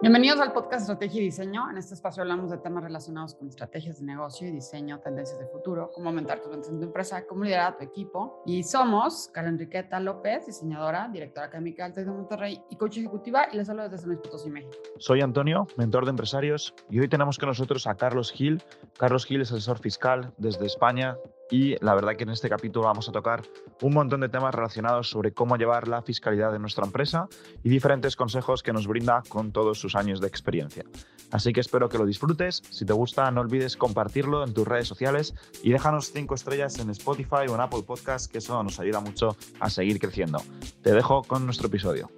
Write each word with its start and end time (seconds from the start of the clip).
Bienvenidos 0.00 0.38
al 0.38 0.52
podcast 0.52 0.82
Estrategia 0.82 1.20
y 1.20 1.24
Diseño. 1.24 1.68
En 1.68 1.76
este 1.76 1.94
espacio 1.94 2.22
hablamos 2.22 2.52
de 2.52 2.58
temas 2.58 2.84
relacionados 2.84 3.34
con 3.34 3.48
estrategias 3.48 3.98
de 3.98 4.06
negocio 4.06 4.46
y 4.46 4.52
diseño, 4.52 5.00
tendencias 5.00 5.40
de 5.40 5.46
futuro, 5.46 5.90
cómo 5.92 6.10
aumentar 6.10 6.40
tu 6.40 6.48
ventas 6.48 6.70
en 6.70 6.78
tu 6.78 6.84
empresa, 6.84 7.26
cómo 7.26 7.42
liderar 7.42 7.72
a 7.72 7.76
tu 7.76 7.82
equipo. 7.82 8.44
Y 8.46 8.62
somos 8.62 9.28
Karen 9.34 9.54
Enriqueta 9.54 9.98
López, 9.98 10.46
diseñadora, 10.46 11.08
directora 11.12 11.46
académica 11.46 11.82
del 11.82 11.94
TEC 11.94 12.04
de 12.04 12.12
Monterrey 12.12 12.62
y 12.70 12.76
coach 12.76 12.98
ejecutiva, 12.98 13.48
y 13.52 13.56
les 13.56 13.68
hablo 13.68 13.82
desde 13.82 13.98
San 13.98 14.10
Luis 14.10 14.20
Potosí, 14.20 14.48
México. 14.50 14.72
Soy 14.98 15.20
Antonio, 15.20 15.66
mentor 15.76 16.04
de 16.04 16.10
empresarios, 16.10 16.76
y 16.88 17.00
hoy 17.00 17.08
tenemos 17.08 17.36
con 17.36 17.48
nosotros 17.48 17.88
a 17.88 17.96
Carlos 17.96 18.30
Gil. 18.30 18.62
Carlos 18.98 19.26
Gil 19.26 19.40
es 19.40 19.50
asesor 19.50 19.80
fiscal 19.80 20.32
desde 20.38 20.64
España, 20.64 21.16
y 21.50 21.76
la 21.84 21.94
verdad 21.94 22.16
que 22.16 22.24
en 22.24 22.30
este 22.30 22.48
capítulo 22.48 22.86
vamos 22.86 23.08
a 23.08 23.12
tocar 23.12 23.42
un 23.82 23.94
montón 23.94 24.20
de 24.20 24.28
temas 24.28 24.54
relacionados 24.54 25.10
sobre 25.10 25.32
cómo 25.32 25.56
llevar 25.56 25.88
la 25.88 26.02
fiscalidad 26.02 26.52
de 26.52 26.58
nuestra 26.58 26.84
empresa 26.84 27.28
y 27.62 27.68
diferentes 27.68 28.16
consejos 28.16 28.62
que 28.62 28.72
nos 28.72 28.86
brinda 28.86 29.22
con 29.28 29.52
todos 29.52 29.78
sus 29.78 29.94
años 29.94 30.20
de 30.20 30.28
experiencia. 30.28 30.84
Así 31.30 31.52
que 31.52 31.60
espero 31.60 31.88
que 31.88 31.98
lo 31.98 32.06
disfrutes. 32.06 32.62
Si 32.70 32.84
te 32.84 32.92
gusta, 32.92 33.30
no 33.30 33.40
olvides 33.40 33.76
compartirlo 33.76 34.44
en 34.44 34.54
tus 34.54 34.66
redes 34.66 34.88
sociales 34.88 35.34
y 35.62 35.70
déjanos 35.70 36.10
5 36.12 36.34
estrellas 36.34 36.78
en 36.78 36.90
Spotify 36.90 37.48
o 37.48 37.54
en 37.54 37.60
Apple 37.60 37.82
Podcast, 37.86 38.30
que 38.30 38.38
eso 38.38 38.62
nos 38.62 38.80
ayuda 38.80 39.00
mucho 39.00 39.36
a 39.60 39.70
seguir 39.70 39.98
creciendo. 39.98 40.42
Te 40.82 40.92
dejo 40.92 41.22
con 41.22 41.44
nuestro 41.44 41.68
episodio. 41.68 42.10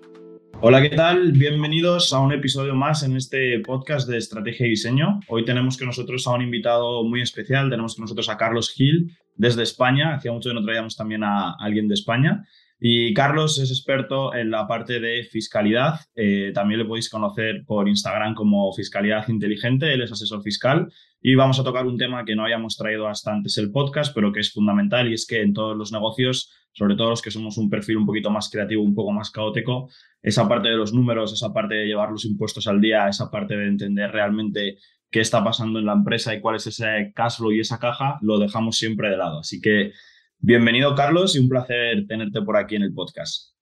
Hola, 0.63 0.83
¿qué 0.83 0.91
tal? 0.91 1.33
Bienvenidos 1.33 2.13
a 2.13 2.21
un 2.21 2.35
episodio 2.35 2.75
más 2.75 3.03
en 3.03 3.17
este 3.17 3.61
podcast 3.61 4.07
de 4.07 4.19
estrategia 4.19 4.67
y 4.67 4.71
diseño. 4.71 5.21
Hoy 5.29 5.43
tenemos 5.47 5.79
con 5.79 5.87
nosotros 5.87 6.27
a 6.27 6.33
un 6.33 6.43
invitado 6.43 7.03
muy 7.03 7.23
especial. 7.23 7.71
Tenemos 7.71 7.95
con 7.95 8.03
nosotros 8.03 8.29
a 8.29 8.37
Carlos 8.37 8.71
Gil 8.71 9.11
desde 9.37 9.63
España. 9.63 10.15
Hacía 10.15 10.33
mucho 10.33 10.51
que 10.51 10.55
no 10.55 10.63
traíamos 10.63 10.97
también 10.97 11.25
a 11.25 11.53
alguien 11.55 11.89
de 11.89 11.95
España. 11.95 12.47
Y 12.79 13.15
Carlos 13.15 13.59
es 13.59 13.71
experto 13.71 14.35
en 14.35 14.51
la 14.51 14.67
parte 14.67 15.01
de 15.01 15.25
fiscalidad. 15.25 16.01
Eh, 16.15 16.53
también 16.55 16.81
le 16.81 16.87
podéis 16.87 17.09
conocer 17.09 17.65
por 17.67 17.89
Instagram 17.89 18.35
como 18.35 18.71
Fiscalidad 18.75 19.29
Inteligente. 19.29 19.95
Él 19.95 20.03
es 20.03 20.13
asesor 20.13 20.43
fiscal. 20.43 20.93
Y 21.23 21.37
vamos 21.37 21.59
a 21.59 21.65
tocar 21.65 21.87
un 21.87 21.97
tema 21.97 22.27
que 22.27 22.37
no 22.37 22.45
habíamos 22.45 22.77
traído 22.77 23.09
hasta 23.09 23.33
antes 23.33 23.57
el 23.57 23.73
podcast, 23.73 24.15
pero 24.15 24.31
que 24.31 24.41
es 24.41 24.53
fundamental 24.53 25.09
y 25.09 25.15
es 25.15 25.27
que 25.27 25.41
en 25.41 25.55
todos 25.55 25.75
los 25.75 25.91
negocios, 25.91 26.53
sobre 26.73 26.97
todo 26.97 27.11
los 27.11 27.23
que 27.23 27.31
somos 27.31 27.59
un 27.59 27.69
perfil 27.69 27.99
un 27.99 28.07
poquito 28.07 28.31
más 28.31 28.49
creativo, 28.51 28.83
un 28.83 28.95
poco 28.95 29.13
más 29.13 29.31
caótico, 29.31 29.89
esa 30.23 30.49
parte 30.49 30.69
de 30.69 30.77
los 30.77 30.93
números, 30.93 31.33
esa 31.33 31.53
parte 31.53 31.75
de 31.75 31.87
llevar 31.87 32.11
los 32.11 32.25
impuestos 32.25 32.67
al 32.67 32.81
día, 32.81 33.09
esa 33.09 33.31
parte 33.31 33.57
de 33.57 33.67
entender 33.67 34.11
realmente 34.11 34.79
qué 35.11 35.21
está 35.21 35.43
pasando 35.43 35.79
en 35.79 35.87
la 35.87 35.93
empresa 35.93 36.35
y 36.35 36.41
cuál 36.41 36.57
es 36.57 36.67
ese 36.67 37.13
cash 37.15 37.39
flow 37.39 37.53
y 37.53 37.61
esa 37.61 37.79
caja, 37.79 38.19
lo 38.23 38.39
dejamos 38.39 38.77
siempre 38.77 39.11
de 39.11 39.17
lado. 39.17 39.41
Así 39.41 39.61
que 39.61 39.93
bienvenido 40.39 40.95
Carlos 40.95 41.35
y 41.35 41.41
un 41.41 41.49
placer 41.49 42.07
tenerte 42.07 42.43
por 42.43 42.57
aquí 42.57 42.77
en 42.77 42.83
el 42.83 42.95
podcast. 42.95 43.55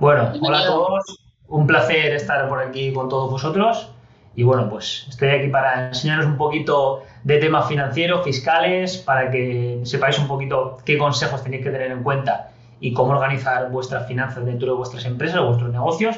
Bueno, 0.00 0.32
hola 0.40 0.60
a 0.60 0.66
todos, 0.66 1.04
un 1.48 1.66
placer 1.66 2.14
estar 2.14 2.48
por 2.48 2.60
aquí 2.60 2.92
con 2.92 3.08
todos 3.08 3.30
vosotros 3.30 3.92
y 4.34 4.42
bueno, 4.42 4.68
pues 4.68 5.06
estoy 5.08 5.28
aquí 5.28 5.48
para 5.48 5.88
enseñaros 5.88 6.26
un 6.26 6.36
poquito 6.36 7.04
de 7.24 7.38
temas 7.38 7.68
financieros, 7.68 8.24
fiscales, 8.24 8.98
para 8.98 9.30
que 9.30 9.80
sepáis 9.84 10.18
un 10.18 10.28
poquito 10.28 10.78
qué 10.84 10.98
consejos 10.98 11.42
tenéis 11.42 11.64
que 11.64 11.70
tener 11.70 11.90
en 11.90 12.02
cuenta 12.02 12.50
y 12.80 12.92
cómo 12.92 13.12
organizar 13.12 13.70
vuestras 13.70 14.06
finanzas 14.06 14.44
dentro 14.44 14.68
de 14.72 14.76
vuestras 14.76 15.04
empresas 15.04 15.38
o 15.38 15.46
vuestros 15.46 15.72
negocios 15.72 16.16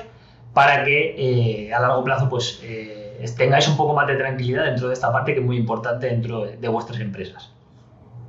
para 0.54 0.84
que 0.84 1.14
eh, 1.66 1.72
a 1.72 1.80
largo 1.80 2.02
plazo 2.04 2.28
pues 2.28 2.60
eh, 2.64 3.24
tengáis 3.36 3.68
un 3.68 3.76
poco 3.76 3.94
más 3.94 4.06
de 4.06 4.16
tranquilidad 4.16 4.64
dentro 4.64 4.88
de 4.88 4.94
esta 4.94 5.12
parte 5.12 5.34
que 5.34 5.40
es 5.40 5.46
muy 5.46 5.56
importante 5.56 6.06
dentro 6.06 6.44
de, 6.44 6.68
vuestras 6.68 7.00
empresas. 7.00 7.52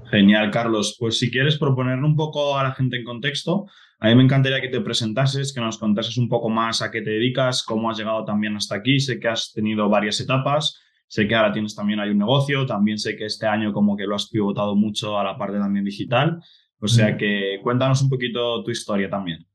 Genial, 0.10 0.52
Carlos. 0.52 0.96
Pues 1.00 1.20
si 1.20 1.30
quieres 1.30 1.58
proponer 1.58 2.00
un 2.00 2.16
poco 2.16 2.58
a 2.58 2.64
la 2.64 2.72
gente 2.72 2.98
en 2.98 3.04
contexto, 3.04 3.68
a 4.00 4.08
mí 4.08 4.16
me 4.16 4.24
encantaría 4.24 4.62
que 4.62 4.70
te 4.70 4.82
presentases, 4.82 5.54
que 5.54 5.62
nos 5.62 5.78
contases 5.78 6.18
un 6.18 6.30
poco 6.30 6.50
más 6.50 6.82
a 6.82 6.90
qué 6.90 7.02
te 7.02 7.12
dedicas, 7.12 7.64
cómo 7.64 7.90
has 7.90 7.98
llegado 7.98 8.26
también 8.26 8.56
hasta 8.56 8.76
aquí. 8.76 9.00
Sé 9.00 9.20
que 9.20 9.28
has 9.28 9.52
tenido 9.54 9.88
varias 9.90 10.20
etapas, 10.20 10.80
sé 11.08 11.28
que 11.28 11.36
ahora 11.36 11.52
tienes 11.52 11.76
también 11.76 12.00
hay 12.00 12.10
un 12.10 12.18
negocio, 12.18 12.66
también 12.66 12.98
sé 12.98 13.16
que 13.16 13.26
este 13.26 13.46
año 13.46 13.72
como 13.72 13.96
que 13.96 14.06
lo 14.06 14.16
has 14.16 14.28
pivotado 14.30 14.76
mucho 14.76 15.20
a 15.20 15.23
la 15.23 15.38
parte 15.38 15.60
también 15.60 15.86
digital. 15.86 16.39
O 16.82 16.88
sea 16.88 17.17
que 17.17 17.60
cuéntanos 17.62 18.02
un 18.02 18.10
poquito 18.10 18.64
tu 18.64 18.72
historia 18.72 19.10
también. 19.10 19.45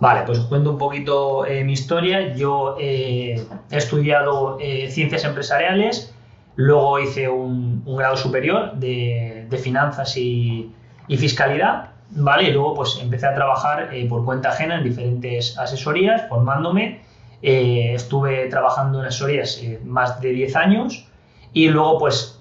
Vale, 0.00 0.22
pues 0.24 0.38
os 0.38 0.46
cuento 0.46 0.70
un 0.70 0.78
poquito 0.78 1.44
eh, 1.44 1.64
mi 1.64 1.72
historia. 1.72 2.34
Yo 2.34 2.76
eh, 2.78 3.44
he 3.70 3.76
estudiado 3.76 4.56
eh, 4.60 4.88
ciencias 4.90 5.24
empresariales, 5.24 6.14
luego 6.54 7.00
hice 7.00 7.28
un, 7.28 7.84
grado 7.84 8.16
superior 8.16 8.74
de, 8.74 9.48
finanzas 9.60 10.16
y, 10.16 10.72
fiscalidad, 11.08 11.90
¿vale? 12.10 12.44
Y 12.44 12.52
luego 12.52 12.74
pues 12.74 12.98
empecé 13.02 13.26
a 13.26 13.34
trabajar 13.34 13.90
por 14.08 14.24
cuenta 14.24 14.50
ajena 14.50 14.76
en 14.78 14.84
diferentes 14.84 15.58
asesorías, 15.58 16.28
formándome. 16.28 17.00
estuve 17.42 18.46
trabajando 18.48 19.00
en 19.00 19.06
asesorías 19.06 19.60
más 19.84 20.20
de 20.20 20.30
10 20.32 20.56
años 20.56 21.08
y 21.54 21.68
luego 21.68 21.98
pues 21.98 22.37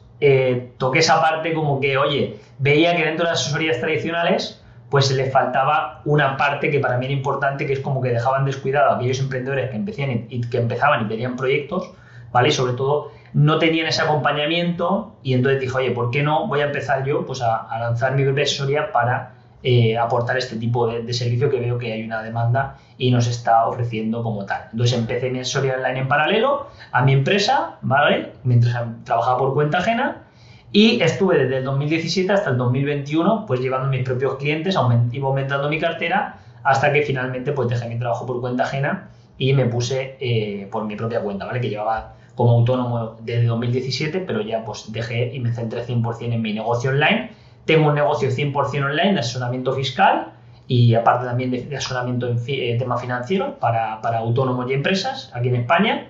toqué 0.78 1.00
esa 1.00 1.22
parte 1.22 1.54
como 1.54 1.80
que, 1.80 1.98
oye, 1.98 2.40
veía 2.60 2.96
que 2.96 3.06
dentro 3.06 3.26
de 3.26 3.32
las 3.32 3.42
asesorías 3.42 3.80
tradicionales 3.80 4.62
pues 4.90 5.12
le 5.12 5.30
faltaba 5.30 6.02
una 6.06 6.38
parte 6.38 6.72
que 6.72 6.80
para 6.80 6.98
mí 6.98 7.06
era 7.06 7.14
importante, 7.14 7.66
que 7.66 7.74
es 7.74 7.80
como 7.80 8.02
que 8.02 8.10
dejaban 8.10 8.46
descuidado 8.46 8.92
a 8.92 8.96
aquellos 8.96 9.20
emprendedores 9.20 9.70
que, 9.70 10.26
y, 10.30 10.42
que 10.42 10.58
empezaban 10.58 11.06
y 11.06 11.10
tenían 11.10 11.36
proyectos, 11.36 11.92
¿vale? 12.32 12.50
Y 12.50 12.52
sobre 12.52 12.74
todo 12.74 13.12
no 13.34 13.60
tenían 13.60 13.88
ese 13.88 14.02
acompañamiento 14.02 15.16
y 15.24 15.34
entonces 15.34 15.60
dije, 15.60 15.78
oye, 15.78 15.92
¿por 15.92 16.10
qué 16.12 16.24
no 16.24 16.48
voy 16.48 16.62
a 16.62 16.66
empezar 16.66 17.04
yo 17.06 17.26
pues, 17.26 17.42
a, 17.42 17.68
lanzar 17.80 18.16
mi 18.16 18.24
propia 18.24 18.44
asesoría 18.44 18.92
para 18.92 19.34
eh, 19.64 19.98
aportar 19.98 20.38
este 20.38 20.56
tipo 20.56 20.88
de, 20.88 21.14
servicio 21.14 21.50
que 21.50 21.60
veo 21.60 21.78
que 21.78 21.92
hay 21.94 22.04
una 22.04 22.22
demanda 22.22 22.78
y 22.98 23.12
nos 23.12 23.28
está 23.28 23.68
ofreciendo 23.68 24.24
como 24.24 24.46
tal? 24.46 24.70
Entonces 24.72 24.98
empecé 24.98 25.30
mi 25.30 25.40
asesoría 25.40 25.76
online 25.76 26.00
en 26.00 26.08
paralelo 26.08 26.68
a 26.92 27.04
mi 27.04 27.14
empresa, 27.14 27.78
¿vale? 27.82 28.34
Mientras 28.44 28.76
trabajaba 29.04 29.38
por 29.38 29.54
cuenta 29.54 29.80
ajena 29.80 30.24
y 30.72 31.02
estuve 31.02 31.38
desde 31.38 31.58
el 31.58 31.64
2017 31.64 32.32
hasta 32.32 32.50
el 32.52 32.58
2021 32.58 33.46
pues 33.48 33.60
llevando 33.60 33.88
mis 33.88 34.04
propios 34.04 34.36
clientes, 34.36 34.76
iba 35.12 35.28
aumentando 35.28 35.70
mi 35.70 35.80
cartera 35.80 36.40
hasta 36.64 36.92
que 36.92 37.04
finalmente 37.04 37.54
pues 37.54 37.70
dejé 37.70 37.88
mi 37.88 37.98
trabajo 37.98 38.26
por 38.26 38.42
cuenta 38.42 38.64
ajena 38.64 39.10
y 39.38 39.54
me 39.54 39.66
puse 39.66 40.18
eh, 40.20 40.68
por 40.72 40.86
mi 40.86 40.96
propia 40.96 41.22
cuenta, 41.22 41.46
¿vale? 41.46 41.62
Que 41.62 41.70
llevaba 41.70 42.16
como 42.36 42.52
autónomo 42.52 43.16
desde 43.22 43.46
2017, 43.46 44.20
pero 44.20 44.42
ya 44.42 44.64
pues 44.64 44.92
dejé 44.92 45.34
y 45.34 45.40
me 45.40 45.52
centré 45.54 45.86
100% 45.86 46.34
en 46.34 46.42
mi 46.42 46.54
negocio 46.54 46.92
online. 46.92 47.32
Tengo 47.68 47.90
un 47.90 47.96
negocio 47.96 48.30
100% 48.30 48.84
online 48.84 49.14
de 49.14 49.20
asesoramiento 49.20 49.74
fiscal 49.74 50.34
y 50.68 50.96
aparte 50.96 51.26
también 51.26 51.52
de, 51.52 51.78
asesoramiento 51.78 52.28
en 52.28 52.40
eh, 52.48 52.76
temas 52.80 53.00
financieros 53.00 53.54
para, 53.60 54.02
para 54.02 54.18
autónomos 54.18 54.70
y 54.72 54.74
empresas 54.74 55.32
aquí 55.36 55.50
en 55.50 55.58
España. 55.58 56.08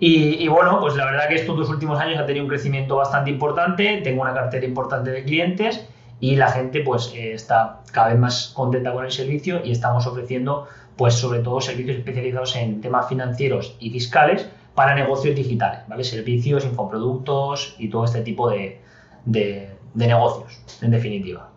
Y, 0.00 0.46
bueno, 0.46 0.78
pues 0.78 0.94
la 0.94 1.06
verdad 1.06 1.28
que 1.28 1.34
estos 1.34 1.68
últimos 1.68 1.98
años 1.98 2.20
ha 2.20 2.26
tenido 2.26 2.44
un 2.44 2.48
crecimiento 2.48 2.94
bastante 2.94 3.30
importante, 3.30 4.00
tengo 4.04 4.22
una 4.22 4.32
cartera 4.32 4.64
importante 4.64 5.10
de 5.10 5.24
clientes 5.24 5.88
y 6.20 6.36
la 6.36 6.50
gente 6.50 6.82
pues 6.82 7.12
eh, 7.16 7.32
está 7.32 7.80
cada 7.92 8.10
vez 8.10 8.18
más 8.18 8.52
contenta 8.54 8.92
con 8.92 9.04
el 9.04 9.10
servicio 9.10 9.60
y 9.64 9.72
estamos 9.72 10.06
ofreciendo 10.06 10.68
pues 10.96 11.14
sobre 11.14 11.40
todo 11.40 11.60
servicios 11.60 11.96
especializados 11.96 12.54
en 12.56 12.80
temas 12.80 13.08
financieros 13.08 13.76
y 13.80 13.90
fiscales 13.90 14.48
para 14.76 14.94
negocios 14.94 15.34
digitales, 15.34 15.80
¿vale? 15.88 16.04
Servicios, 16.04 16.64
infoproductos 16.64 17.74
y 17.78 17.88
todo 17.88 18.04
este 18.04 18.20
tipo 18.20 18.48
de, 18.50 18.80
de 19.94 20.06
negocios, 20.06 20.62
en 20.82 20.90
definitiva. 20.90 21.50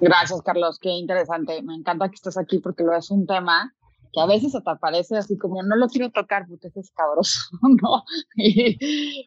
Gracias, 0.00 0.42
Carlos. 0.42 0.78
Qué 0.78 0.90
interesante. 0.90 1.60
Me 1.62 1.74
encanta 1.74 2.08
que 2.08 2.14
estés 2.14 2.38
aquí 2.38 2.58
porque 2.58 2.84
lo 2.84 2.94
es 2.96 3.10
un 3.10 3.26
tema 3.26 3.74
que 4.12 4.20
a 4.20 4.26
veces 4.26 4.54
hasta 4.54 4.76
parece 4.76 5.16
así 5.16 5.36
como 5.36 5.62
no 5.62 5.76
lo 5.76 5.88
quiero 5.88 6.10
tocar 6.10 6.46
porque 6.48 6.68
es 6.74 6.90
cabroso, 6.92 7.40
¿no? 7.82 8.04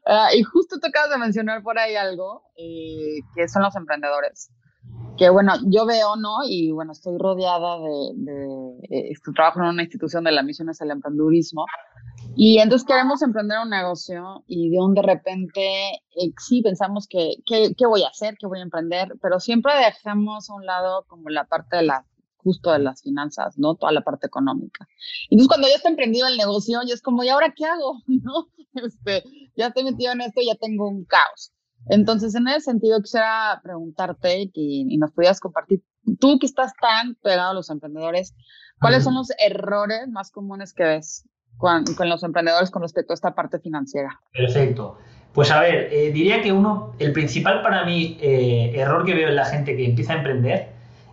Ah, 0.05 0.29
y, 0.33 0.43
justo 0.43 0.79
te 0.79 0.89
de 0.89 1.17
mencionar 1.17 1.61
por 1.61 1.77
ahí 1.77 1.95
algo, 1.95 2.43
eh, 2.57 3.19
que 3.35 3.47
son 3.47 3.63
los 3.63 3.75
emprendedores. 3.75 4.51
Que 5.17 5.29
bueno, 5.29 5.53
yo 5.65 5.85
veo, 5.85 6.15
¿no? 6.15 6.37
Y 6.47 6.71
bueno, 6.71 6.93
estoy 6.93 7.17
rodeada 7.17 7.77
de, 7.79 8.13
de 8.15 9.11
eh, 9.11 9.13
trabajo 9.35 9.59
en 9.59 9.67
una 9.67 9.83
institución 9.83 10.23
de 10.23 10.31
la 10.31 10.41
misión 10.41 10.69
es 10.69 10.81
el 10.81 10.89
emprendedurismo. 10.89 11.65
Y 12.35 12.59
entonces 12.59 12.87
queremos 12.87 13.21
emprender 13.21 13.59
un 13.63 13.69
negocio 13.69 14.43
y 14.47 14.69
de 14.69 14.79
un 14.79 14.93
de 14.93 15.01
repente, 15.01 15.61
eh, 16.15 16.31
sí, 16.37 16.61
pensamos 16.61 17.07
que, 17.07 17.35
¿qué 17.45 17.85
voy 17.85 18.03
a 18.03 18.07
hacer? 18.07 18.35
¿Qué 18.39 18.47
voy 18.47 18.59
a 18.59 18.63
emprender? 18.63 19.13
Pero 19.21 19.39
siempre 19.39 19.73
dejamos 19.75 20.49
a 20.49 20.53
un 20.53 20.65
lado 20.65 21.05
como 21.07 21.29
la 21.29 21.45
parte 21.45 21.77
de 21.77 21.83
la 21.83 22.05
justo 22.37 22.71
de 22.71 22.79
las 22.79 23.01
finanzas, 23.01 23.57
¿no? 23.57 23.75
Toda 23.75 23.91
la 23.91 24.01
parte 24.01 24.27
económica. 24.27 24.87
Entonces, 25.29 25.47
cuando 25.47 25.67
ya 25.67 25.75
está 25.75 25.89
emprendido 25.89 26.27
el 26.27 26.37
negocio, 26.37 26.79
ya 26.87 26.93
es 26.93 27.01
como, 27.01 27.23
¿y 27.23 27.29
ahora 27.29 27.53
qué 27.55 27.65
hago? 27.65 28.01
¿No? 28.07 28.47
Este, 28.73 29.23
ya 29.55 29.67
estoy 29.67 29.83
metido 29.83 30.13
en 30.13 30.21
esto, 30.21 30.41
ya 30.45 30.55
tengo 30.55 30.87
un 30.87 31.05
caos. 31.05 31.51
Entonces, 31.87 32.33
en 32.35 32.47
ese 32.47 32.61
sentido, 32.61 33.01
quisiera 33.01 33.59
preguntarte 33.63 34.43
y, 34.43 34.51
y 34.53 34.97
nos 34.97 35.11
pudieras 35.11 35.39
compartir, 35.39 35.83
tú 36.19 36.39
que 36.39 36.45
estás 36.45 36.71
tan 36.79 37.15
pegado 37.15 37.51
a 37.51 37.53
los 37.53 37.69
emprendedores, 37.69 38.33
¿cuáles 38.79 39.03
son 39.03 39.15
los 39.15 39.29
errores 39.39 40.07
más 40.07 40.31
comunes 40.31 40.73
que 40.73 40.83
ves 40.83 41.27
con, 41.61 42.09
los 42.09 42.23
emprendedores 42.23 42.71
con 42.71 42.81
respecto 42.81 43.13
a 43.13 43.15
esta 43.15 43.33
parte 43.33 43.59
financiera? 43.59 44.19
Perfecto. 44.33 44.97
Pues 45.33 45.49
a 45.51 45.61
ver, 45.61 45.87
eh, 45.91 46.11
diría 46.11 46.41
que 46.41 46.51
uno, 46.51 46.93
el 46.99 47.13
principal 47.13 47.61
para 47.61 47.85
mí 47.85 48.17
eh, 48.19 48.73
error 48.75 49.05
que 49.05 49.13
veo 49.13 49.29
en 49.29 49.35
la 49.35 49.45
gente 49.45 49.77
que 49.77 49.85
empieza 49.85 50.13
a 50.13 50.17
emprender 50.17 50.69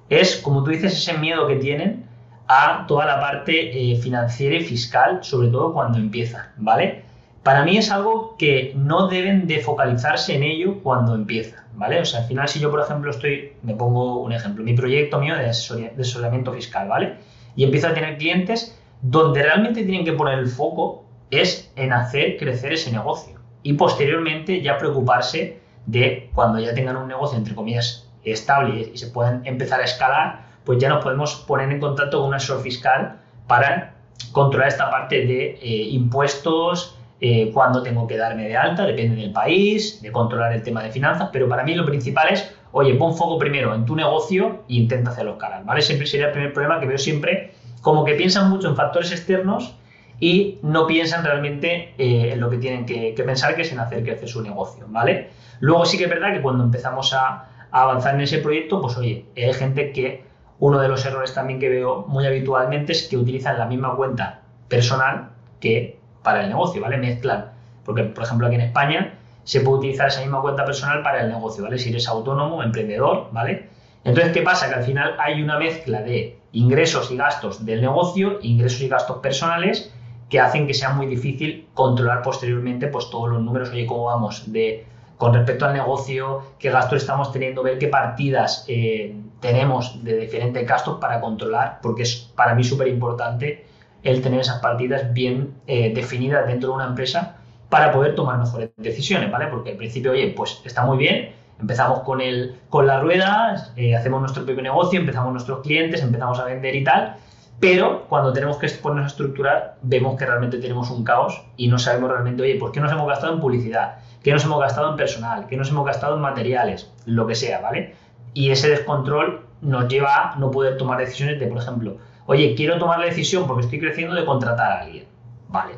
es, 0.08 0.36
como 0.36 0.64
tú 0.64 0.70
dices, 0.70 0.94
ese 0.94 1.16
miedo 1.18 1.46
que 1.46 1.56
tienen 1.56 2.04
a 2.48 2.86
toda 2.88 3.04
la 3.04 3.20
parte 3.20 3.92
eh, 3.92 3.96
financiera 3.96 4.56
y 4.56 4.64
fiscal, 4.64 5.22
sobre 5.22 5.48
todo 5.48 5.72
cuando 5.72 5.98
empieza, 5.98 6.50
¿vale? 6.56 7.04
Para 7.42 7.64
mí 7.64 7.76
es 7.76 7.90
algo 7.90 8.36
que 8.38 8.72
no 8.74 9.06
deben 9.08 9.46
de 9.46 9.60
focalizarse 9.60 10.34
en 10.34 10.42
ello 10.42 10.80
cuando 10.82 11.14
empieza, 11.14 11.64
¿vale? 11.74 12.00
O 12.00 12.04
sea, 12.04 12.20
al 12.20 12.26
final 12.26 12.48
si 12.48 12.58
yo, 12.58 12.70
por 12.70 12.80
ejemplo, 12.80 13.10
estoy, 13.10 13.52
me 13.62 13.74
pongo 13.74 14.22
un 14.22 14.32
ejemplo, 14.32 14.64
mi 14.64 14.74
proyecto 14.74 15.20
mío 15.20 15.36
de, 15.36 15.46
asesoramiento 15.46 16.52
fiscal, 16.52 16.88
¿vale? 16.88 17.16
Y 17.54 17.64
empiezo 17.64 17.88
a 17.88 17.94
tener 17.94 18.18
clientes 18.18 18.78
donde 19.02 19.42
realmente 19.42 19.84
tienen 19.84 20.04
que 20.04 20.12
poner 20.12 20.38
el 20.38 20.48
foco 20.48 21.04
es 21.30 21.72
en 21.76 21.92
hacer 21.92 22.36
crecer 22.36 22.72
ese 22.72 22.90
negocio 22.90 23.38
y 23.62 23.74
posteriormente 23.74 24.62
ya 24.62 24.78
preocuparse 24.78 25.60
de 25.86 26.30
cuando 26.34 26.58
ya 26.58 26.74
tengan 26.74 26.96
un 26.96 27.08
negocio, 27.08 27.38
entre 27.38 27.54
comillas, 27.54 28.08
estable 28.24 28.90
y 28.92 28.98
se 28.98 29.08
puedan 29.08 29.46
empezar 29.46 29.80
a 29.80 29.84
escalar, 29.84 30.46
pues 30.64 30.78
ya 30.78 30.88
nos 30.88 31.02
podemos 31.02 31.34
poner 31.46 31.70
en 31.70 31.80
contacto 31.80 32.18
con 32.20 32.28
un 32.28 32.34
asesor 32.34 32.62
fiscal 32.62 33.20
para 33.46 33.94
controlar 34.32 34.68
esta 34.68 34.90
parte 34.90 35.26
de 35.26 35.58
eh, 35.62 35.88
impuestos, 35.90 36.98
eh, 37.20 37.50
cuándo 37.52 37.82
tengo 37.82 38.06
que 38.06 38.16
darme 38.16 38.46
de 38.46 38.56
alta, 38.56 38.84
depende 38.86 39.20
del 39.20 39.32
país, 39.32 40.00
de 40.02 40.12
controlar 40.12 40.52
el 40.52 40.62
tema 40.62 40.82
de 40.82 40.90
finanzas, 40.90 41.30
pero 41.32 41.48
para 41.48 41.64
mí 41.64 41.74
lo 41.74 41.84
principal 41.84 42.28
es, 42.30 42.54
oye, 42.72 42.94
pon 42.94 43.16
foco 43.16 43.38
primero 43.38 43.74
en 43.74 43.84
tu 43.84 43.96
negocio 43.96 44.64
e 44.68 44.74
intenta 44.74 45.10
hacerlo 45.10 45.32
escalar, 45.32 45.64
¿vale? 45.64 45.82
Siempre 45.82 46.06
sería 46.06 46.26
el 46.26 46.32
primer 46.32 46.52
problema 46.52 46.78
que 46.78 46.86
veo 46.86 46.98
siempre, 46.98 47.54
como 47.80 48.04
que 48.04 48.14
piensan 48.14 48.50
mucho 48.50 48.68
en 48.68 48.76
factores 48.76 49.12
externos 49.12 49.74
y 50.20 50.58
no 50.62 50.86
piensan 50.86 51.24
realmente 51.24 51.94
eh, 51.98 52.32
en 52.32 52.40
lo 52.40 52.50
que 52.50 52.58
tienen 52.58 52.86
que, 52.86 53.14
pensar, 53.24 53.54
que 53.54 53.62
es 53.62 53.72
en 53.72 53.78
hacer 53.78 54.02
crecer 54.02 54.28
su 54.28 54.42
negocio, 54.42 54.86
¿vale? 54.88 55.30
Luego 55.60 55.84
sí 55.84 55.96
que 55.96 56.04
es 56.04 56.10
verdad 56.10 56.32
que 56.32 56.42
cuando 56.42 56.64
empezamos 56.64 57.12
a, 57.14 57.44
avanzar 57.70 58.14
en 58.14 58.22
ese 58.22 58.38
proyecto, 58.38 58.80
pues 58.80 58.96
oye, 58.96 59.26
hay 59.36 59.52
gente 59.52 59.92
que 59.92 60.24
uno 60.58 60.80
de 60.80 60.88
los 60.88 61.04
errores 61.04 61.34
también 61.34 61.60
que 61.60 61.68
veo 61.68 62.06
muy 62.08 62.26
habitualmente 62.26 62.92
es 62.92 63.06
que 63.06 63.18
utilizan 63.18 63.58
la 63.58 63.66
misma 63.66 63.94
cuenta 63.94 64.40
personal 64.68 65.32
que 65.60 65.98
para 66.22 66.42
el 66.42 66.48
negocio, 66.48 66.80
¿vale? 66.80 66.96
Mezclan, 66.96 67.52
porque 67.84 68.04
por 68.04 68.24
ejemplo 68.24 68.46
aquí 68.46 68.56
en 68.56 68.62
España 68.62 69.18
se 69.44 69.60
puede 69.60 69.78
utilizar 69.78 70.08
esa 70.08 70.20
misma 70.20 70.40
cuenta 70.40 70.64
personal 70.64 71.02
para 71.02 71.20
el 71.20 71.28
negocio, 71.28 71.62
¿vale? 71.62 71.78
Si 71.78 71.90
eres 71.90 72.08
autónomo, 72.08 72.62
emprendedor, 72.62 73.28
¿vale? 73.32 73.68
Entonces, 74.04 74.32
¿qué 74.32 74.42
pasa? 74.42 74.68
Que 74.68 74.76
al 74.76 74.84
final 74.84 75.14
hay 75.18 75.42
una 75.42 75.58
mezcla 75.58 76.00
de 76.00 76.37
ingresos 76.52 77.10
y 77.10 77.16
gastos 77.16 77.64
del 77.64 77.80
negocio, 77.80 78.38
ingresos 78.42 78.80
y 78.80 78.88
gastos 78.88 79.18
personales, 79.18 79.92
que 80.28 80.40
hacen 80.40 80.66
que 80.66 80.74
sea 80.74 80.90
muy 80.90 81.06
difícil 81.06 81.68
controlar 81.74 82.22
posteriormente 82.22 82.88
pues 82.88 83.10
todos 83.10 83.30
los 83.30 83.42
números, 83.42 83.70
oye, 83.70 83.86
cómo 83.86 84.04
vamos 84.04 84.50
de 84.52 84.84
con 85.16 85.34
respecto 85.34 85.66
al 85.66 85.74
negocio, 85.74 86.42
qué 86.58 86.70
gastos 86.70 87.02
estamos 87.02 87.32
teniendo, 87.32 87.62
ver 87.64 87.78
qué 87.78 87.88
partidas 87.88 88.64
eh, 88.68 89.16
tenemos 89.40 90.02
de 90.04 90.16
diferentes 90.16 90.66
gastos 90.66 90.98
para 91.00 91.20
controlar, 91.20 91.80
porque 91.82 92.04
es 92.04 92.30
para 92.36 92.54
mí 92.54 92.62
súper 92.62 92.86
importante 92.86 93.66
el 94.04 94.22
tener 94.22 94.40
esas 94.40 94.60
partidas 94.60 95.12
bien 95.12 95.54
eh, 95.66 95.92
definidas 95.92 96.46
dentro 96.46 96.70
de 96.70 96.74
una 96.76 96.86
empresa 96.86 97.36
para 97.68 97.90
poder 97.92 98.14
tomar 98.14 98.38
mejores 98.38 98.70
decisiones, 98.76 99.30
¿vale? 99.30 99.48
Porque 99.48 99.72
al 99.72 99.76
principio, 99.76 100.12
oye, 100.12 100.32
pues 100.36 100.62
está 100.64 100.84
muy 100.86 100.98
bien, 100.98 101.32
empezamos 101.60 102.00
con, 102.00 102.20
el, 102.20 102.56
con 102.68 102.86
las 102.86 103.02
ruedas, 103.02 103.72
eh, 103.76 103.96
hacemos 103.96 104.20
nuestro 104.20 104.44
propio 104.44 104.62
negocio, 104.62 105.00
empezamos 105.00 105.32
nuestros 105.32 105.60
clientes, 105.60 106.02
empezamos 106.02 106.38
a 106.38 106.44
vender 106.44 106.74
y 106.74 106.84
tal, 106.84 107.16
pero 107.60 108.04
cuando 108.08 108.32
tenemos 108.32 108.56
que 108.58 108.68
ponernos 108.68 109.10
a 109.10 109.14
estructurar, 109.14 109.76
vemos 109.82 110.16
que 110.16 110.26
realmente 110.26 110.58
tenemos 110.58 110.90
un 110.90 111.02
caos 111.02 111.42
y 111.56 111.68
no 111.68 111.78
sabemos 111.78 112.10
realmente, 112.10 112.42
oye, 112.42 112.54
¿por 112.56 112.70
qué 112.70 112.80
nos 112.80 112.92
hemos 112.92 113.08
gastado 113.08 113.34
en 113.34 113.40
publicidad? 113.40 113.96
¿Qué 114.22 114.32
nos 114.32 114.44
hemos 114.44 114.60
gastado 114.60 114.90
en 114.90 114.96
personal? 114.96 115.46
¿Qué 115.46 115.56
nos 115.56 115.70
hemos 115.70 115.84
gastado 115.84 116.14
en 116.14 116.22
materiales? 116.22 116.92
Lo 117.04 117.26
que 117.26 117.34
sea, 117.34 117.60
¿vale? 117.60 117.94
Y 118.34 118.50
ese 118.50 118.68
descontrol 118.68 119.46
nos 119.60 119.88
lleva 119.88 120.32
a 120.32 120.36
no 120.36 120.50
poder 120.50 120.76
tomar 120.76 120.98
decisiones 120.98 121.40
de, 121.40 121.46
por 121.48 121.58
ejemplo, 121.58 121.96
oye, 122.26 122.54
quiero 122.54 122.78
tomar 122.78 123.00
la 123.00 123.06
decisión 123.06 123.46
porque 123.46 123.64
estoy 123.64 123.80
creciendo 123.80 124.14
de 124.14 124.24
contratar 124.24 124.70
a 124.70 124.80
alguien, 124.82 125.06
¿vale? 125.48 125.74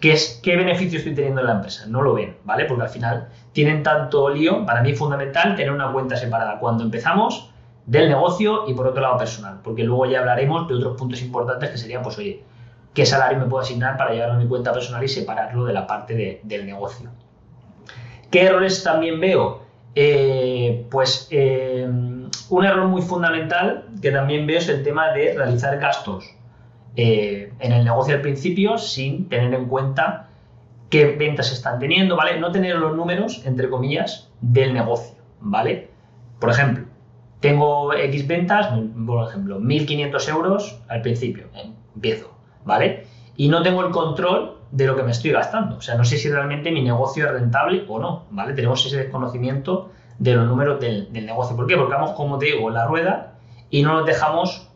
¿Qué, 0.00 0.12
es, 0.12 0.40
¿Qué 0.42 0.56
beneficio 0.56 0.98
estoy 0.98 1.14
teniendo 1.14 1.40
en 1.40 1.48
la 1.48 1.54
empresa? 1.54 1.86
No 1.88 2.02
lo 2.02 2.14
ven, 2.14 2.36
¿vale? 2.44 2.66
Porque 2.66 2.84
al 2.84 2.88
final 2.88 3.28
tienen 3.52 3.82
tanto 3.82 4.28
lío, 4.28 4.64
para 4.64 4.80
mí 4.82 4.92
es 4.92 4.98
fundamental 4.98 5.56
tener 5.56 5.72
una 5.72 5.92
cuenta 5.92 6.16
separada 6.16 6.58
cuando 6.60 6.84
empezamos 6.84 7.50
del 7.84 8.08
negocio 8.08 8.68
y 8.68 8.74
por 8.74 8.86
otro 8.86 9.00
lado 9.00 9.16
personal, 9.16 9.60
porque 9.64 9.82
luego 9.82 10.06
ya 10.06 10.20
hablaremos 10.20 10.68
de 10.68 10.74
otros 10.74 10.96
puntos 10.96 11.22
importantes 11.22 11.70
que 11.70 11.78
serían, 11.78 12.02
pues 12.02 12.18
oye, 12.18 12.44
¿qué 12.94 13.06
salario 13.06 13.38
me 13.38 13.46
puedo 13.46 13.62
asignar 13.62 13.96
para 13.96 14.12
llevarlo 14.12 14.34
a 14.34 14.38
mi 14.38 14.46
cuenta 14.46 14.72
personal 14.72 15.02
y 15.02 15.08
separarlo 15.08 15.64
de 15.64 15.72
la 15.72 15.86
parte 15.86 16.40
del 16.44 16.66
negocio? 16.66 17.10
¿Qué 18.30 18.44
errores 18.44 18.84
también 18.84 19.18
veo? 19.18 19.62
Eh, 19.94 20.86
pues 20.90 21.26
eh, 21.30 21.88
un 22.50 22.64
error 22.64 22.86
muy 22.86 23.02
fundamental 23.02 23.86
que 24.00 24.12
también 24.12 24.46
veo 24.46 24.58
es 24.58 24.68
el 24.68 24.84
tema 24.84 25.10
de 25.12 25.34
realizar 25.34 25.76
gastos 25.78 26.36
eh, 26.96 27.52
en 27.60 27.72
el 27.72 27.84
negocio 27.84 28.14
al 28.14 28.20
principio 28.20 28.78
sin 28.78 29.28
tener 29.28 29.54
en 29.54 29.66
cuenta 29.66 30.28
qué 30.90 31.06
ventas 31.06 31.52
están 31.52 31.78
teniendo, 31.78 32.16
¿vale? 32.16 32.38
No 32.40 32.50
tener 32.50 32.76
los 32.76 32.96
números, 32.96 33.42
entre 33.44 33.68
comillas, 33.68 34.30
del 34.40 34.72
negocio, 34.74 35.16
¿vale? 35.40 35.90
Por 36.40 36.50
ejemplo, 36.50 36.84
tengo 37.40 37.92
X 37.94 38.26
ventas, 38.26 38.68
por 39.06 39.28
ejemplo, 39.28 39.60
1.500 39.60 40.28
euros 40.28 40.80
al 40.88 41.02
principio, 41.02 41.46
empiezo, 41.94 42.32
¿vale? 42.64 43.06
Y 43.36 43.48
no 43.48 43.62
tengo 43.62 43.84
el 43.84 43.90
control 43.90 44.58
de 44.70 44.86
lo 44.86 44.96
que 44.96 45.02
me 45.02 45.12
estoy 45.12 45.30
gastando. 45.30 45.76
O 45.76 45.80
sea, 45.80 45.94
no 45.94 46.04
sé 46.04 46.18
si 46.18 46.28
realmente 46.28 46.70
mi 46.70 46.82
negocio 46.82 47.26
es 47.26 47.32
rentable 47.32 47.84
o 47.88 47.98
no, 47.98 48.26
¿vale? 48.30 48.54
Tenemos 48.54 48.84
ese 48.84 48.96
desconocimiento 48.96 49.90
de 50.18 50.34
los 50.34 50.46
números 50.46 50.80
del, 50.80 51.12
negocio. 51.12 51.56
¿Por 51.56 51.66
qué? 51.66 51.76
Porque 51.76 51.94
vamos, 51.94 52.12
como 52.12 52.38
te 52.38 52.46
digo, 52.46 52.70
la 52.70 52.86
rueda 52.86 53.34
y 53.70 53.82
no 53.82 53.94
nos 53.94 54.06
dejamos 54.06 54.68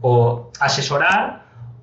o 0.00 0.50
asesorar 0.60 1.41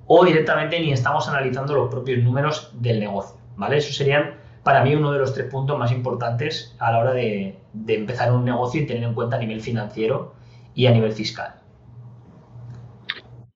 o 0.09 0.25
directamente 0.25 0.77
ni 0.81 0.91
estamos 0.91 1.29
analizando 1.29 1.73
los 1.73 1.89
propios 1.89 2.21
números 2.21 2.71
del 2.73 2.99
negocio, 2.99 3.39
¿vale? 3.55 3.77
Eso 3.77 3.93
serían 3.93 4.33
para 4.63 4.83
mí 4.83 4.93
uno 4.93 5.13
de 5.13 5.19
los 5.19 5.33
tres 5.33 5.49
puntos 5.49 5.79
más 5.79 5.93
importantes 5.93 6.75
a 6.79 6.91
la 6.91 6.99
hora 6.99 7.13
de, 7.13 7.57
de 7.71 7.95
empezar 7.95 8.33
un 8.33 8.43
negocio 8.43 8.81
y 8.81 8.85
tener 8.85 9.03
en 9.03 9.13
cuenta 9.13 9.37
a 9.37 9.39
nivel 9.39 9.61
financiero 9.61 10.33
y 10.75 10.87
a 10.87 10.91
nivel 10.91 11.13
fiscal. 11.13 11.53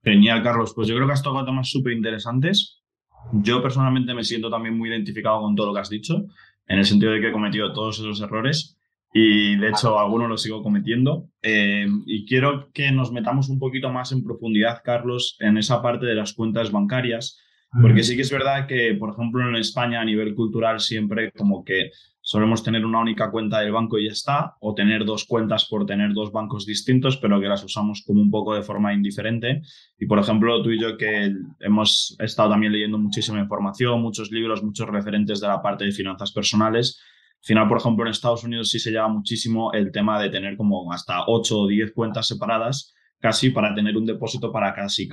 Genial, 0.01 0.43
Carlos. 0.43 0.73
Pues 0.73 0.87
yo 0.87 0.95
creo 0.95 1.07
que 1.07 1.13
has 1.13 1.23
tocado 1.23 1.45
temas 1.45 1.69
súper 1.69 1.93
interesantes 1.93 2.83
yo 3.31 3.61
personalmente 3.61 4.13
me 4.13 4.23
siento 4.23 4.49
también 4.49 4.77
muy 4.77 4.89
identificado 4.89 5.41
con 5.41 5.55
todo 5.55 5.67
lo 5.67 5.73
que 5.73 5.79
has 5.79 5.89
dicho, 5.89 6.25
en 6.67 6.79
el 6.79 6.85
sentido 6.85 7.11
de 7.11 7.21
que 7.21 7.29
he 7.29 7.31
cometido 7.31 7.73
todos 7.73 7.99
esos 7.99 8.21
errores 8.21 8.77
y 9.13 9.55
de 9.57 9.69
hecho 9.69 9.99
algunos 9.99 10.27
los 10.27 10.41
sigo 10.41 10.63
cometiendo. 10.63 11.29
Eh, 11.41 11.85
y 12.05 12.25
quiero 12.25 12.71
que 12.73 12.91
nos 12.91 13.11
metamos 13.11 13.49
un 13.49 13.59
poquito 13.59 13.89
más 13.91 14.11
en 14.11 14.23
profundidad, 14.23 14.81
Carlos, 14.83 15.37
en 15.39 15.57
esa 15.57 15.81
parte 15.81 16.05
de 16.05 16.15
las 16.15 16.33
cuentas 16.33 16.71
bancarias, 16.71 17.39
porque 17.81 18.03
sí 18.03 18.15
que 18.15 18.21
es 18.21 18.31
verdad 18.31 18.67
que, 18.67 18.95
por 18.99 19.13
ejemplo, 19.13 19.47
en 19.47 19.55
España 19.55 20.01
a 20.01 20.05
nivel 20.05 20.35
cultural 20.35 20.79
siempre 20.79 21.31
como 21.31 21.63
que 21.63 21.91
solemos 22.21 22.63
tener 22.63 22.85
una 22.85 22.99
única 22.99 23.29
cuenta 23.31 23.59
del 23.59 23.71
banco 23.71 23.97
y 23.99 24.05
ya 24.05 24.11
está, 24.13 24.55
o 24.61 24.73
tener 24.73 25.05
dos 25.05 25.25
cuentas 25.25 25.65
por 25.65 25.85
tener 25.85 26.13
dos 26.13 26.31
bancos 26.31 26.65
distintos, 26.65 27.17
pero 27.17 27.39
que 27.41 27.47
las 27.47 27.63
usamos 27.63 28.03
como 28.05 28.21
un 28.21 28.31
poco 28.31 28.55
de 28.55 28.63
forma 28.63 28.93
indiferente. 28.93 29.61
Y 29.99 30.05
por 30.05 30.19
ejemplo, 30.19 30.61
tú 30.63 30.71
y 30.71 30.79
yo 30.79 30.97
que 30.97 31.33
hemos 31.59 32.15
estado 32.19 32.51
también 32.51 32.71
leyendo 32.71 32.97
muchísima 32.97 33.39
información, 33.39 34.01
muchos 34.01 34.31
libros, 34.31 34.63
muchos 34.63 34.87
referentes 34.87 35.41
de 35.41 35.47
la 35.47 35.61
parte 35.61 35.83
de 35.83 35.91
finanzas 35.91 36.31
personales, 36.31 36.97
al 36.97 37.12
final, 37.43 37.67
por 37.67 37.77
ejemplo, 37.77 38.05
en 38.05 38.11
Estados 38.11 38.43
Unidos 38.43 38.69
sí 38.69 38.79
se 38.79 38.91
lleva 38.91 39.07
muchísimo 39.07 39.71
el 39.73 39.91
tema 39.91 40.21
de 40.21 40.29
tener 40.29 40.57
como 40.57 40.91
hasta 40.91 41.25
8 41.27 41.59
o 41.59 41.67
10 41.67 41.93
cuentas 41.93 42.27
separadas 42.27 42.93
casi 43.23 43.51
para 43.51 43.73
tener 43.73 43.95
un 43.95 44.05
depósito 44.05 44.51
para 44.51 44.73
casi 44.73 45.07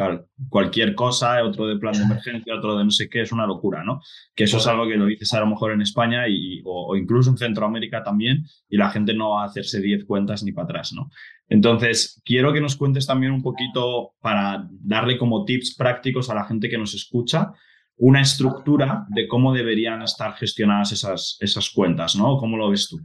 cualquier 0.49 0.97
cosa, 0.97 1.45
otro 1.45 1.69
de 1.69 1.79
plan 1.79 1.93
de 1.93 2.03
emergencia, 2.03 2.57
otro 2.57 2.77
de 2.77 2.83
no 2.83 2.91
sé 2.91 3.09
qué, 3.09 3.21
es 3.21 3.31
una 3.31 3.47
locura, 3.47 3.85
¿no? 3.85 4.01
Que 4.35 4.45
eso 4.45 4.57
es 4.57 4.67
algo 4.67 4.89
que 4.89 4.97
lo 4.97 5.07
dices 5.07 5.33
a 5.33 5.39
lo 5.39 5.47
mejor 5.47 5.71
en 5.71 5.81
España 5.81 6.27
y, 6.27 6.61
o, 6.65 6.97
incluso 6.97 7.31
en 7.31 7.37
Centroamérica 7.37 8.03
también, 8.03 8.45
y 8.69 8.77
la 8.77 8.91
gente 8.91 9.15
no 9.15 9.31
va 9.31 9.43
a 9.43 9.47
hacerse 9.47 9.81
10 9.81 10.07
cuentas 10.07 10.43
ni 10.43 10.51
para 10.51 10.65
atrás, 10.65 10.93
¿no? 10.93 11.09
Entonces, 11.49 12.21
quiero 12.25 12.53
que 12.53 12.61
nos 12.61 12.75
cuentes 12.75 13.07
también 13.07 13.31
un 13.31 13.43
poquito 13.43 14.15
para 14.21 14.69
darle 14.69 15.17
como 15.17 15.45
tips 15.45 15.77
prácticos 15.77 16.31
a 16.31 16.35
la 16.35 16.47
gente 16.47 16.69
que 16.69 16.79
nos 16.79 16.95
escucha, 16.95 17.53
una 18.01 18.21
estructura 18.21 19.07
de 19.09 19.29
cómo 19.29 19.53
deberían 19.53 20.03
estar 20.03 20.35
gestionadas 20.35 20.93
esas, 20.93 21.37
esas 21.41 21.71
cuentas, 21.71 22.17
¿no? 22.17 22.37
¿Cómo 22.39 22.57
lo 22.57 22.71
ves 22.71 22.89
tú? 22.89 22.99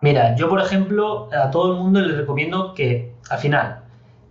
Mira, 0.00 0.34
yo 0.36 0.48
por 0.48 0.60
ejemplo 0.60 1.28
a 1.32 1.50
todo 1.50 1.74
el 1.74 1.78
mundo 1.80 2.00
les 2.00 2.16
recomiendo 2.16 2.74
que 2.74 3.14
al 3.30 3.38
final 3.38 3.82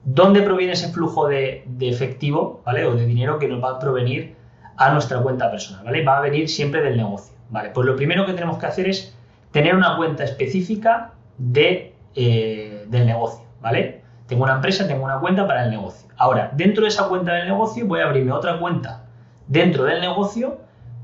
¿Dónde 0.09 0.41
proviene 0.41 0.71
ese 0.71 0.87
flujo 0.87 1.27
de, 1.27 1.65
efectivo, 1.81 2.61
¿vale? 2.65 2.85
O 2.85 2.95
de 2.95 3.05
dinero 3.05 3.39
que 3.39 3.49
nos 3.49 3.61
va 3.61 3.71
a 3.71 3.79
provenir 3.79 4.37
a 4.77 4.89
nuestra 4.93 5.19
cuenta 5.19 5.51
personal, 5.51 5.83
¿vale? 5.83 6.01
Va 6.01 6.19
a 6.19 6.21
venir 6.21 6.47
siempre 6.47 6.81
del 6.81 6.95
negocio, 6.95 7.35
¿vale? 7.49 7.71
Pues 7.71 7.85
lo 7.85 7.97
primero 7.97 8.25
que 8.25 8.31
tenemos 8.31 8.57
que 8.57 8.67
hacer 8.67 8.87
es 8.87 9.13
tener 9.51 9.75
una 9.75 9.97
cuenta 9.97 10.23
específica 10.23 11.11
de, 11.37 11.93
eh, 12.15 12.85
del 12.87 13.05
negocio, 13.05 13.45
¿vale? 13.59 14.01
Tengo 14.27 14.45
una 14.45 14.53
empresa, 14.53 14.87
tengo 14.87 15.03
una 15.03 15.19
cuenta 15.19 15.45
para 15.45 15.65
el 15.65 15.71
negocio. 15.71 16.07
Ahora, 16.15 16.51
dentro 16.55 16.83
de 16.83 16.87
esa 16.87 17.09
cuenta 17.09 17.33
del 17.33 17.47
negocio 17.49 17.85
voy 17.85 17.99
a 17.99 18.05
abrirme 18.05 18.31
otra 18.31 18.59
cuenta 18.59 19.06
dentro 19.47 19.85
del 19.85 20.01
negocio 20.01 20.59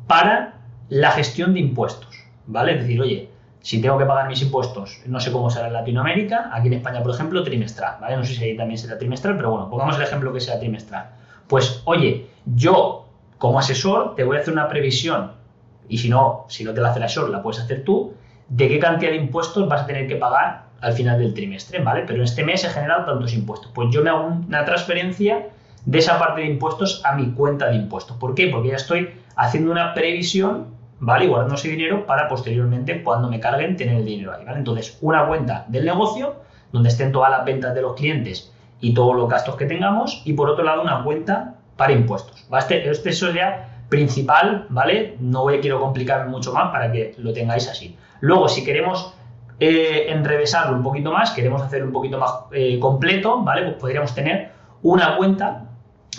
para 0.08 0.56
la 0.90 1.12
gestión 1.12 1.54
de 1.54 1.60
impuestos, 1.60 2.16
¿vale? 2.46 2.74
Es 2.74 2.82
decir, 2.82 3.02
oye, 3.02 3.30
si 3.62 3.82
tengo 3.82 3.98
que 3.98 4.06
pagar 4.06 4.28
mis 4.28 4.42
impuestos, 4.42 5.02
no 5.06 5.20
sé 5.20 5.32
cómo 5.32 5.50
será 5.50 5.68
en 5.68 5.74
Latinoamérica, 5.74 6.50
aquí 6.52 6.68
en 6.68 6.74
España, 6.74 7.02
por 7.02 7.14
ejemplo, 7.14 7.44
trimestral, 7.44 7.98
¿vale? 8.02 8.18
No 8.18 8.26
sé 8.26 8.36
si 8.36 8.44
ahí 8.44 8.58
también 8.58 8.78
será 8.78 8.98
trimestral, 8.98 9.38
pero 9.38 9.52
bueno, 9.52 9.70
pongamos 9.70 9.96
el 9.96 10.04
ejemplo 10.04 10.34
que 10.34 10.42
sea 10.42 10.60
trimestral. 10.60 11.12
Pues 11.48 11.82
oye, 11.86 12.28
yo 12.46 13.08
como 13.38 13.60
asesor 13.60 14.16
te 14.16 14.24
voy 14.24 14.38
a 14.38 14.42
hacer 14.42 14.54
una 14.54 14.68
previsión, 14.68 15.32
y 15.88 15.98
si 15.98 16.10
no, 16.10 16.46
si 16.50 16.64
no 16.64 16.74
te 16.74 16.82
la 16.82 16.90
hace 16.90 17.00
el 17.00 17.06
asesor, 17.06 17.30
la 17.30 17.42
puedes 17.42 17.62
hacer 17.62 17.84
tú, 17.84 18.14
de 18.50 18.68
qué 18.68 18.80
cantidad 18.80 19.12
de 19.12 19.18
impuestos 19.18 19.68
vas 19.68 19.82
a 19.82 19.86
tener 19.86 20.08
que 20.08 20.18
pagar 20.18 20.64
al 20.82 20.94
final 20.94 21.18
del 21.18 21.34
trimestre, 21.34 21.80
¿vale? 21.80 22.04
Pero 22.06 22.20
en 22.20 22.26
este 22.26 22.44
mes 22.44 22.64
he 22.66 22.70
generado 22.70 23.06
tantos 23.06 23.34
impuestos. 23.34 23.72
Pues 23.74 23.90
yo 23.92 24.04
me 24.04 24.10
hago 24.10 24.26
una 24.26 24.66
transferencia 24.66 25.48
de 25.86 26.00
esa 26.00 26.20
parte 26.20 26.42
de 26.42 26.48
impuestos 26.48 27.02
a 27.06 27.14
mi 27.16 27.32
cuenta 27.32 27.68
de 27.70 27.76
impuestos. 27.76 28.18
¿Por 28.18 28.36
qué? 28.36 28.48
Porque 28.48 28.70
ya 28.70 28.76
estoy 28.76 29.10
haciendo 29.36 29.72
una 29.72 29.94
previsión, 29.94 30.68
¿vale? 31.00 31.26
Y 31.26 31.28
guardando 31.28 31.56
ese 31.56 31.70
dinero 31.70 32.06
para 32.06 32.28
posteriormente, 32.28 33.04
cuando 33.04 33.30
me 33.30 33.40
carguen, 33.40 33.76
tener 33.76 33.98
el 33.98 34.06
dinero 34.06 34.34
ahí, 34.34 34.46
¿vale? 34.46 34.60
Entonces, 34.60 34.98
una 35.02 35.28
cuenta 35.28 35.66
del 35.68 35.86
negocio, 35.86 36.36
donde 36.72 36.90
estén 36.90 37.12
todas 37.12 37.32
las 37.32 37.46
ventas 37.46 37.76
de 37.76 37.82
los 37.82 37.96
clientes 37.96 38.54
y 38.80 38.94
todos 38.94 39.16
los 39.16 39.30
gastos 39.30 39.56
que 39.56 39.66
tengamos, 39.66 40.22
y 40.26 40.34
por 40.34 40.50
otro 40.50 40.64
lado, 40.64 40.82
una 40.82 41.04
cuenta 41.04 41.56
para 41.78 41.94
impuestos. 41.94 42.46
Este, 42.58 42.90
este 42.90 43.10
es 43.10 43.20
ya 43.34 43.70
principal, 43.90 44.66
¿vale? 44.70 45.18
No 45.20 45.44
voy, 45.44 45.60
quiero 45.60 45.80
complicarme 45.80 46.30
mucho 46.30 46.54
más 46.54 46.72
para 46.72 46.92
que 46.92 47.14
lo 47.18 47.34
tengáis 47.34 47.70
así. 47.70 47.96
Luego, 48.22 48.48
si 48.48 48.64
queremos 48.64 49.14
eh, 49.60 50.06
enrevesarlo 50.10 50.76
un 50.76 50.84
poquito 50.84 51.12
más, 51.12 51.32
queremos 51.32 51.62
hacerlo 51.62 51.88
un 51.88 51.94
poquito 51.94 52.18
más 52.18 52.32
eh, 52.52 52.80
completo, 52.80 53.44
¿vale? 53.44 53.64
Pues 53.64 53.76
podríamos 53.76 54.16
tener 54.16 54.52
una 54.82 55.16
cuenta, 55.16 55.66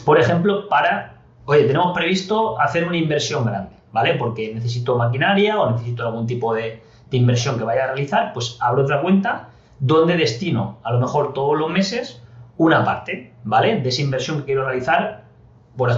por 0.04 0.18
ejemplo, 0.18 0.68
para, 0.68 1.14
oye, 1.46 1.64
tenemos 1.64 1.94
previsto 1.94 2.60
hacer 2.60 2.86
una 2.86 2.96
inversión 2.96 3.44
grande, 3.44 3.76
¿vale? 3.92 4.14
Porque 4.14 4.52
necesito 4.54 4.96
maquinaria 4.96 5.58
o 5.60 5.70
necesito 5.70 6.06
algún 6.06 6.26
tipo 6.26 6.54
de, 6.54 6.82
inversión 7.10 7.56
que 7.56 7.62
vaya 7.62 7.84
a 7.84 7.86
realizar, 7.88 8.32
pues 8.32 8.56
abro 8.58 8.82
otra 8.82 9.00
cuenta 9.00 9.50
donde 9.78 10.16
destino, 10.16 10.78
a 10.82 10.92
lo 10.92 10.98
mejor 10.98 11.32
todos 11.32 11.56
los 11.56 11.70
meses, 11.70 12.20
una 12.56 12.84
parte, 12.84 13.32
¿vale? 13.44 13.80
De 13.80 13.88
esa 13.88 14.02
inversión 14.02 14.38
que 14.38 14.46
quiero 14.46 14.64
realizar. 14.64 15.22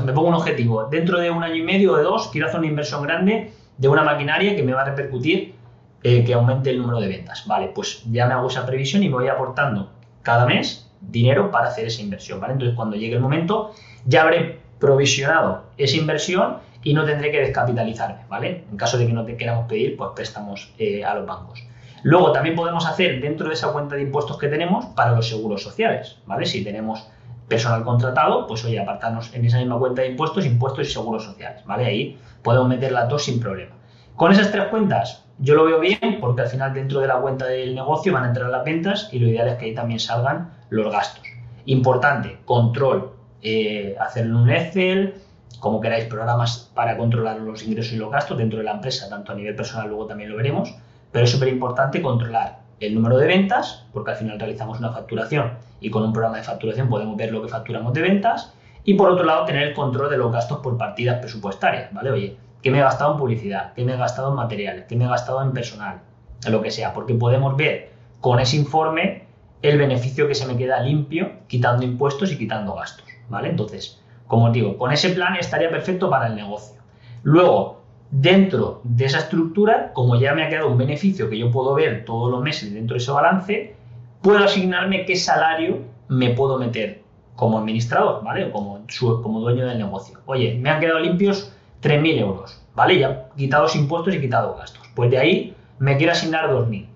Me 0.05 0.13
pongo 0.13 0.29
un 0.29 0.35
objetivo. 0.35 0.85
Dentro 0.91 1.19
de 1.19 1.31
un 1.31 1.43
año 1.43 1.55
y 1.55 1.63
medio 1.63 1.95
o 1.95 1.97
de 1.97 2.03
dos, 2.03 2.29
quiero 2.29 2.49
hacer 2.49 2.61
una 2.61 2.69
inversión 2.69 3.03
grande 3.03 3.51
de 3.79 3.89
una 3.89 4.03
maquinaria 4.03 4.55
que 4.55 4.63
me 4.63 4.75
va 4.75 4.83
a 4.83 4.85
repercutir 4.85 5.55
eh, 6.03 6.23
que 6.25 6.35
aumente 6.35 6.69
el 6.69 6.79
número 6.79 7.01
de 7.01 7.09
ventas. 7.09 7.47
Vale, 7.47 7.73
pues 7.75 8.05
ya 8.11 8.27
me 8.27 8.35
hago 8.35 8.49
esa 8.49 8.67
previsión 8.67 9.03
y 9.03 9.09
me 9.09 9.15
voy 9.15 9.29
aportando 9.29 9.91
cada 10.23 10.47
mes 10.47 10.91
dinero 11.01 11.51
para 11.51 11.69
hacer 11.69 11.87
esa 11.87 12.03
inversión. 12.03 12.41
¿vale? 12.41 12.55
Entonces, 12.55 12.77
cuando 12.77 12.97
llegue 12.97 13.15
el 13.15 13.21
momento, 13.21 13.73
ya 14.07 14.23
habré 14.23 14.61
provisionado 14.79 15.65
esa 15.77 15.97
inversión 15.97 16.59
y 16.83 16.95
no 16.95 17.05
tendré 17.05 17.31
que 17.31 17.41
descapitalizarme. 17.41 18.25
¿vale? 18.29 18.65
En 18.71 18.77
caso 18.77 18.97
de 18.97 19.07
que 19.07 19.13
no 19.13 19.25
te 19.25 19.37
queramos 19.37 19.67
pedir, 19.67 19.97
pues 19.97 20.11
préstamos 20.15 20.73
eh, 20.79 21.05
a 21.05 21.15
los 21.15 21.27
bancos. 21.27 21.63
Luego 22.03 22.31
también 22.31 22.55
podemos 22.55 22.87
hacer 22.87 23.21
dentro 23.21 23.49
de 23.49 23.55
esa 23.55 23.73
cuenta 23.73 23.97
de 23.97 24.03
impuestos 24.03 24.39
que 24.39 24.49
tenemos 24.49 24.87
para 24.95 25.13
los 25.13 25.29
seguros 25.29 25.63
sociales, 25.63 26.19
¿vale? 26.27 26.47
Si 26.47 26.63
tenemos 26.63 27.09
personal 27.49 27.83
contratado, 27.83 28.47
pues 28.47 28.65
oye, 28.65 28.79
apartarnos 28.79 29.35
en 29.35 29.45
esa 29.45 29.59
misma 29.59 29.79
cuenta 29.79 30.03
de 30.03 30.09
impuestos, 30.09 30.47
impuestos 30.47 30.87
y 30.87 30.91
seguros 30.93 31.25
sociales, 31.25 31.65
¿vale? 31.65 31.87
Ahí 31.87 32.19
podemos 32.43 32.69
meter 32.69 32.93
las 32.93 33.09
dos 33.09 33.25
sin 33.25 33.41
problema. 33.41 33.75
Con 34.15 34.31
esas 34.31 34.53
tres 34.53 34.67
cuentas, 34.67 35.25
yo 35.39 35.55
lo 35.55 35.65
veo 35.65 35.81
bien 35.81 36.19
porque 36.21 36.43
al 36.43 36.49
final 36.49 36.73
dentro 36.73 37.01
de 37.01 37.09
la 37.09 37.17
cuenta 37.17 37.47
del 37.47 37.75
negocio 37.75 38.13
van 38.13 38.25
a 38.25 38.29
entrar 38.29 38.51
las 38.51 38.65
ventas 38.65 39.09
y 39.13 39.19
lo 39.19 39.29
ideal 39.29 39.49
es 39.49 39.55
que 39.57 39.65
ahí 39.65 39.75
también 39.75 39.99
salgan 39.99 40.53
los 40.71 40.93
gastos. 40.93 41.25
Importante, 41.65 42.39
control, 42.45 43.16
eh, 43.43 43.97
hacer 44.01 44.31
un 44.33 44.51
Excel, 44.51 45.15
como 45.61 45.81
queráis, 45.81 46.05
programas 46.05 46.71
para 46.75 46.97
controlar 46.97 47.41
los 47.41 47.63
ingresos 47.63 47.93
y 47.93 47.97
los 47.97 48.11
gastos 48.11 48.39
dentro 48.39 48.59
de 48.59 48.65
la 48.65 48.73
empresa, 48.73 49.09
tanto 49.09 49.33
a 49.33 49.35
nivel 49.35 49.55
personal, 49.55 49.89
luego 49.89 50.07
también 50.07 50.31
lo 50.31 50.37
veremos 50.37 50.75
pero 51.17 51.25
es 51.25 51.31
súper 51.31 51.49
importante 51.49 52.03
controlar 52.03 52.59
el 52.79 52.95
número 52.95 53.17
de 53.17 53.27
ventas, 53.27 53.87
porque 53.95 54.11
al 54.11 54.19
final 54.19 54.39
realizamos 54.39 54.79
una 54.79 54.93
facturación 54.93 55.53
y 55.81 55.89
con 55.89 56.03
un 56.03 56.13
programa 56.13 56.37
de 56.37 56.43
facturación 56.43 56.91
podemos 56.91 57.17
ver 57.17 57.33
lo 57.33 57.41
que 57.41 57.49
facturamos 57.49 57.95
de 57.95 58.03
ventas. 58.03 58.53
Y 58.85 58.93
por 58.95 59.09
otro 59.09 59.25
lado, 59.25 59.47
tener 59.47 59.69
el 59.69 59.73
control 59.73 60.11
de 60.11 60.19
los 60.19 60.31
gastos 60.31 60.59
por 60.59 60.77
partidas 60.77 61.19
presupuestarias, 61.21 61.91
¿vale? 61.95 62.11
Oye, 62.11 62.37
¿qué 62.61 62.71
me 62.71 62.77
he 62.77 62.83
gastado 62.83 63.13
en 63.13 63.19
publicidad? 63.19 63.73
¿Qué 63.73 63.83
me 63.83 63.95
he 63.95 63.97
gastado 63.97 64.29
en 64.29 64.35
materiales? 64.35 64.85
¿Qué 64.87 64.95
me 64.95 65.07
he 65.07 65.09
gastado 65.09 65.41
en 65.41 65.53
personal? 65.53 66.03
Lo 66.51 66.61
que 66.61 66.71
sea, 66.71 66.93
porque 66.93 67.15
podemos 67.15 67.57
ver 67.57 67.93
con 68.21 68.39
ese 68.39 68.57
informe 68.57 69.25
el 69.63 69.79
beneficio 69.79 70.29
que 70.29 70.35
se 70.35 70.47
me 70.47 70.59
queda 70.59 70.83
limpio, 70.83 71.33
quitando 71.47 71.83
impuestos 71.83 72.31
y 72.31 72.37
quitando 72.37 72.75
gastos, 72.75 73.06
¿vale? 73.29 73.51
Entonces, 73.51 74.01
como 74.27 74.47
os 74.47 74.53
digo, 74.53 74.77
con 74.77 74.93
ese 74.93 75.11
plan 75.11 75.37
estaría 75.37 75.71
perfecto 75.71 76.11
para 76.11 76.27
el 76.27 76.37
negocio. 76.37 76.81
Luego, 77.23 77.77
Dentro 78.11 78.81
de 78.85 79.05
esa 79.05 79.19
estructura, 79.19 79.93
como 79.93 80.15
ya 80.17 80.33
me 80.33 80.45
ha 80.45 80.49
quedado 80.49 80.69
un 80.69 80.79
beneficio 80.79 81.29
que 81.29 81.39
yo 81.39 81.51
puedo 81.51 81.75
ver 81.75 82.05
todos 82.05 82.31
los 82.31 82.41
meses 82.41 82.73
dentro 82.73 82.95
de 82.95 82.99
ese 82.99 83.11
balance, 83.11 83.75
puedo 84.23 84.39
asignarme 84.39 85.05
qué 85.05 85.17
salario 85.17 85.83
me 86.09 86.31
puedo 86.31 86.59
meter 86.59 87.03
como 87.35 87.59
administrador, 87.59 88.23
¿vale? 88.23 88.47
O 88.47 88.53
como, 88.53 88.87
como 89.23 89.41
dueño 89.41 89.67
del 89.67 89.79
negocio. 89.79 90.21
Oye, 90.27 90.57
me 90.61 90.71
han 90.71 90.81
quedado 90.81 91.01
limpios 91.01 91.53
3.000 91.83 92.21
euros, 92.21 92.63
¿vale? 92.77 92.99
Ya 92.99 93.29
quitados 93.37 93.75
impuestos 93.75 94.15
y 94.15 94.21
quitado 94.21 94.55
gastos. 94.55 94.89
Pues 94.95 95.11
de 95.11 95.19
ahí 95.19 95.57
me 95.81 95.97
quiero 95.97 96.13
asignar 96.13 96.49
2.000. 96.49 96.87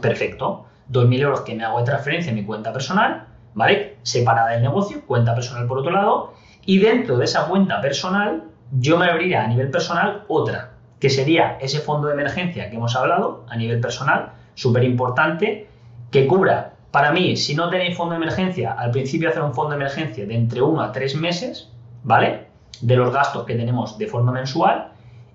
Perfecto. 0.00 0.66
2.000 0.90 1.20
euros 1.20 1.40
que 1.42 1.54
me 1.54 1.64
hago 1.64 1.80
de 1.80 1.84
transferencia 1.84 2.30
en 2.30 2.36
mi 2.36 2.44
cuenta 2.44 2.72
personal, 2.72 3.26
¿vale? 3.54 3.96
Separada 4.02 4.50
del 4.50 4.62
negocio, 4.62 5.02
cuenta 5.06 5.34
personal 5.34 5.66
por 5.66 5.78
otro 5.78 5.92
lado. 5.92 6.34
Y 6.64 6.78
dentro 6.78 7.16
de 7.16 7.24
esa 7.24 7.46
cuenta 7.46 7.80
personal 7.80 8.44
yo 8.72 8.98
me 8.98 9.06
abriría 9.06 9.44
a 9.44 9.46
nivel 9.46 9.70
personal 9.70 10.24
otra, 10.28 10.72
que 11.00 11.10
sería 11.10 11.56
ese 11.60 11.80
fondo 11.80 12.08
de 12.08 12.14
emergencia 12.14 12.68
que 12.68 12.76
hemos 12.76 12.94
hablado 12.96 13.44
a 13.48 13.56
nivel 13.56 13.80
personal, 13.80 14.32
súper 14.54 14.84
importante, 14.84 15.68
que 16.10 16.26
cubra, 16.26 16.74
para 16.90 17.12
mí, 17.12 17.36
si 17.36 17.54
no 17.54 17.68
tenéis 17.68 17.96
fondo 17.96 18.12
de 18.12 18.22
emergencia, 18.22 18.72
al 18.72 18.90
principio 18.90 19.28
hacer 19.28 19.42
un 19.42 19.54
fondo 19.54 19.70
de 19.70 19.76
emergencia 19.76 20.26
de 20.26 20.34
entre 20.34 20.62
uno 20.62 20.80
a 20.82 20.92
tres 20.92 21.14
meses, 21.14 21.70
¿vale? 22.02 22.46
De 22.80 22.96
los 22.96 23.12
gastos 23.12 23.44
que 23.44 23.54
tenemos 23.54 23.98
de 23.98 24.06
forma 24.06 24.32
mensual 24.32 24.92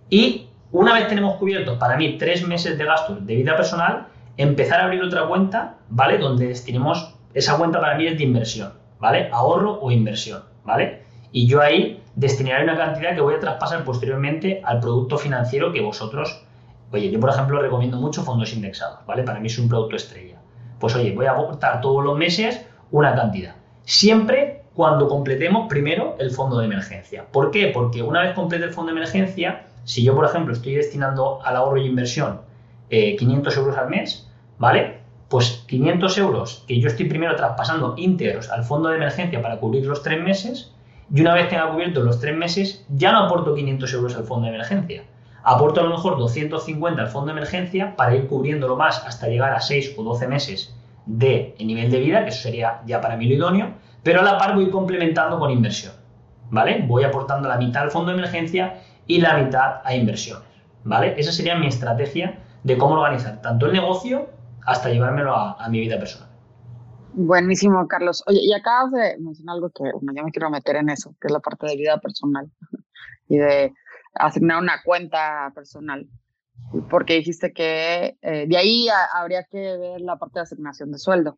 y 0.10 0.48
una 0.72 0.96
vez 0.96 1.08
tenemos 1.08 1.36
cubiertos, 1.36 1.78
para 1.78 1.98
mí, 1.98 2.18
tres 2.18 2.48
meses 2.48 2.78
de 2.78 2.86
gastos 2.86 3.26
de 3.26 3.36
vida 3.36 3.56
personal, 3.56 4.08
empezar 4.38 4.80
a 4.80 4.86
abrir 4.86 5.04
otra 5.04 5.28
cuenta, 5.28 5.76
¿vale? 5.90 6.18
Donde 6.18 6.48
destinemos, 6.48 7.13
esa 7.34 7.58
cuenta 7.58 7.80
para 7.80 7.98
mí 7.98 8.08
es 8.08 8.18
de 8.18 8.24
inversión, 8.24 8.74
¿vale? 9.00 9.30
Ahorro 9.32 9.80
o 9.82 9.92
inversión, 9.92 10.44
¿vale? 10.64 11.04
Y 11.32 11.48
yo 11.48 11.62
ahí 11.62 12.02
destinaré 12.16 12.64
una 12.64 12.78
cantidad 12.78 13.16
que 13.16 13.22
voy 13.22 13.36
a 13.36 13.40
traspasar 13.40 13.84
posteriormente 13.84 14.62
al 14.64 14.80
producto 14.80 15.18
financiero 15.18 15.72
que 15.72 15.82
vosotros, 15.82 16.44
oye, 16.92 17.10
yo 17.10 17.20
por 17.20 17.30
ejemplo 17.30 17.62
recomiendo 17.62 17.98
mucho 17.98 18.24
fondos 18.24 18.54
indexados, 18.54 19.00
¿vale? 19.06 19.24
Para 19.24 19.40
mí 19.40 19.48
es 19.48 19.58
un 19.58 19.68
producto 19.68 19.96
estrella. 19.96 20.38
Pues 20.80 20.96
oye, 20.96 21.14
voy 21.14 21.26
a 21.26 21.32
aportar 21.32 21.82
todos 21.82 22.04
los 22.04 22.18
meses 22.18 22.66
una 22.92 23.16
cantidad. 23.16 23.56
Siempre 23.84 24.64
cuando 24.76 25.08
completemos 25.08 25.68
primero 25.68 26.16
el 26.20 26.32
fondo 26.32 26.58
de 26.60 26.66
emergencia. 26.66 27.26
¿Por 27.32 27.52
qué? 27.52 27.68
Porque 27.68 28.02
una 28.02 28.22
vez 28.22 28.34
complete 28.34 28.66
el 28.66 28.72
fondo 28.72 28.92
de 28.92 28.98
emergencia, 28.98 29.66
si 29.84 30.04
yo 30.04 30.16
por 30.16 30.26
ejemplo 30.26 30.54
estoy 30.54 30.76
destinando 30.76 31.44
al 31.44 31.56
ahorro 31.56 31.78
y 31.78 31.86
inversión 31.86 32.42
500 32.90 33.56
eh, 33.56 33.60
euros 33.60 33.78
al 33.78 33.90
mes, 33.90 34.30
¿vale? 34.58 35.03
Pues 35.34 35.64
500 35.66 36.16
euros 36.20 36.64
que 36.68 36.80
yo 36.80 36.88
estoy 36.88 37.08
primero 37.08 37.36
traspasando 37.36 37.96
íntegros 37.98 38.52
al 38.52 38.64
fondo 38.64 38.90
de 38.90 38.98
emergencia 38.98 39.42
para 39.42 39.58
cubrir 39.58 39.84
los 39.84 40.04
tres 40.04 40.22
meses, 40.22 40.72
y 41.12 41.22
una 41.22 41.34
vez 41.34 41.50
tenga 41.50 41.72
cubierto 41.72 42.02
los 42.02 42.20
tres 42.20 42.38
meses, 42.38 42.86
ya 42.90 43.12
no 43.12 43.24
aporto 43.24 43.56
500 43.56 43.94
euros 43.96 44.16
al 44.16 44.26
fondo 44.26 44.46
de 44.46 44.54
emergencia. 44.54 45.06
Aporto 45.42 45.80
a 45.80 45.86
lo 45.86 45.90
mejor 45.90 46.20
250 46.20 47.02
al 47.02 47.08
fondo 47.08 47.34
de 47.34 47.40
emergencia 47.40 47.96
para 47.96 48.16
ir 48.16 48.28
cubriéndolo 48.28 48.76
más 48.76 49.04
hasta 49.08 49.28
llegar 49.28 49.54
a 49.54 49.60
6 49.60 49.96
o 49.98 50.04
12 50.04 50.28
meses 50.28 50.76
de 51.08 51.56
nivel 51.58 51.90
de 51.90 52.00
vida, 52.00 52.24
que 52.26 52.30
eso 52.30 52.44
sería 52.44 52.84
ya 52.86 53.02
para 53.02 53.18
mí 53.18 53.26
lo 53.26 53.34
idóneo, 53.34 53.72
pero 54.04 54.20
a 54.20 54.24
la 54.24 54.38
par 54.38 54.54
voy 54.54 54.70
complementando 54.70 55.40
con 55.40 55.50
inversión. 55.50 55.94
¿Vale? 56.52 56.86
Voy 56.88 57.06
aportando 57.06 57.50
la 57.50 57.58
mitad 57.58 57.82
al 57.82 57.90
fondo 57.90 58.12
de 58.12 58.20
emergencia 58.20 58.82
y 59.08 59.20
la 59.20 59.36
mitad 59.40 59.82
a 59.84 59.96
inversiones. 59.96 60.48
¿Vale? 60.84 61.16
Esa 61.18 61.32
sería 61.32 61.56
mi 61.56 61.66
estrategia 61.66 62.38
de 62.62 62.78
cómo 62.78 62.94
organizar 62.94 63.42
tanto 63.42 63.66
el 63.66 63.74
negocio 63.74 64.28
hasta 64.66 64.90
llevármelo 64.90 65.36
a 65.36 65.68
mi 65.70 65.80
vida 65.80 65.98
personal. 65.98 66.34
Buenísimo, 67.16 67.88
Carlos. 67.88 68.24
Oye, 68.26 68.40
y 68.42 68.54
acabas 68.54 68.92
de 68.92 69.18
mencionar 69.20 69.56
algo 69.56 69.70
que 69.70 69.84
bueno, 69.84 70.14
yo 70.16 70.24
me 70.24 70.32
quiero 70.32 70.50
meter 70.50 70.78
en 70.78 70.90
eso, 70.90 71.16
que 71.22 71.28
es 71.28 71.32
la 71.32 71.40
parte 71.40 71.68
de 71.68 71.76
vida 71.76 72.00
personal 72.00 72.52
y 73.30 73.38
de 73.38 73.72
asignar 74.16 74.62
una 74.62 74.82
cuenta 74.84 75.52
personal. 75.54 76.10
Porque 76.90 77.14
dijiste 77.14 77.54
que 77.54 78.18
eh, 78.20 78.48
de 78.48 78.58
ahí 78.58 78.88
habría 79.14 79.44
que 79.44 79.78
ver 79.78 80.02
la 80.02 80.18
parte 80.18 80.40
de 80.40 80.44
asignación 80.44 80.92
de 80.92 80.98
sueldo. 80.98 81.38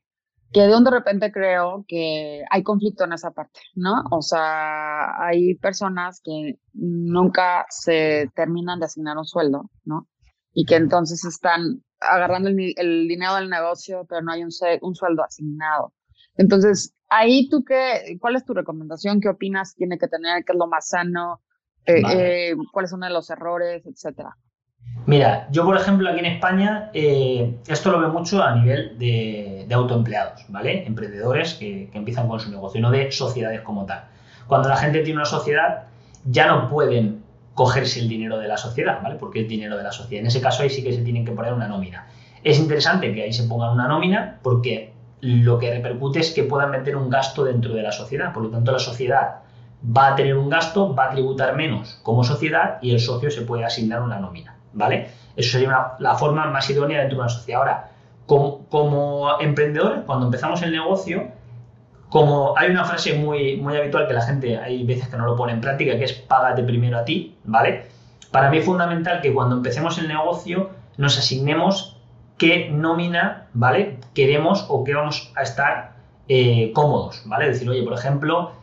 Que 0.53 0.61
de 0.61 0.77
un 0.77 0.85
de 0.85 0.91
repente 0.91 1.31
creo 1.33 1.83
que 1.87 2.45
hay 2.49 2.63
conflicto 2.63 3.03
en 3.03 3.11
esa 3.11 3.31
parte, 3.31 3.59
¿no? 3.73 4.03
O 4.11 4.21
sea, 4.21 5.21
hay 5.25 5.55
personas 5.55 6.21
que 6.23 6.59
nunca 6.73 7.65
se 7.69 8.31
terminan 8.33 8.79
de 8.79 8.85
asignar 8.85 9.17
un 9.17 9.25
sueldo, 9.25 9.69
¿no? 9.83 10.07
Y 10.53 10.65
que 10.65 10.75
entonces 10.75 11.25
están 11.25 11.83
agarrando 11.99 12.49
el, 12.49 13.07
dinero 13.07 13.35
del 13.35 13.49
negocio, 13.49 14.05
pero 14.07 14.21
no 14.21 14.31
hay 14.31 14.43
un, 14.43 14.51
un 14.81 14.95
sueldo 14.95 15.23
asignado. 15.23 15.93
Entonces, 16.37 16.93
ahí 17.09 17.49
tú 17.49 17.63
qué, 17.63 18.17
¿cuál 18.19 18.35
es 18.35 18.45
tu 18.45 18.53
recomendación? 18.53 19.21
¿Qué 19.21 19.29
opinas 19.29 19.75
tiene 19.75 19.97
que 19.97 20.07
tener? 20.07 20.43
¿Qué 20.43 20.53
es 20.53 20.59
lo 20.59 20.67
más 20.67 20.89
sano? 20.89 21.41
Eh, 21.85 22.01
eh, 22.11 22.55
¿Cuáles 22.71 22.89
son 22.89 23.01
los 23.01 23.29
errores, 23.29 23.85
etcétera? 23.85 24.35
Mira, 25.07 25.47
yo 25.51 25.65
por 25.65 25.77
ejemplo 25.77 26.09
aquí 26.09 26.19
en 26.19 26.25
España, 26.25 26.89
eh, 26.93 27.59
esto 27.67 27.91
lo 27.91 27.99
veo 27.99 28.09
mucho 28.09 28.41
a 28.41 28.55
nivel 28.55 28.97
de, 28.97 29.67
autoempleados, 29.71 30.45
¿vale? 30.49 30.85
Emprendedores 30.85 31.53
que, 31.55 31.89
que, 31.91 31.97
empiezan 31.97 32.27
con 32.27 32.39
su 32.39 32.49
negocio, 32.49 32.81
no 32.81 32.91
de 32.91 33.11
sociedades 33.11 33.61
como 33.61 33.85
tal. 33.85 34.05
Cuando 34.47 34.69
la 34.69 34.77
gente 34.77 35.01
tiene 35.01 35.17
una 35.17 35.25
sociedad, 35.25 35.87
ya 36.23 36.47
no 36.47 36.69
pueden 36.69 37.24
cogerse 37.55 38.01
el 38.01 38.07
dinero 38.07 38.37
de 38.37 38.47
la 38.47 38.57
sociedad, 38.57 39.01
¿vale? 39.01 39.15
Porque 39.15 39.41
es 39.41 39.47
dinero 39.47 39.77
de 39.77 39.83
la 39.83 39.91
sociedad. 39.91 40.21
En 40.21 40.27
ese 40.27 40.41
caso 40.41 40.61
ahí 40.61 40.69
sí 40.69 40.83
que 40.83 40.93
se 40.93 41.01
tienen 41.01 41.25
que 41.25 41.31
poner 41.31 41.53
una 41.53 41.67
nómina. 41.67 42.05
Es 42.43 42.59
interesante 42.59 43.11
que 43.13 43.23
ahí 43.23 43.33
se 43.33 43.45
pongan 43.45 43.71
una 43.71 43.87
nómina 43.87 44.39
porque 44.43 44.93
lo 45.21 45.57
que 45.57 45.71
repercute 45.71 46.19
es 46.19 46.31
que 46.31 46.43
puedan 46.43 46.69
meter 46.69 46.95
un 46.95 47.09
gasto 47.09 47.43
dentro 47.45 47.73
de 47.73 47.81
la 47.81 47.91
sociedad. 47.91 48.33
Por 48.33 48.43
lo 48.43 48.49
tanto, 48.49 48.71
la 48.71 48.79
sociedad 48.79 49.37
va 49.85 50.09
a 50.09 50.15
tener 50.15 50.35
un 50.35 50.49
gasto, 50.49 50.93
va 50.93 51.05
a 51.05 51.09
tributar 51.11 51.55
menos 51.55 51.99
como 52.03 52.23
sociedad 52.23 52.77
y 52.81 52.91
el 52.91 52.99
socio 52.99 53.31
se 53.31 53.41
puede 53.41 53.63
asignar 53.63 54.01
una 54.01 54.19
nómina, 54.19 54.57
¿vale? 54.73 55.09
Eso 55.35 55.53
sería 55.53 55.93
la 55.99 56.15
forma 56.15 56.45
más 56.47 56.69
idónea 56.69 56.99
dentro 56.99 57.17
de 57.17 57.21
una 57.23 57.29
sociedad. 57.29 57.61
Ahora, 57.61 57.89
como, 58.25 58.65
como 58.67 59.39
emprendedores, 59.39 60.01
cuando 60.05 60.25
empezamos 60.25 60.61
el 60.61 60.71
negocio, 60.71 61.31
como 62.15 62.57
hay 62.57 62.69
una 62.69 62.85
frase 62.85 63.13
muy, 63.15 63.57
muy 63.57 63.75
habitual 63.75 64.07
que 64.07 64.13
la 64.13 64.21
gente 64.21 64.57
hay 64.57 64.85
veces 64.85 65.09
que 65.09 65.17
no 65.17 65.25
lo 65.25 65.35
pone 65.35 65.51
en 65.51 65.59
práctica, 65.59 65.97
que 65.97 66.05
es 66.05 66.13
págate 66.13 66.63
primero 66.63 66.97
a 66.97 67.03
ti, 67.03 67.35
¿vale? 67.43 67.87
Para 68.31 68.49
mí 68.49 68.59
es 68.59 68.65
fundamental 68.65 69.19
que 69.19 69.33
cuando 69.33 69.57
empecemos 69.57 69.97
el 69.97 70.07
negocio 70.07 70.69
nos 70.95 71.19
asignemos 71.19 71.97
qué 72.37 72.69
nómina, 72.71 73.47
¿vale? 73.51 73.99
Queremos 74.13 74.65
o 74.69 74.85
qué 74.85 74.93
vamos 74.93 75.33
a 75.35 75.41
estar 75.41 75.95
eh, 76.29 76.71
cómodos, 76.73 77.21
¿vale? 77.25 77.49
Decir, 77.49 77.69
oye, 77.69 77.83
por 77.83 77.91
ejemplo, 77.91 78.53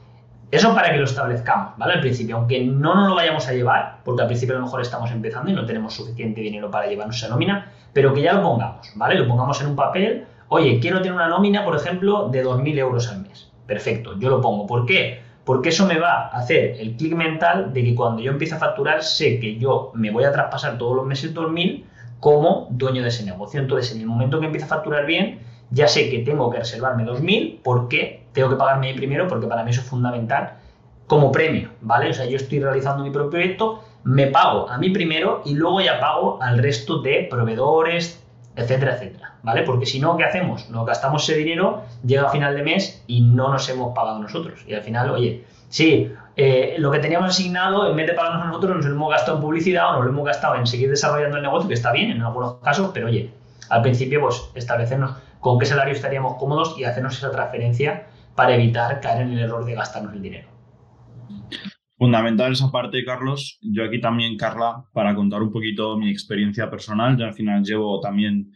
eso 0.51 0.75
para 0.75 0.91
que 0.91 0.97
lo 0.97 1.05
establezcamos, 1.05 1.77
¿vale? 1.77 1.93
Al 1.93 2.01
principio, 2.01 2.39
aunque 2.39 2.65
no 2.65 2.95
nos 2.95 3.11
lo 3.11 3.17
vayamos 3.17 3.47
a 3.49 3.53
llevar, 3.53 3.99
porque 4.03 4.23
al 4.23 4.29
principio 4.29 4.55
a 4.57 4.61
lo 4.61 4.65
mejor 4.65 4.81
estamos 4.81 5.11
empezando 5.11 5.51
y 5.51 5.53
no 5.53 5.67
tenemos 5.67 5.93
suficiente 5.93 6.41
dinero 6.41 6.71
para 6.71 6.87
llevarnos 6.87 7.19
esa 7.19 7.29
nómina, 7.29 7.71
pero 7.93 8.15
que 8.15 8.23
ya 8.23 8.33
lo 8.33 8.43
pongamos, 8.43 8.91
¿vale? 8.95 9.17
Lo 9.17 9.29
pongamos 9.29 9.61
en 9.61 9.67
un 9.67 9.77
papel 9.77 10.27
Oye, 10.55 10.81
quiero 10.81 10.99
tener 11.01 11.15
una 11.15 11.29
nómina, 11.29 11.65
por 11.65 11.75
ejemplo, 11.75 12.29
de 12.29 12.45
2.000 12.45 12.79
euros 12.79 13.09
al 13.09 13.23
mes. 13.23 13.51
Perfecto, 13.67 14.19
yo 14.19 14.29
lo 14.29 14.43
pongo. 14.43 14.67
¿Por 14.67 14.85
qué? 14.85 15.23
Porque 15.47 15.71
eso 15.71 15.87
me 15.87 15.99
va 15.99 16.27
a 16.27 16.37
hacer 16.37 16.77
el 16.79 16.95
clic 16.95 17.15
mental 17.15 17.73
de 17.73 17.83
que 17.83 17.95
cuando 17.95 18.21
yo 18.21 18.33
empiece 18.33 18.55
a 18.55 18.59
facturar, 18.59 19.03
sé 19.03 19.41
que 19.41 19.57
yo 19.57 19.93
me 19.95 20.11
voy 20.11 20.25
a 20.25 20.31
traspasar 20.31 20.77
todos 20.77 20.95
los 20.95 21.07
meses 21.07 21.33
2.000 21.33 21.85
como 22.21 22.67
dueño 22.69 23.01
de 23.01 23.09
ese 23.09 23.25
negocio. 23.25 23.63
Entonces, 23.63 23.95
en 23.95 24.03
el 24.03 24.07
momento 24.07 24.41
que 24.41 24.45
empiece 24.45 24.67
a 24.67 24.69
facturar 24.69 25.07
bien, 25.07 25.39
ya 25.71 25.89
sé 25.89 26.11
que 26.11 26.19
tengo 26.19 26.51
que 26.51 26.59
reservarme 26.59 27.07
2.000 27.07 27.61
porque 27.65 28.27
tengo 28.35 28.51
que 28.51 28.57
pagarme 28.57 28.93
primero, 28.93 29.29
porque 29.29 29.47
para 29.47 29.65
mí 29.65 29.71
eso 29.71 29.81
es 29.81 29.87
fundamental 29.87 30.59
como 31.07 31.33
premio, 31.33 31.71
¿vale? 31.81 32.11
O 32.11 32.13
sea, 32.13 32.27
yo 32.27 32.37
estoy 32.37 32.61
realizando 32.61 33.03
mi 33.03 33.11
propio 33.11 33.31
proyecto, 33.31 33.85
me 34.05 34.27
pago 34.27 34.69
a 34.69 34.77
mí 34.77 34.91
primero 34.91 35.41
y 35.47 35.55
luego 35.55 35.81
ya 35.81 35.99
pago 35.99 36.43
al 36.43 36.59
resto 36.59 37.01
de 37.01 37.27
proveedores, 37.31 38.22
etcétera, 38.57 38.95
etcétera, 38.95 39.35
¿vale? 39.43 39.63
Porque 39.63 39.87
si 39.87 39.99
no, 40.01 40.17
¿qué 40.17 40.25
hacemos? 40.25 40.69
Nos 40.71 40.87
gastamos 40.87 41.23
ese 41.23 41.39
dinero, 41.39 41.83
llega 42.05 42.29
a 42.29 42.31
final 42.31 42.55
de 42.55 42.63
mes 42.63 43.03
y 43.07 43.23
no 43.23 43.51
nos 43.51 43.69
hemos 43.69 43.95
pagado 43.95 44.19
nosotros. 44.19 44.65
Y 44.67 44.75
al 44.75 44.83
final, 44.83 45.11
oye, 45.11 45.45
sí, 45.69 46.13
eh, 46.37 46.77
lo 46.79 46.91
que 46.91 46.99
teníamos 46.99 47.31
asignado, 47.31 47.91
en 47.91 47.97
vez 47.97 48.07
de 48.07 48.15
pagarnos 48.15 48.47
nosotros, 48.47 48.77
nos 48.77 48.87
hemos 48.87 49.11
gastado 49.11 49.39
en 49.39 49.43
publicidad 49.43 49.91
o 49.91 49.93
nos 49.95 50.05
lo 50.05 50.11
hemos 50.11 50.25
gastado 50.25 50.57
en 50.57 50.67
seguir 50.67 50.91
desarrollando 50.91 51.37
el 51.37 51.43
negocio, 51.43 51.69
que 51.69 51.75
está 51.75 51.93
bien 51.93 52.11
en 52.11 52.23
algunos 52.23 52.55
casos, 52.57 52.91
pero 52.93 53.07
oye, 53.07 53.33
al 53.71 53.83
principio, 53.83 54.21
pues 54.21 54.51
establecernos 54.55 55.17
con 55.41 55.59
qué 55.59 55.67
salario 55.67 55.95
estaríamos 55.95 56.37
cómodos 56.37 56.79
y 56.79 56.85
hacernos 56.85 57.17
esa 57.17 57.31
transferencia 57.31 58.07
para 58.35 58.55
evitar 58.55 59.01
caer 59.01 59.23
en 59.23 59.33
el 59.33 59.41
error 59.41 59.65
de 59.65 59.75
gastarnos 59.75 60.13
el 60.15 60.23
dinero. 60.23 60.49
Fundamental 61.97 62.53
esa 62.53 62.71
parte, 62.71 63.05
Carlos. 63.05 63.59
Yo 63.61 63.85
aquí 63.85 64.01
también, 64.01 64.37
Carla, 64.37 64.85
para 64.93 65.15
contar 65.15 65.43
un 65.43 65.53
poquito 65.53 65.97
mi 65.97 66.11
experiencia 66.11 66.69
personal. 66.69 67.17
Yo 67.17 67.25
al 67.27 67.35
final 67.35 67.63
llevo 67.63 68.01
también 68.01 68.53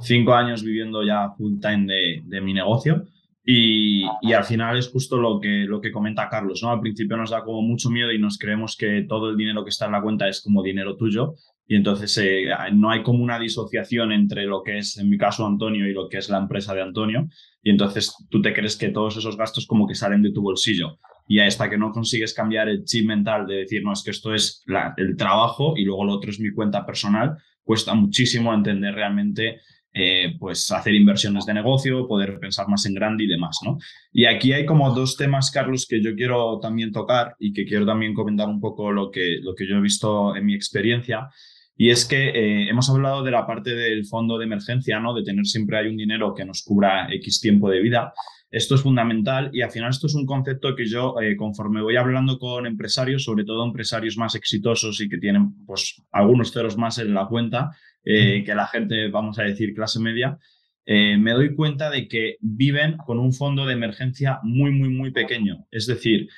cinco 0.00 0.34
años 0.34 0.62
viviendo 0.62 1.04
ya 1.04 1.30
full 1.36 1.60
time 1.60 1.86
de, 1.86 2.22
de 2.24 2.40
mi 2.40 2.52
negocio. 2.52 3.04
Y, 3.44 4.04
y, 4.20 4.32
al 4.32 4.44
final 4.44 4.76
es 4.76 4.88
justo 4.90 5.16
lo 5.16 5.40
que, 5.40 5.64
lo 5.66 5.80
que 5.80 5.90
comenta 5.90 6.28
Carlos, 6.28 6.60
¿no? 6.62 6.70
Al 6.70 6.80
principio 6.80 7.16
nos 7.16 7.30
da 7.30 7.42
como 7.42 7.62
mucho 7.62 7.90
miedo 7.90 8.12
y 8.12 8.18
nos 8.18 8.38
creemos 8.38 8.76
que 8.76 9.06
todo 9.08 9.30
el 9.30 9.36
dinero 9.36 9.64
que 9.64 9.70
está 9.70 9.86
en 9.86 9.92
la 9.92 10.02
cuenta 10.02 10.28
es 10.28 10.42
como 10.42 10.62
dinero 10.62 10.96
tuyo 10.96 11.34
y 11.66 11.76
entonces 11.76 12.18
eh, 12.18 12.48
no 12.74 12.90
hay 12.90 13.02
como 13.02 13.24
una 13.24 13.38
disociación 13.38 14.12
entre 14.12 14.44
lo 14.44 14.62
que 14.62 14.78
es, 14.78 14.98
en 14.98 15.08
mi 15.08 15.16
caso, 15.16 15.46
Antonio 15.46 15.88
y 15.88 15.92
lo 15.92 16.08
que 16.08 16.18
es 16.18 16.28
la 16.28 16.38
empresa 16.38 16.74
de 16.74 16.82
Antonio 16.82 17.28
y 17.62 17.70
entonces 17.70 18.14
tú 18.28 18.42
te 18.42 18.52
crees 18.52 18.76
que 18.76 18.90
todos 18.90 19.16
esos 19.16 19.36
gastos 19.36 19.66
como 19.66 19.86
que 19.86 19.94
salen 19.94 20.22
de 20.22 20.32
tu 20.32 20.42
bolsillo 20.42 20.98
y 21.30 21.38
hasta 21.38 21.70
que 21.70 21.78
no 21.78 21.92
consigues 21.92 22.34
cambiar 22.34 22.68
el 22.68 22.84
chip 22.84 23.06
mental 23.06 23.46
de 23.46 23.58
decir, 23.58 23.84
no, 23.84 23.92
es 23.92 24.02
que 24.02 24.10
esto 24.10 24.34
es 24.34 24.64
el 24.96 25.16
trabajo 25.16 25.74
y 25.76 25.84
luego 25.84 26.04
lo 26.04 26.14
otro 26.14 26.28
es 26.28 26.40
mi 26.40 26.50
cuenta 26.50 26.84
personal, 26.84 27.36
cuesta 27.62 27.94
muchísimo 27.94 28.52
entender 28.52 28.92
realmente 28.96 29.60
eh, 29.94 30.34
pues 30.40 30.68
hacer 30.72 30.92
inversiones 30.92 31.46
de 31.46 31.54
negocio, 31.54 32.08
poder 32.08 32.40
pensar 32.40 32.66
más 32.66 32.84
en 32.86 32.94
grande 32.94 33.22
y 33.22 33.26
demás, 33.28 33.60
¿no? 33.64 33.78
Y 34.12 34.24
aquí 34.24 34.52
hay 34.52 34.66
como 34.66 34.92
dos 34.92 35.16
temas, 35.16 35.52
Carlos, 35.52 35.86
que 35.88 36.02
yo 36.02 36.16
quiero 36.16 36.58
también 36.58 36.90
tocar 36.90 37.36
y 37.38 37.52
que 37.52 37.64
quiero 37.64 37.86
también 37.86 38.12
comentar 38.12 38.48
un 38.48 38.60
poco 38.60 38.90
lo 38.90 39.12
que, 39.12 39.38
lo 39.40 39.54
que 39.54 39.68
yo 39.68 39.76
he 39.76 39.80
visto 39.80 40.34
en 40.34 40.44
mi 40.44 40.56
experiencia. 40.56 41.28
Y 41.76 41.90
es 41.90 42.06
que 42.06 42.30
eh, 42.30 42.68
hemos 42.68 42.90
hablado 42.90 43.22
de 43.22 43.30
la 43.30 43.46
parte 43.46 43.72
del 43.76 44.04
fondo 44.04 44.36
de 44.36 44.46
emergencia, 44.46 44.98
¿no? 44.98 45.14
De 45.14 45.22
tener 45.22 45.46
siempre 45.46 45.78
hay 45.78 45.86
un 45.86 45.96
dinero 45.96 46.34
que 46.34 46.44
nos 46.44 46.64
cubra 46.64 47.06
X 47.14 47.40
tiempo 47.40 47.70
de 47.70 47.80
vida. 47.80 48.12
Esto 48.50 48.74
es 48.74 48.82
fundamental 48.82 49.50
y 49.52 49.62
al 49.62 49.70
final 49.70 49.90
esto 49.90 50.08
es 50.08 50.14
un 50.14 50.26
concepto 50.26 50.74
que 50.74 50.84
yo, 50.84 51.14
eh, 51.20 51.36
conforme 51.36 51.82
voy 51.82 51.96
hablando 51.96 52.36
con 52.38 52.66
empresarios, 52.66 53.22
sobre 53.22 53.44
todo 53.44 53.64
empresarios 53.64 54.16
más 54.16 54.34
exitosos 54.34 55.00
y 55.00 55.08
que 55.08 55.18
tienen 55.18 55.64
pues 55.66 56.02
algunos 56.10 56.52
ceros 56.52 56.76
más 56.76 56.98
en 56.98 57.14
la 57.14 57.26
cuenta 57.26 57.70
eh, 58.04 58.42
que 58.44 58.54
la 58.54 58.66
gente, 58.66 59.08
vamos 59.08 59.38
a 59.38 59.44
decir, 59.44 59.72
clase 59.72 60.00
media, 60.00 60.36
eh, 60.84 61.16
me 61.16 61.30
doy 61.30 61.54
cuenta 61.54 61.90
de 61.90 62.08
que 62.08 62.38
viven 62.40 62.96
con 62.96 63.20
un 63.20 63.32
fondo 63.32 63.66
de 63.66 63.74
emergencia 63.74 64.40
muy, 64.42 64.72
muy, 64.72 64.88
muy 64.88 65.12
pequeño. 65.12 65.68
Es 65.70 65.86
decir, 65.86 66.28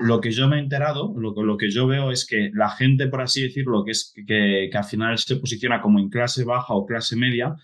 lo 0.00 0.20
que 0.20 0.32
yo 0.32 0.48
me 0.48 0.56
he 0.56 0.60
enterado, 0.60 1.14
lo, 1.16 1.40
lo, 1.40 1.56
que 1.56 1.70
yo 1.70 1.86
veo 1.86 2.10
es 2.10 2.26
que 2.26 2.50
la 2.52 2.70
gente, 2.70 3.06
por 3.06 3.20
así 3.20 3.42
decirlo, 3.42 3.84
que, 3.84 3.92
es, 3.92 4.12
que, 4.26 4.68
que 4.72 4.78
al 4.78 4.84
final 4.84 5.16
se 5.18 5.36
posiciona 5.36 5.80
como 5.80 6.00
en 6.00 6.08
clase 6.08 6.42
baja 6.42 6.74
o 6.74 6.84
clase 6.84 7.14
media, 7.14 7.54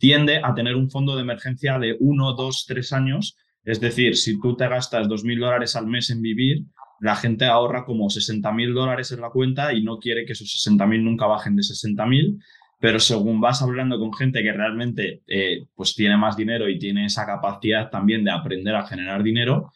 tiende 0.00 0.40
a 0.42 0.54
tener 0.54 0.74
un 0.74 0.90
fondo 0.90 1.14
de 1.14 1.22
emergencia 1.22 1.78
de 1.78 1.94
uno, 2.00 2.32
dos, 2.32 2.64
tres 2.66 2.92
años. 2.92 3.36
Es 3.62 3.80
decir, 3.80 4.16
si 4.16 4.40
tú 4.40 4.56
te 4.56 4.66
gastas 4.66 5.06
dos 5.08 5.24
mil 5.24 5.38
dólares 5.38 5.76
al 5.76 5.86
mes 5.86 6.08
en 6.08 6.22
vivir, 6.22 6.64
la 7.00 7.16
gente 7.16 7.44
ahorra 7.44 7.84
como 7.84 8.08
60 8.08 8.50
mil 8.52 8.72
dólares 8.72 9.12
en 9.12 9.20
la 9.20 9.28
cuenta 9.28 9.74
y 9.74 9.82
no 9.82 9.98
quiere 9.98 10.24
que 10.24 10.32
esos 10.32 10.50
60 10.52 10.86
mil 10.86 11.04
nunca 11.04 11.26
bajen 11.26 11.54
de 11.54 11.62
60 11.62 12.06
mil. 12.06 12.38
Pero 12.80 12.98
según 12.98 13.42
vas 13.42 13.60
hablando 13.60 13.98
con 13.98 14.14
gente 14.14 14.42
que 14.42 14.52
realmente 14.52 15.22
eh, 15.26 15.66
pues 15.74 15.94
tiene 15.94 16.16
más 16.16 16.34
dinero 16.34 16.66
y 16.66 16.78
tiene 16.78 17.04
esa 17.04 17.26
capacidad 17.26 17.90
también 17.90 18.24
de 18.24 18.30
aprender 18.30 18.74
a 18.74 18.86
generar 18.86 19.22
dinero, 19.22 19.70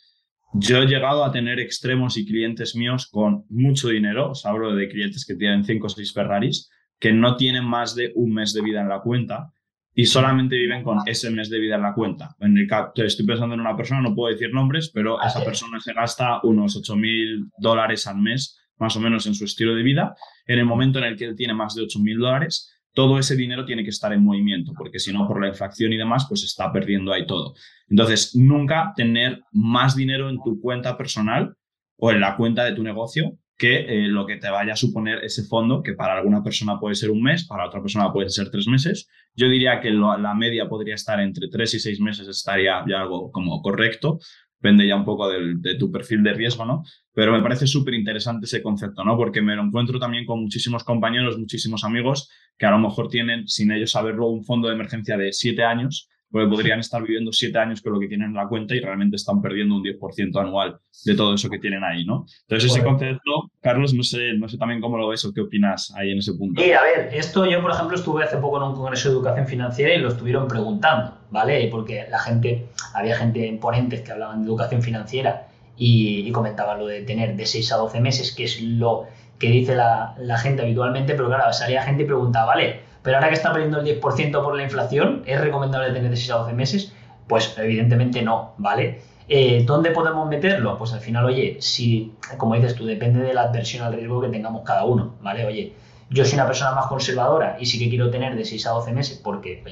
yo 0.55 0.83
he 0.83 0.87
llegado 0.87 1.23
a 1.23 1.33
tener 1.33 1.61
extremos 1.61 2.17
y 2.17 2.25
clientes 2.25 2.75
míos 2.77 3.09
con 3.11 3.45
mucho 3.51 3.89
dinero, 3.89 4.31
os 4.31 4.47
hablo 4.47 4.75
de 4.75 4.89
clientes 4.89 5.27
que 5.27 5.35
tienen 5.35 5.65
5 5.65 5.87
o 5.87 5.91
6 5.91 6.15
Ferraris, 6.15 6.71
que 6.99 7.13
no 7.13 7.37
tienen 7.37 7.65
más 7.65 7.95
de 7.95 8.13
un 8.15 8.33
mes 8.33 8.55
de 8.55 8.63
vida 8.63 8.81
en 8.81 8.89
la 8.89 9.01
cuenta 9.01 9.51
y 9.95 10.07
solamente 10.07 10.57
viven 10.57 10.83
con 10.83 10.99
ese 11.07 11.31
mes 11.31 11.49
de 11.49 11.61
vida 11.61 11.77
en 11.77 11.83
la 11.83 11.95
cuenta. 11.95 12.35
En 12.41 12.59
el 12.59 12.69
estoy 12.97 13.27
pensando 13.27 13.55
en 13.55 13.61
una 13.61 13.77
persona, 13.77 14.01
no 14.01 14.15
puedo 14.15 14.33
decir 14.33 14.53
nombres, 14.53 14.91
pero 14.93 15.23
esa 15.23 15.45
persona 15.45 15.79
se 15.81 15.93
gasta 15.93 16.41
unos 16.43 16.77
8 16.77 16.97
mil 16.97 17.49
dólares 17.59 18.07
al 18.09 18.19
mes, 18.19 18.59
más 18.79 18.97
o 18.97 19.01
menos, 19.01 19.27
en 19.27 19.35
su 19.35 19.45
estilo 19.45 19.75
de 19.75 19.83
vida. 19.83 20.15
En 20.47 20.59
el 20.59 20.65
momento 20.65 20.99
en 20.99 21.05
el 21.05 21.17
que 21.17 21.27
él 21.27 21.37
tiene 21.37 21.55
más 21.55 21.75
de 21.75 21.83
8 21.83 22.01
mil 22.01 22.19
dólares, 22.19 22.73
todo 22.93 23.19
ese 23.19 23.37
dinero 23.37 23.65
tiene 23.65 23.85
que 23.85 23.91
estar 23.91 24.13
en 24.13 24.23
movimiento, 24.23 24.73
porque 24.77 24.99
si 24.99 25.13
no, 25.13 25.27
por 25.27 25.41
la 25.41 25.49
inflación 25.49 25.93
y 25.93 25.97
demás, 25.97 26.27
pues 26.29 26.45
está 26.45 26.73
perdiendo 26.73 27.13
ahí 27.13 27.27
todo. 27.27 27.55
Entonces, 27.89 28.35
nunca 28.35 28.93
tener 28.97 29.43
más 29.53 29.95
dinero 29.95 30.29
en 30.29 30.39
tu 30.43 30.61
cuenta 30.61 30.97
personal 30.97 31.57
o 31.97 32.11
en 32.11 32.21
la 32.21 32.37
cuenta 32.37 32.65
de 32.65 32.73
tu 32.73 32.83
negocio 32.83 33.39
que 33.57 33.77
eh, 33.77 34.09
lo 34.09 34.27
que 34.27 34.37
te 34.37 34.51
vaya 34.51 34.73
a 34.73 34.77
suponer 34.77 35.23
ese 35.25 35.45
fondo, 35.45 35.83
que 35.83 35.95
para 35.95 36.19
alguna 36.19 36.43
persona 36.43 36.79
puede 36.81 36.95
ser 36.95 37.11
un 37.11 37.23
mes, 37.23 37.47
para 37.47 37.67
otra 37.67 37.81
persona 37.81 38.13
puede 38.13 38.31
ser 38.31 38.51
tres 38.51 38.67
meses. 38.67 39.09
Yo 39.35 39.49
diría 39.49 39.81
que 39.81 39.91
la 39.91 40.35
media 40.35 40.69
podría 40.69 40.95
estar 40.95 41.21
entre 41.21 41.49
tres 41.49 41.75
y 41.75 41.81
seis 41.81 42.01
meses, 42.01 42.27
estaría 42.29 42.85
ya 42.89 43.01
algo 43.01 43.31
como 43.31 43.63
correcto, 43.63 44.19
depende 44.61 44.87
ya 44.87 44.97
un 44.97 45.05
poco 45.05 45.29
de 45.29 45.75
tu 45.79 45.91
perfil 45.91 46.23
de 46.23 46.33
riesgo, 46.33 46.65
¿no? 46.65 46.83
Pero 47.13 47.33
me 47.33 47.43
parece 47.43 47.67
súper 47.67 47.95
interesante 47.95 48.47
ese 48.47 48.63
concepto, 48.63 49.05
¿no? 49.05 49.17
Porque 49.17 49.43
me 49.43 49.55
lo 49.55 49.63
encuentro 49.63 49.99
también 49.99 50.25
con 50.25 50.41
muchísimos 50.41 50.85
compañeros, 50.85 51.39
muchísimos 51.39 51.85
amigos 51.85 52.31
que 52.57 52.67
a 52.67 52.71
lo 52.71 52.79
mejor 52.79 53.09
tienen, 53.09 53.47
sin 53.47 53.71
ellos 53.73 53.91
saberlo, 53.91 54.29
un 54.29 54.45
fondo 54.45 54.69
de 54.69 54.75
emergencia 54.75 55.17
de 55.17 55.33
siete 55.33 55.65
años 55.65 56.09
porque 56.31 56.49
podrían 56.49 56.81
estar 56.81 57.01
viviendo 57.03 57.33
siete 57.33 57.59
años 57.59 57.81
con 57.81 57.93
lo 57.93 58.01
que 58.01 58.09
tienen 58.09 58.31
en 58.31 58.35
la 58.35 58.49
cuenta 58.49 58.75
y 58.75 58.81
realmente 58.81 59.17
están 59.17 59.41
perdiendo 59.41 59.77
un 59.77 59.85
10% 59.85 60.41
anual 60.41 60.79
de 61.05 61.15
todo 61.15 61.35
eso 61.35 61.49
que 61.49 61.59
tienen 61.59 61.85
ahí, 61.85 62.05
¿no? 62.05 62.27
Entonces, 62.43 62.73
ese 62.73 62.83
concepto, 62.83 63.53
Carlos, 63.61 63.95
no 63.95 64.03
sé, 64.03 64.33
no 64.35 64.49
sé 64.49 64.59
también 64.59 64.81
cómo 64.81 64.99
lo 64.99 65.09
ves 65.09 65.25
o 65.25 65.33
qué 65.33 65.43
opinas 65.43 65.93
ahí 65.97 66.11
en 66.11 66.19
ese 66.19 66.35
punto. 66.35 66.61
Sí, 66.61 66.73
a 66.73 66.83
ver, 66.83 67.11
esto 67.13 67.47
yo, 67.47 67.63
por 67.63 67.71
ejemplo, 67.71 67.97
estuve 67.97 68.25
hace 68.25 68.39
poco 68.39 68.57
en 68.57 68.65
un 68.65 68.75
congreso 68.75 69.09
de 69.09 69.15
educación 69.15 69.47
financiera 69.47 69.95
y 69.95 69.99
lo 69.99 70.09
estuvieron 70.09 70.49
preguntando, 70.49 71.19
¿vale? 71.31 71.69
Porque 71.71 72.07
la 72.11 72.19
gente, 72.19 72.67
había 72.95 73.17
gente 73.17 73.47
en 73.47 73.61
ponentes 73.61 74.01
que 74.01 74.13
hablaban 74.13 74.43
de 74.43 74.49
educación 74.49 74.83
financiera 74.83 75.47
y, 75.77 76.31
comentaban 76.33 76.81
lo 76.81 76.87
de 76.87 77.03
tener 77.03 77.37
de 77.37 77.47
6 77.47 77.73
a 77.73 77.77
12 77.77 78.01
meses, 78.01 78.35
que 78.35 78.45
es 78.45 78.61
lo 78.61 79.07
que 79.39 79.51
dice 79.51 79.77
la, 79.77 80.15
la 80.19 80.39
gente 80.39 80.63
habitualmente, 80.63 81.15
pero 81.15 81.29
claro, 81.29 81.53
salía 81.53 81.83
gente 81.83 82.03
y 82.03 82.07
preguntaba, 82.07 82.47
¿vale? 82.47 82.81
Pero 83.05 83.19
ahora 83.19 83.29
que 83.29 83.35
está 83.35 83.53
perdiendo 83.53 83.81
el 83.81 84.01
10% 84.01 84.43
por 84.43 84.57
la 84.57 84.63
inflación, 84.63 85.23
¿es 85.27 85.39
recomendable 85.39 85.93
tener 85.93 86.11
de 86.11 86.17
6 86.17 86.31
a 86.31 86.37
12 86.37 86.55
meses? 86.55 86.93
Pues 87.29 87.55
evidentemente 87.59 88.23
no, 88.23 88.55
¿vale? 88.57 89.03
Eh, 89.29 89.63
¿Dónde 89.67 89.91
podemos 89.91 90.27
meterlo? 90.27 90.79
Pues 90.79 90.95
al 90.95 91.01
final, 91.01 91.27
oye, 91.27 91.59
si, 91.61 92.15
como 92.39 92.55
dices 92.55 92.75
tú, 92.75 92.87
depende 92.87 93.21
de 93.21 93.35
la 93.35 93.43
adversión 93.43 93.85
al 93.85 93.93
riesgo 93.93 94.23
que 94.23 94.29
tengamos 94.29 94.63
cada 94.63 94.87
uno, 94.87 95.17
¿vale? 95.21 95.45
Oye, 95.45 95.75
yo 96.09 96.25
soy 96.25 96.35
una 96.35 96.47
persona 96.47 96.73
más 96.73 96.87
conservadora 96.87 97.59
y 97.61 97.67
sí 97.67 97.79
que 97.79 97.91
quiero 97.91 98.11
tener 98.11 98.37
de 98.37 98.45
6 98.47 98.67
a 98.69 98.71
12 98.71 98.93
meses 98.93 99.21
porque 99.23 99.63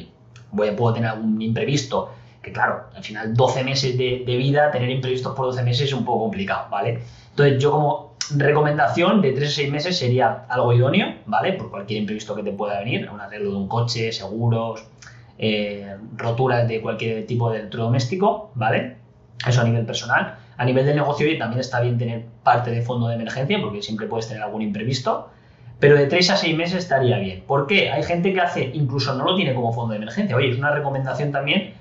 voy, 0.50 0.70
puedo 0.72 0.92
tener 0.92 1.08
algún 1.08 1.40
imprevisto, 1.40 2.10
que 2.42 2.52
claro, 2.52 2.84
al 2.94 3.02
final 3.02 3.32
12 3.32 3.64
meses 3.64 3.96
de 3.96 4.36
vida, 4.36 4.70
tener 4.70 4.90
imprevistos 4.90 5.34
por 5.34 5.46
12 5.46 5.62
meses 5.62 5.88
es 5.88 5.94
un 5.94 6.04
poco 6.04 6.24
complicado, 6.24 6.68
¿vale? 6.70 7.00
Entonces 7.32 7.62
yo 7.62 7.70
como 7.70 8.12
recomendación 8.36 9.20
de 9.20 9.32
3 9.32 9.48
a 9.48 9.52
6 9.52 9.72
meses 9.72 9.98
sería 9.98 10.44
algo 10.48 10.72
idóneo, 10.72 11.14
¿vale? 11.26 11.54
Por 11.54 11.70
cualquier 11.70 12.00
imprevisto 12.00 12.34
que 12.34 12.42
te 12.42 12.52
pueda 12.52 12.78
venir, 12.78 13.08
un 13.10 13.20
arreglo 13.20 13.50
de 13.50 13.56
un 13.56 13.68
coche, 13.68 14.12
seguros, 14.12 14.86
eh, 15.38 15.96
roturas 16.16 16.68
de 16.68 16.80
cualquier 16.80 17.26
tipo 17.26 17.50
de 17.50 17.60
electrodoméstico, 17.60 18.50
¿vale? 18.54 18.96
Eso 19.46 19.60
a 19.60 19.64
nivel 19.64 19.84
personal. 19.84 20.36
A 20.56 20.64
nivel 20.64 20.86
de 20.86 20.94
negocio 20.94 21.26
también 21.38 21.60
está 21.60 21.80
bien 21.80 21.98
tener 21.98 22.24
parte 22.42 22.70
de 22.70 22.82
fondo 22.82 23.08
de 23.08 23.14
emergencia 23.16 23.58
porque 23.60 23.82
siempre 23.82 24.06
puedes 24.06 24.28
tener 24.28 24.42
algún 24.42 24.62
imprevisto. 24.62 25.30
Pero 25.80 25.96
de 25.96 26.06
3 26.06 26.30
a 26.30 26.36
6 26.36 26.56
meses 26.56 26.84
estaría 26.84 27.18
bien. 27.18 27.42
¿Por 27.46 27.66
qué? 27.66 27.90
Hay 27.90 28.04
gente 28.04 28.32
que 28.32 28.40
hace, 28.40 28.70
incluso 28.72 29.14
no 29.14 29.24
lo 29.24 29.34
tiene 29.34 29.54
como 29.54 29.72
fondo 29.72 29.92
de 29.92 29.96
emergencia. 29.96 30.36
Oye, 30.36 30.50
es 30.50 30.58
una 30.58 30.70
recomendación 30.70 31.32
también. 31.32 31.74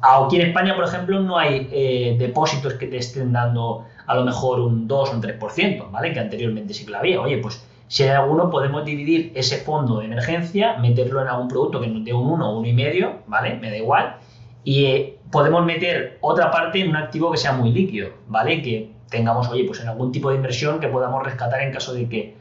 Aquí 0.00 0.36
en 0.36 0.48
España, 0.48 0.74
por 0.74 0.84
ejemplo, 0.84 1.20
no 1.20 1.38
hay 1.38 1.68
eh, 1.70 2.16
depósitos 2.18 2.74
que 2.74 2.88
te 2.88 2.96
estén 2.96 3.32
dando 3.32 3.86
a 4.06 4.14
lo 4.14 4.24
mejor 4.24 4.60
un 4.60 4.86
2 4.86 5.10
o 5.10 5.12
un 5.14 5.22
3%, 5.22 5.90
¿vale? 5.90 6.12
Que 6.12 6.20
anteriormente 6.20 6.74
sí 6.74 6.84
que 6.84 6.92
lo 6.92 6.98
había. 6.98 7.20
Oye, 7.20 7.38
pues 7.38 7.64
si 7.88 8.02
hay 8.02 8.10
alguno, 8.10 8.50
podemos 8.50 8.84
dividir 8.84 9.32
ese 9.34 9.58
fondo 9.58 9.98
de 9.98 10.06
emergencia, 10.06 10.78
meterlo 10.78 11.22
en 11.22 11.28
algún 11.28 11.48
producto 11.48 11.80
que 11.80 11.86
nos 11.86 12.04
dé 12.04 12.12
un 12.12 12.30
1 12.30 12.50
o 12.50 12.62
1,5, 12.62 13.12
¿vale? 13.26 13.56
Me 13.56 13.70
da 13.70 13.76
igual. 13.76 14.16
Y 14.64 14.86
eh, 14.86 15.18
podemos 15.30 15.64
meter 15.64 16.18
otra 16.20 16.50
parte 16.50 16.80
en 16.80 16.88
un 16.88 16.96
activo 16.96 17.30
que 17.30 17.36
sea 17.36 17.52
muy 17.52 17.70
líquido, 17.70 18.08
¿vale? 18.28 18.62
Que 18.62 18.90
tengamos, 19.10 19.48
oye, 19.48 19.64
pues 19.64 19.80
en 19.80 19.88
algún 19.88 20.10
tipo 20.10 20.30
de 20.30 20.36
inversión 20.36 20.80
que 20.80 20.88
podamos 20.88 21.22
rescatar 21.22 21.60
en 21.60 21.72
caso 21.72 21.92
de 21.92 22.08
que 22.08 22.34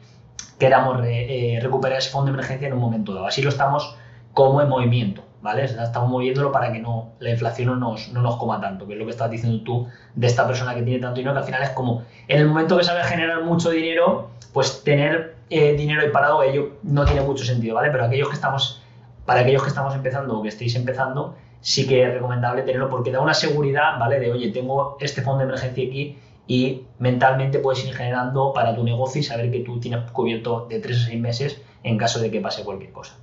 queramos 0.57 1.01
eh, 1.05 1.59
recuperar 1.61 1.97
ese 1.97 2.09
fondo 2.09 2.31
de 2.31 2.37
emergencia 2.37 2.67
en 2.67 2.73
un 2.73 2.79
momento 2.79 3.13
dado. 3.13 3.27
Así 3.27 3.41
lo 3.41 3.49
estamos 3.49 3.95
como 4.33 4.61
en 4.61 4.69
movimiento, 4.69 5.23
¿vale? 5.43 5.65
estamos 5.65 6.09
moviéndolo 6.09 6.53
para 6.53 6.71
que 6.71 6.79
no, 6.79 7.11
la 7.19 7.29
inflación 7.29 7.67
no 7.67 7.75
nos, 7.75 8.07
no 8.13 8.21
nos 8.21 8.37
coma 8.37 8.61
tanto, 8.61 8.87
que 8.87 8.93
es 8.93 8.99
lo 8.99 9.05
que 9.05 9.11
estás 9.11 9.29
diciendo 9.29 9.61
tú 9.63 9.87
de 10.15 10.27
esta 10.27 10.47
persona 10.47 10.73
que 10.73 10.81
tiene 10.81 11.01
tanto 11.01 11.17
dinero, 11.17 11.33
que 11.33 11.39
al 11.39 11.45
final 11.45 11.61
es 11.61 11.69
como, 11.71 12.03
en 12.29 12.39
el 12.39 12.47
momento 12.47 12.77
que 12.77 12.85
sabe 12.85 13.03
generar 13.03 13.43
mucho 13.43 13.69
dinero, 13.69 14.29
pues 14.53 14.83
tener 14.85 15.35
eh, 15.49 15.73
dinero 15.73 16.01
ahí 16.01 16.09
parado, 16.09 16.41
ello 16.43 16.77
no 16.83 17.03
tiene 17.03 17.21
mucho 17.21 17.43
sentido, 17.43 17.75
¿vale? 17.75 17.91
Pero 17.91 18.05
aquellos 18.05 18.29
que 18.29 18.35
estamos, 18.35 18.81
para 19.25 19.41
aquellos 19.41 19.61
que 19.61 19.67
estamos 19.67 19.93
empezando 19.93 20.39
o 20.39 20.41
que 20.41 20.47
estéis 20.47 20.75
empezando, 20.75 21.35
sí 21.59 21.85
que 21.85 22.03
es 22.03 22.13
recomendable 22.13 22.61
tenerlo 22.61 22.89
porque 22.89 23.11
da 23.11 23.19
una 23.19 23.33
seguridad, 23.33 23.99
¿vale? 23.99 24.19
De, 24.19 24.31
oye, 24.31 24.49
tengo 24.51 24.95
este 25.01 25.21
fondo 25.21 25.39
de 25.39 25.45
emergencia 25.45 25.83
aquí 25.83 26.17
y 26.47 26.83
mentalmente 26.99 27.59
puedes 27.59 27.83
ir 27.85 27.93
generando 27.93 28.53
para 28.53 28.73
tu 28.73 28.83
negocio 28.83 29.19
y 29.19 29.23
saber 29.23 29.51
que 29.51 29.59
tú 29.59 29.81
tienes 29.81 30.09
cubierto 30.11 30.67
de 30.69 30.79
3 30.79 31.01
a 31.01 31.05
6 31.07 31.19
meses 31.19 31.61
en 31.83 31.97
caso 31.97 32.19
de 32.19 32.31
que 32.31 32.39
pase 32.39 32.63
cualquier 32.63 32.93
cosa. 32.93 33.17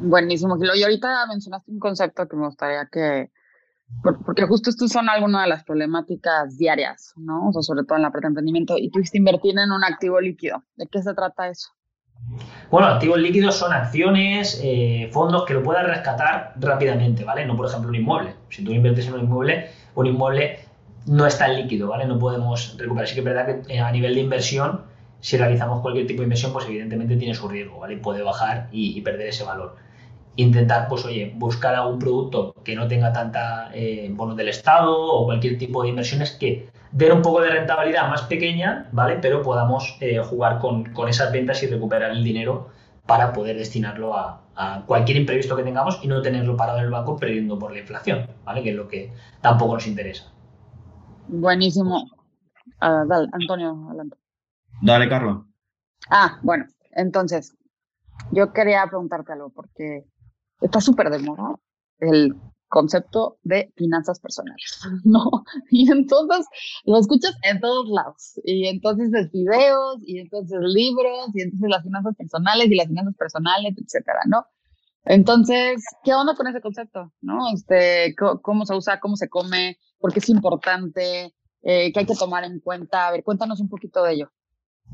Buenísimo, 0.00 0.56
Y 0.74 0.82
ahorita 0.82 1.26
mencionaste 1.26 1.70
un 1.70 1.78
concepto 1.78 2.28
que 2.28 2.36
me 2.36 2.46
gustaría 2.46 2.88
que, 2.90 3.30
porque 4.02 4.46
justo 4.46 4.70
estos 4.70 4.90
son 4.90 5.08
algunas 5.08 5.42
de 5.42 5.48
las 5.48 5.64
problemáticas 5.64 6.58
diarias, 6.58 7.14
¿no? 7.16 7.48
O 7.48 7.52
sea, 7.52 7.62
sobre 7.62 7.84
todo 7.84 7.96
en 7.96 8.02
la 8.02 8.10
parte 8.10 8.26
de 8.26 8.28
emprendimiento. 8.28 8.76
Y 8.76 8.90
tú 8.90 8.98
dijiste 8.98 9.18
invertir 9.18 9.58
en 9.58 9.72
un 9.72 9.84
activo 9.84 10.20
líquido. 10.20 10.62
¿De 10.76 10.86
qué 10.86 11.02
se 11.02 11.14
trata 11.14 11.48
eso? 11.48 11.68
Bueno, 12.70 12.88
activos 12.88 13.18
líquidos 13.18 13.54
son 13.56 13.72
acciones, 13.72 14.60
eh, 14.62 15.08
fondos 15.12 15.44
que 15.44 15.54
lo 15.54 15.62
puedas 15.62 15.86
rescatar 15.86 16.54
rápidamente, 16.56 17.24
¿vale? 17.24 17.46
No, 17.46 17.56
por 17.56 17.66
ejemplo, 17.66 17.88
un 17.90 17.94
inmueble. 17.94 18.34
Si 18.48 18.64
tú 18.64 18.72
inviertes 18.72 19.06
en 19.06 19.14
un 19.14 19.20
inmueble, 19.20 19.70
un 19.94 20.06
inmueble 20.06 20.58
no 21.06 21.26
está 21.26 21.48
líquido, 21.48 21.88
¿vale? 21.88 22.06
No 22.06 22.18
podemos 22.18 22.76
recuperar. 22.78 23.06
Sí 23.06 23.14
que 23.14 23.20
es 23.20 23.24
verdad 23.24 23.46
que 23.46 23.74
eh, 23.74 23.80
a 23.80 23.92
nivel 23.92 24.14
de 24.14 24.20
inversión, 24.20 24.82
si 25.20 25.36
realizamos 25.36 25.82
cualquier 25.82 26.06
tipo 26.06 26.20
de 26.20 26.24
inversión, 26.24 26.52
pues 26.52 26.66
evidentemente 26.66 27.16
tiene 27.16 27.34
su 27.34 27.48
riesgo, 27.48 27.80
¿vale? 27.80 27.96
Puede 27.98 28.22
bajar 28.22 28.68
y 28.72 29.00
perder 29.02 29.28
ese 29.28 29.44
valor 29.44 29.83
intentar, 30.36 30.88
pues 30.88 31.04
oye, 31.04 31.32
buscar 31.36 31.74
algún 31.74 31.98
producto 31.98 32.54
que 32.64 32.74
no 32.74 32.88
tenga 32.88 33.12
tanta 33.12 33.70
eh, 33.74 34.08
bonos 34.12 34.36
del 34.36 34.48
Estado 34.48 34.96
o 34.96 35.24
cualquier 35.24 35.58
tipo 35.58 35.82
de 35.82 35.90
inversiones 35.90 36.32
que 36.32 36.68
den 36.92 37.12
un 37.12 37.22
poco 37.22 37.40
de 37.40 37.50
rentabilidad 37.50 38.08
más 38.08 38.22
pequeña, 38.22 38.88
¿vale? 38.92 39.18
Pero 39.20 39.42
podamos 39.42 39.96
eh, 40.00 40.18
jugar 40.18 40.58
con, 40.58 40.92
con, 40.92 41.08
esas 41.08 41.32
ventas 41.32 41.62
y 41.62 41.66
recuperar 41.66 42.10
el 42.12 42.24
dinero 42.24 42.68
para 43.06 43.32
poder 43.32 43.56
destinarlo 43.56 44.16
a, 44.16 44.42
a, 44.56 44.84
cualquier 44.86 45.18
imprevisto 45.18 45.56
que 45.56 45.62
tengamos 45.62 46.00
y 46.02 46.08
no 46.08 46.22
tenerlo 46.22 46.56
parado 46.56 46.78
en 46.78 46.84
el 46.84 46.90
banco 46.90 47.16
perdiendo 47.16 47.58
por 47.58 47.72
la 47.72 47.80
inflación, 47.80 48.26
¿vale? 48.44 48.62
Que 48.62 48.70
es 48.70 48.76
lo 48.76 48.88
que 48.88 49.12
tampoco 49.40 49.74
nos 49.74 49.86
interesa. 49.86 50.32
Buenísimo. 51.28 52.04
Uh, 52.82 53.06
dale, 53.06 53.28
Antonio, 53.32 53.86
adelante. 53.88 54.16
Dale, 54.82 55.08
Carlos. 55.08 55.44
Ah, 56.10 56.38
bueno, 56.42 56.66
entonces, 56.92 57.56
yo 58.30 58.52
quería 58.52 58.86
preguntarte 58.86 59.32
algo, 59.32 59.50
porque 59.50 60.04
está 60.64 60.80
súper 60.80 61.10
de 61.10 61.18
moda 61.18 61.56
el 62.00 62.34
concepto 62.68 63.38
de 63.42 63.72
finanzas 63.76 64.18
personales, 64.18 64.80
¿no? 65.04 65.44
Y 65.70 65.90
entonces 65.90 66.46
lo 66.84 66.98
escuchas 66.98 67.36
en 67.42 67.60
todos 67.60 67.88
lados, 67.88 68.40
y 68.44 68.66
entonces 68.66 69.10
ves 69.10 69.30
videos, 69.30 69.98
y 70.02 70.18
entonces 70.18 70.58
libros, 70.60 71.28
y 71.34 71.42
entonces 71.42 71.68
las 71.70 71.84
finanzas 71.84 72.16
personales 72.16 72.66
y 72.68 72.74
las 72.74 72.88
finanzas 72.88 73.14
personales, 73.16 73.74
etcétera, 73.76 74.20
¿no? 74.26 74.46
Entonces, 75.04 75.84
¿qué 76.02 76.14
onda 76.14 76.34
con 76.34 76.46
ese 76.46 76.62
concepto? 76.62 77.12
¿No? 77.20 77.52
Este, 77.52 78.14
¿Cómo 78.42 78.64
se 78.64 78.74
usa? 78.74 79.00
¿Cómo 79.00 79.16
se 79.16 79.28
come? 79.28 79.76
¿Por 79.98 80.12
qué 80.12 80.18
es 80.18 80.30
importante? 80.30 81.34
Eh, 81.62 81.92
¿Qué 81.92 82.00
hay 82.00 82.06
que 82.06 82.14
tomar 82.14 82.44
en 82.44 82.58
cuenta? 82.60 83.08
A 83.08 83.10
ver, 83.12 83.22
cuéntanos 83.22 83.60
un 83.60 83.68
poquito 83.68 84.02
de 84.02 84.14
ello. 84.14 84.32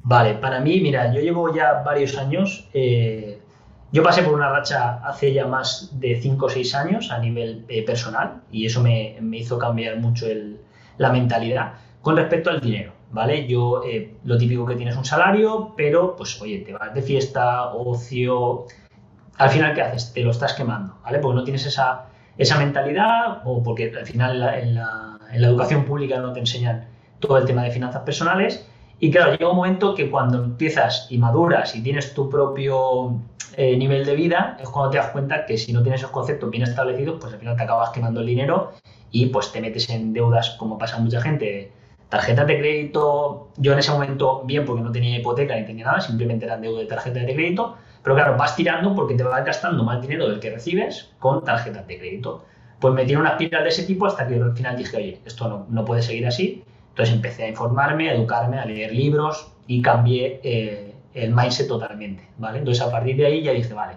Vale, 0.03 0.35
para 0.35 0.61
mí, 0.61 0.81
mira, 0.81 1.15
yo 1.15 1.21
llevo 1.21 1.55
ya 1.55 1.83
varios 1.85 2.17
años 2.19 2.69
eh, 2.75 3.41
yo 3.93 4.03
pasé 4.03 4.23
por 4.23 4.35
una 4.35 4.51
racha 4.51 5.01
hace 5.05 5.33
ya 5.33 5.47
más 5.47 5.91
de 5.99 6.21
5 6.21 6.47
o 6.47 6.49
6 6.49 6.75
años 6.75 7.11
a 7.11 7.19
nivel 7.19 7.65
eh, 7.69 7.85
personal 7.85 8.43
y 8.51 8.67
eso 8.67 8.81
me, 8.83 9.19
hizo 9.33 9.59
cambiar 9.59 9.99
mucho 9.99 10.27
la 10.99 11.11
mentalidad 11.11 11.73
con 12.01 12.17
respecto 12.17 12.51
al 12.51 12.61
dinero, 12.61 12.93
¿vale? 13.11 13.47
Yo, 13.47 13.83
eh, 13.85 14.15
lo 14.25 14.39
típico 14.39 14.65
que 14.65 14.77
tienes 14.77 14.97
un 14.97 15.05
salario, 15.05 15.75
pero 15.77 16.15
pues 16.17 16.41
oye, 16.41 16.61
te 16.61 16.73
vas 16.73 16.95
de 16.95 17.03
fiesta, 17.03 17.67
ocio, 17.75 18.67
al 19.37 19.51
final 19.51 19.75
¿qué 19.75 19.83
haces? 19.83 20.13
Te 20.13 20.23
lo 20.23 20.31
estás 20.31 20.55
quemando, 20.55 20.97
¿vale? 21.03 21.19
Porque 21.19 21.37
no 21.37 21.45
tienes 21.45 21.67
esa, 21.67 22.07
esa 22.39 22.59
mentalidad 22.59 23.43
o 23.45 23.63
porque 23.63 23.93
al 23.97 24.07
final 24.07 24.43
en 24.55 24.75
la 24.77 25.19
educación 25.33 25.85
pública 25.85 26.19
no 26.21 26.33
te 26.33 26.41
enseñan 26.41 26.87
todo 27.19 27.39
el 27.39 27.45
tema 27.45 27.65
de 27.65 27.71
finanzas 27.71 28.03
personales 28.03 28.67
y 29.01 29.11
claro, 29.11 29.33
llega 29.33 29.49
un 29.49 29.57
momento 29.57 29.95
que 29.95 30.11
cuando 30.11 30.45
empiezas 30.45 31.07
y 31.09 31.17
maduras 31.17 31.75
y 31.75 31.83
tienes 31.83 32.13
tu 32.13 32.29
propio 32.29 33.17
eh, 33.57 33.75
nivel 33.77 34.05
de 34.05 34.15
vida, 34.15 34.59
es 34.61 34.69
cuando 34.69 34.91
te 34.91 34.99
das 34.99 35.09
cuenta 35.09 35.47
que 35.47 35.57
si 35.57 35.73
no 35.73 35.83
tienes 35.83 36.03
esos 36.03 36.11
conceptos 36.11 36.51
bien 36.51 36.65
establecidos, 36.65 37.17
pues 37.19 37.33
al 37.33 37.41
final 37.41 37.57
te 37.57 37.63
acabas 37.63 37.91
quemando 37.91 38.21
el 38.21 38.27
dinero 38.27 38.73
y 39.11 39.27
pues 39.27 39.53
te 39.53 39.61
metes 39.63 39.89
en 39.89 40.13
deudas 40.13 40.51
como 40.59 40.77
pasa 40.77 40.97
a 40.97 41.01
mucha 41.01 41.21
gente. 41.23 41.73
Tarjetas 42.11 42.47
de 42.47 42.59
crédito, 42.59 43.49
yo 43.57 43.73
en 43.73 43.79
ese 43.79 43.91
momento 43.91 44.43
bien 44.45 44.67
porque 44.67 44.83
no 44.83 44.93
tenía 44.93 45.19
hipoteca 45.19 45.57
ni 45.57 45.65
tenía 45.65 45.87
nada, 45.87 46.01
simplemente 46.01 46.45
eran 46.45 46.61
deuda 46.61 46.81
de 46.81 46.87
tarjetas 46.87 47.25
de 47.25 47.35
crédito, 47.35 47.77
pero 48.03 48.17
claro, 48.17 48.37
vas 48.37 48.55
tirando 48.55 48.95
porque 48.95 49.15
te 49.15 49.23
vas 49.23 49.45
gastando 49.47 49.83
más 49.83 50.03
dinero 50.03 50.29
del 50.29 50.41
que 50.41 50.51
recibes 50.51 51.11
con 51.19 51.43
tarjetas 51.43 51.87
de 51.87 51.99
crédito. 51.99 52.45
Pues 52.79 52.93
me 52.93 53.07
tiene 53.07 53.23
una 53.23 53.31
espiral 53.31 53.63
de 53.63 53.69
ese 53.71 53.85
tipo 53.85 54.07
hasta 54.07 54.27
que 54.27 54.35
al 54.35 54.55
final 54.55 54.77
dije, 54.77 54.97
oye, 54.97 55.21
esto 55.25 55.49
no, 55.49 55.67
no 55.71 55.85
puede 55.85 56.03
seguir 56.03 56.27
así. 56.27 56.65
Entonces 57.01 57.17
empecé 57.17 57.45
a 57.45 57.49
informarme, 57.49 58.11
a 58.11 58.15
educarme, 58.15 58.59
a 58.59 58.67
leer 58.67 58.93
libros 58.93 59.51
y 59.67 59.81
cambié 59.81 60.39
eh, 60.45 60.95
el 61.15 61.35
mindset 61.35 61.67
totalmente, 61.67 62.29
¿vale? 62.37 62.59
Entonces 62.59 62.85
a 62.85 62.91
partir 62.91 63.17
de 63.17 63.25
ahí 63.25 63.43
ya 63.43 63.53
dije, 63.53 63.73
vale. 63.73 63.95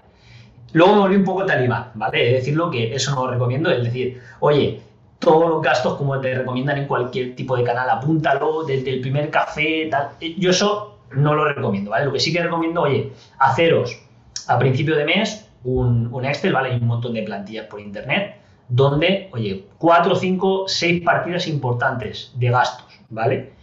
Luego 0.71 0.93
me 0.93 0.99
volví 0.99 1.15
un 1.17 1.25
poco 1.25 1.45
talibán, 1.45 1.91
¿vale? 1.95 2.29
Es 2.29 2.33
decirlo 2.35 2.71
que 2.71 2.95
eso 2.95 3.13
no 3.13 3.25
lo 3.25 3.31
recomiendo, 3.33 3.69
es 3.69 3.83
decir, 3.83 4.21
oye, 4.39 4.79
todos 5.19 5.49
los 5.49 5.61
gastos 5.61 5.95
como 5.95 6.17
te 6.21 6.33
recomiendan 6.33 6.77
en 6.77 6.87
cualquier 6.87 7.35
tipo 7.35 7.57
de 7.57 7.65
canal, 7.65 7.89
apúntalo 7.89 8.63
desde 8.63 8.93
el 8.93 9.01
primer 9.01 9.29
café, 9.29 9.89
tal. 9.91 10.11
Yo 10.37 10.51
eso 10.51 10.99
no 11.11 11.33
lo 11.35 11.43
recomiendo, 11.43 11.91
¿vale? 11.91 12.05
Lo 12.05 12.13
que 12.13 12.21
sí 12.21 12.31
que 12.31 12.41
recomiendo, 12.41 12.83
oye, 12.83 13.11
haceros 13.37 14.01
a 14.47 14.57
principio 14.57 14.95
de 14.95 15.03
mes 15.03 15.49
un, 15.65 16.07
un 16.09 16.23
Excel, 16.23 16.53
¿vale? 16.53 16.69
Hay 16.71 16.79
un 16.79 16.87
montón 16.87 17.13
de 17.15 17.23
plantillas 17.23 17.65
por 17.65 17.81
internet 17.81 18.37
donde, 18.69 19.29
oye, 19.33 19.65
cuatro, 19.77 20.15
cinco, 20.15 20.63
seis 20.67 21.03
partidas 21.03 21.47
importantes 21.47 22.31
de 22.35 22.49
gastos, 22.49 22.92
¿vale? 23.13 23.53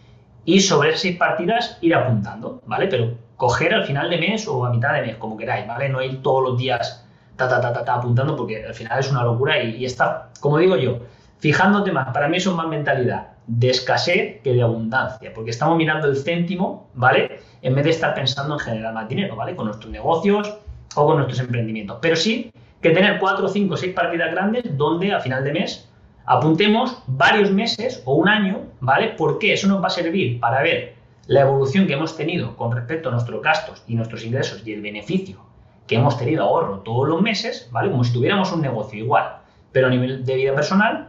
Y 0.45 0.61
sobre 0.61 0.91
esas 0.91 1.03
seis 1.03 1.17
partidas 1.17 1.79
ir 1.81 1.95
apuntando, 1.95 2.63
¿vale? 2.67 2.89
Pero 2.89 3.15
coger 3.37 3.75
al 3.75 3.85
final 3.85 4.11
de 4.11 4.19
mes 4.19 4.47
o 4.49 4.65
a 4.65 4.71
mitad 4.71 4.95
de 4.95 5.03
mes, 5.03 5.17
como 5.17 5.37
queráis, 5.37 5.67
¿vale? 5.67 5.89
No 5.89 6.03
ir 6.03 6.23
todos 6.23 6.43
los 6.43 6.59
días 6.59 7.07
ta, 7.37 7.49
ta, 7.49 7.61
ta, 7.73 7.85
ta, 7.85 7.95
apuntando 7.95 8.37
porque 8.37 8.65
al 8.65 8.75
final 8.75 8.99
es 8.99 9.11
una 9.11 9.25
locura 9.25 9.63
y, 9.63 9.85
está, 9.85 10.29
como 10.41 10.59
digo 10.59 10.77
yo, 10.77 10.99
fijándote 11.39 11.91
más, 11.91 12.13
para 12.13 12.29
mí 12.29 12.37
eso 12.37 12.51
es 12.51 12.57
más 12.57 12.69
mentalidad 12.69 13.29
de 13.47 13.71
escasez 13.71 14.43
que 14.43 14.53
de 14.53 14.63
abundancia, 14.63 15.33
porque 15.35 15.51
estamos 15.51 15.77
mirando 15.77 16.07
el 16.07 16.17
céntimo, 16.17 16.89
¿vale? 16.95 17.41
En 17.63 17.75
vez 17.75 17.85
de 17.85 17.91
estar 17.91 18.15
pensando 18.15 18.55
en 18.55 18.61
generar 18.61 18.95
más 18.95 19.09
dinero, 19.09 19.37
¿vale? 19.37 19.57
Con 19.57 19.67
nuestros 19.67 19.91
negocios 19.91 20.55
o 20.95 21.07
con 21.07 21.17
nuestros 21.17 21.41
emprendimientos. 21.41 21.99
Pero 22.01 22.17
sí 22.17 22.53
que 22.81 22.91
tener 22.91 23.19
cuatro, 23.19 23.49
cinco, 23.49 23.77
seis 23.77 23.93
partidas 23.93 24.31
grandes 24.31 24.77
donde 24.77 25.13
a 25.13 25.21
final 25.21 25.45
de 25.45 25.53
mes 25.53 25.90
apuntemos 26.31 26.97
varios 27.09 27.51
meses 27.51 28.03
o 28.05 28.15
un 28.15 28.29
año, 28.29 28.61
¿vale? 28.79 29.15
Porque 29.19 29.53
eso 29.53 29.67
nos 29.67 29.83
va 29.83 29.89
a 29.89 29.91
servir 29.91 30.39
para 30.39 30.63
ver 30.63 30.95
la 31.27 31.41
evolución 31.41 31.89
que 31.89 31.95
hemos 31.95 32.17
tenido 32.17 32.57
con 32.57 32.71
respecto 32.71 33.09
a 33.09 33.13
nuestros 33.13 33.43
gastos 33.43 33.83
y 33.89 33.97
nuestros 33.97 34.25
ingresos 34.25 34.63
y 34.65 34.73
el 34.73 34.81
beneficio 34.81 35.39
que 35.89 35.97
hemos 35.97 36.17
tenido 36.17 36.45
ahorro 36.45 36.83
todos 36.83 37.09
los 37.09 37.21
meses, 37.21 37.69
¿vale? 37.73 37.91
Como 37.91 38.05
si 38.05 38.13
tuviéramos 38.13 38.53
un 38.53 38.63
negocio 38.63 39.01
igual, 39.01 39.39
pero 39.73 39.89
a 39.89 39.91
nivel 39.91 40.25
de 40.25 40.37
vida 40.37 40.55
personal. 40.55 41.09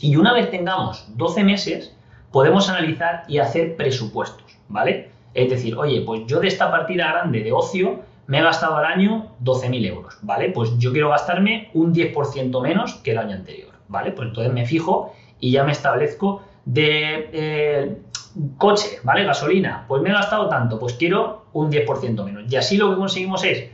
Y 0.00 0.16
una 0.16 0.32
vez 0.32 0.50
tengamos 0.50 1.06
12 1.16 1.44
meses, 1.44 1.94
podemos 2.32 2.68
analizar 2.68 3.22
y 3.28 3.38
hacer 3.38 3.76
presupuestos, 3.76 4.58
¿vale? 4.68 5.12
Es 5.34 5.48
decir, 5.48 5.76
oye, 5.76 6.00
pues 6.00 6.22
yo 6.26 6.40
de 6.40 6.48
esta 6.48 6.72
partida 6.72 7.12
grande 7.12 7.44
de 7.44 7.52
ocio 7.52 8.00
me 8.26 8.40
he 8.40 8.42
gastado 8.42 8.74
al 8.78 8.86
año 8.86 9.28
12.000 9.44 9.86
euros, 9.86 10.18
¿vale? 10.22 10.50
Pues 10.50 10.76
yo 10.78 10.90
quiero 10.90 11.10
gastarme 11.10 11.70
un 11.72 11.94
10% 11.94 12.60
menos 12.60 12.94
que 12.94 13.12
el 13.12 13.18
año 13.18 13.36
anterior, 13.36 13.65
¿vale? 13.88 14.12
Pues 14.12 14.28
entonces 14.28 14.52
me 14.52 14.66
fijo 14.66 15.12
y 15.40 15.52
ya 15.52 15.64
me 15.64 15.72
establezco 15.72 16.42
de 16.64 17.30
eh, 17.32 17.98
coche, 18.58 18.98
¿vale? 19.02 19.24
Gasolina, 19.24 19.84
pues 19.88 20.02
me 20.02 20.10
he 20.10 20.12
gastado 20.12 20.48
tanto, 20.48 20.78
pues 20.78 20.94
quiero 20.94 21.46
un 21.52 21.70
10% 21.70 22.24
menos. 22.24 22.50
Y 22.50 22.56
así 22.56 22.76
lo 22.76 22.90
que 22.90 22.96
conseguimos 22.96 23.44
es, 23.44 23.70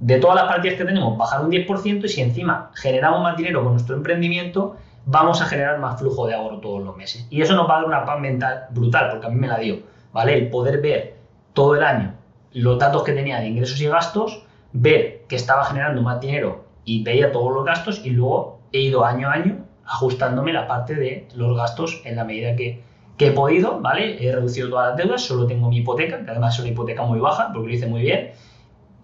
de 0.00 0.18
todas 0.18 0.36
las 0.36 0.46
partidas 0.46 0.76
que 0.76 0.84
tenemos, 0.84 1.16
bajar 1.16 1.44
un 1.44 1.50
10% 1.50 2.04
y 2.04 2.08
si 2.08 2.20
encima 2.20 2.70
generamos 2.74 3.22
más 3.22 3.36
dinero 3.36 3.62
con 3.62 3.72
nuestro 3.72 3.96
emprendimiento, 3.96 4.76
vamos 5.06 5.40
a 5.40 5.46
generar 5.46 5.78
más 5.78 5.98
flujo 5.98 6.26
de 6.26 6.34
ahorro 6.34 6.58
todos 6.58 6.82
los 6.82 6.96
meses. 6.96 7.26
Y 7.30 7.42
eso 7.42 7.54
nos 7.54 7.68
va 7.68 7.74
a 7.74 7.80
dar 7.80 7.86
una 7.86 8.04
paz 8.04 8.20
mental 8.20 8.66
brutal, 8.70 9.10
porque 9.10 9.26
a 9.26 9.30
mí 9.30 9.36
me 9.36 9.48
la 9.48 9.58
dio, 9.58 9.78
¿vale? 10.12 10.34
El 10.34 10.50
poder 10.50 10.80
ver 10.80 11.16
todo 11.52 11.76
el 11.76 11.82
año 11.84 12.14
los 12.54 12.78
datos 12.78 13.02
que 13.02 13.12
tenía 13.12 13.40
de 13.40 13.48
ingresos 13.48 13.80
y 13.80 13.86
gastos, 13.86 14.44
ver 14.72 15.24
que 15.28 15.36
estaba 15.36 15.64
generando 15.64 16.00
más 16.02 16.20
dinero 16.20 16.64
y 16.84 17.02
veía 17.02 17.32
todos 17.32 17.52
los 17.52 17.64
gastos 17.64 18.00
y 18.04 18.10
luego 18.10 18.53
he 18.74 18.80
ido 18.80 19.04
año 19.04 19.28
a 19.28 19.32
año 19.32 19.64
ajustándome 19.86 20.52
la 20.52 20.66
parte 20.66 20.94
de 20.94 21.28
los 21.34 21.56
gastos 21.56 22.02
en 22.04 22.16
la 22.16 22.24
medida 22.24 22.56
que, 22.56 22.82
he 23.18 23.30
podido, 23.30 23.80
¿vale? 23.80 24.16
He 24.20 24.32
reducido 24.32 24.68
todas 24.68 24.88
las 24.88 24.96
deudas, 24.96 25.22
solo 25.22 25.46
tengo 25.46 25.68
mi 25.68 25.78
hipoteca, 25.78 26.24
que 26.24 26.30
además 26.30 26.54
es 26.54 26.60
una 26.60 26.70
hipoteca 26.70 27.04
muy 27.04 27.20
baja 27.20 27.50
porque 27.52 27.68
lo 27.68 27.74
hice 27.74 27.86
muy 27.86 28.02
bien. 28.02 28.32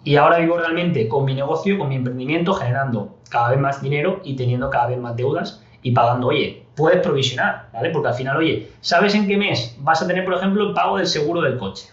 Y 0.02 0.16
ahora 0.16 0.38
vivo 0.38 0.58
realmente 0.58 1.06
con 1.08 1.24
mi 1.24 1.34
negocio, 1.34 1.78
con 1.78 1.88
mi 1.88 1.94
emprendimiento, 1.94 2.52
generando 2.54 3.16
cada 3.30 3.50
vez 3.50 3.60
más 3.60 3.80
dinero 3.80 4.20
y 4.24 4.34
teniendo 4.34 4.68
cada 4.68 4.88
vez 4.88 4.98
más 4.98 5.14
deudas 5.16 5.62
y 5.82 5.92
pagando, 5.92 6.26
oye, 6.26 6.66
puedes 6.74 7.00
provisionar, 7.00 7.68
¿vale? 7.72 7.90
Porque 7.90 8.08
al 8.08 8.14
final, 8.14 8.36
oye, 8.36 8.68
¿sabes 8.80 9.14
en 9.14 9.28
qué 9.28 9.36
mes 9.36 9.76
vas 9.80 10.02
a 10.02 10.06
tener, 10.06 10.24
por 10.24 10.34
ejemplo, 10.34 10.68
el 10.68 10.74
pago 10.74 10.96
del 10.96 11.06
seguro 11.06 11.42
del 11.42 11.56
coche? 11.56 11.88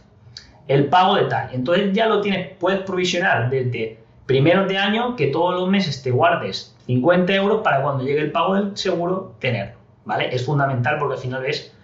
el 0.67 0.87
pago 0.87 1.15
de 1.15 1.25
tal. 1.25 1.49
Entonces 1.53 1.93
ya 1.93 2.07
lo 2.07 2.21
tienes, 2.21 2.55
puedes 2.59 2.81
provisionar 2.81 3.49
desde 3.49 3.99
primeros 4.27 4.67
de 4.67 4.77
año 4.77 5.15
que 5.15 5.27
todos 5.27 5.55
los 5.55 5.69
meses 5.69 6.03
te 6.03 6.11
guardes 6.11 6.77
50 6.85 7.33
euros 7.33 7.61
para 7.63 7.81
cuando 7.81 8.03
llegue 8.03 8.19
el 8.19 8.31
pago 8.31 8.55
del 8.55 8.77
seguro 8.77 9.35
tenerlo, 9.39 9.77
¿vale? 10.05 10.33
Es 10.33 10.45
fundamental 10.45 10.97
porque 10.99 11.15
al 11.15 11.21
final 11.21 11.45
es 11.45 11.75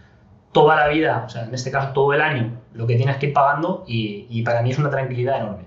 toda 0.52 0.76
la 0.76 0.88
vida, 0.90 1.24
o 1.26 1.30
sea, 1.30 1.46
en 1.46 1.54
este 1.54 1.72
caso 1.72 1.94
todo 1.94 2.14
el 2.14 2.22
año, 2.22 2.62
lo 2.74 2.86
que 2.86 2.96
tienes 2.96 3.18
que 3.18 3.28
ir 3.28 3.34
pagando 3.34 3.84
y, 3.88 4.28
y 4.30 4.44
para 4.44 4.62
mí 4.62 4.70
es 4.70 4.78
una 4.78 4.92
tranquilidad 4.92 5.42
enorme. 5.42 5.66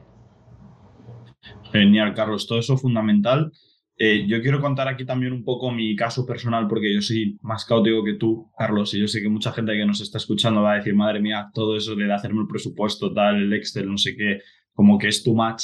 Genial, 1.73 2.15
Carlos, 2.15 2.47
todo 2.47 2.59
eso 2.59 2.75
es 2.75 2.81
fundamental. 2.81 3.51
Eh, 3.99 4.27
yo 4.27 4.43
quiero 4.43 4.61
contar 4.61 4.89
aquí 4.89 5.07
también 5.07 5.33
un 5.33 5.43
poco 5.43 5.71
mi 5.71 5.97
caso 5.97 6.27
personal, 6.27 6.69
porque 6.69 6.93
yo 6.93 7.01
soy 7.01 7.39
más 7.41 7.65
caótico 7.65 8.05
que 8.05 8.15
tú, 8.15 8.51
Carlos, 8.57 8.93
y 8.95 9.01
yo 9.01 9.09
sé 9.09 9.23
que 9.23 9.29
mucha 9.29 9.53
gente 9.53 9.73
que 9.73 9.87
nos 9.87 10.03
está 10.03 10.19
escuchando 10.19 10.63
va 10.63 10.75
a 10.75 10.77
decir, 10.77 10.95
madre 10.95 11.21
mía, 11.21 11.49
todo 11.55 11.77
eso 11.77 11.95
de 11.95 12.13
hacerme 12.13 12.43
el 12.43 12.47
presupuesto, 12.47 13.13
tal, 13.13 13.37
el 13.37 13.53
Excel, 13.55 13.91
no 13.91 13.97
sé 13.97 14.15
qué, 14.15 14.41
como 14.75 14.99
que 14.99 15.09
es 15.09 15.23
too 15.23 15.35
much. 15.35 15.63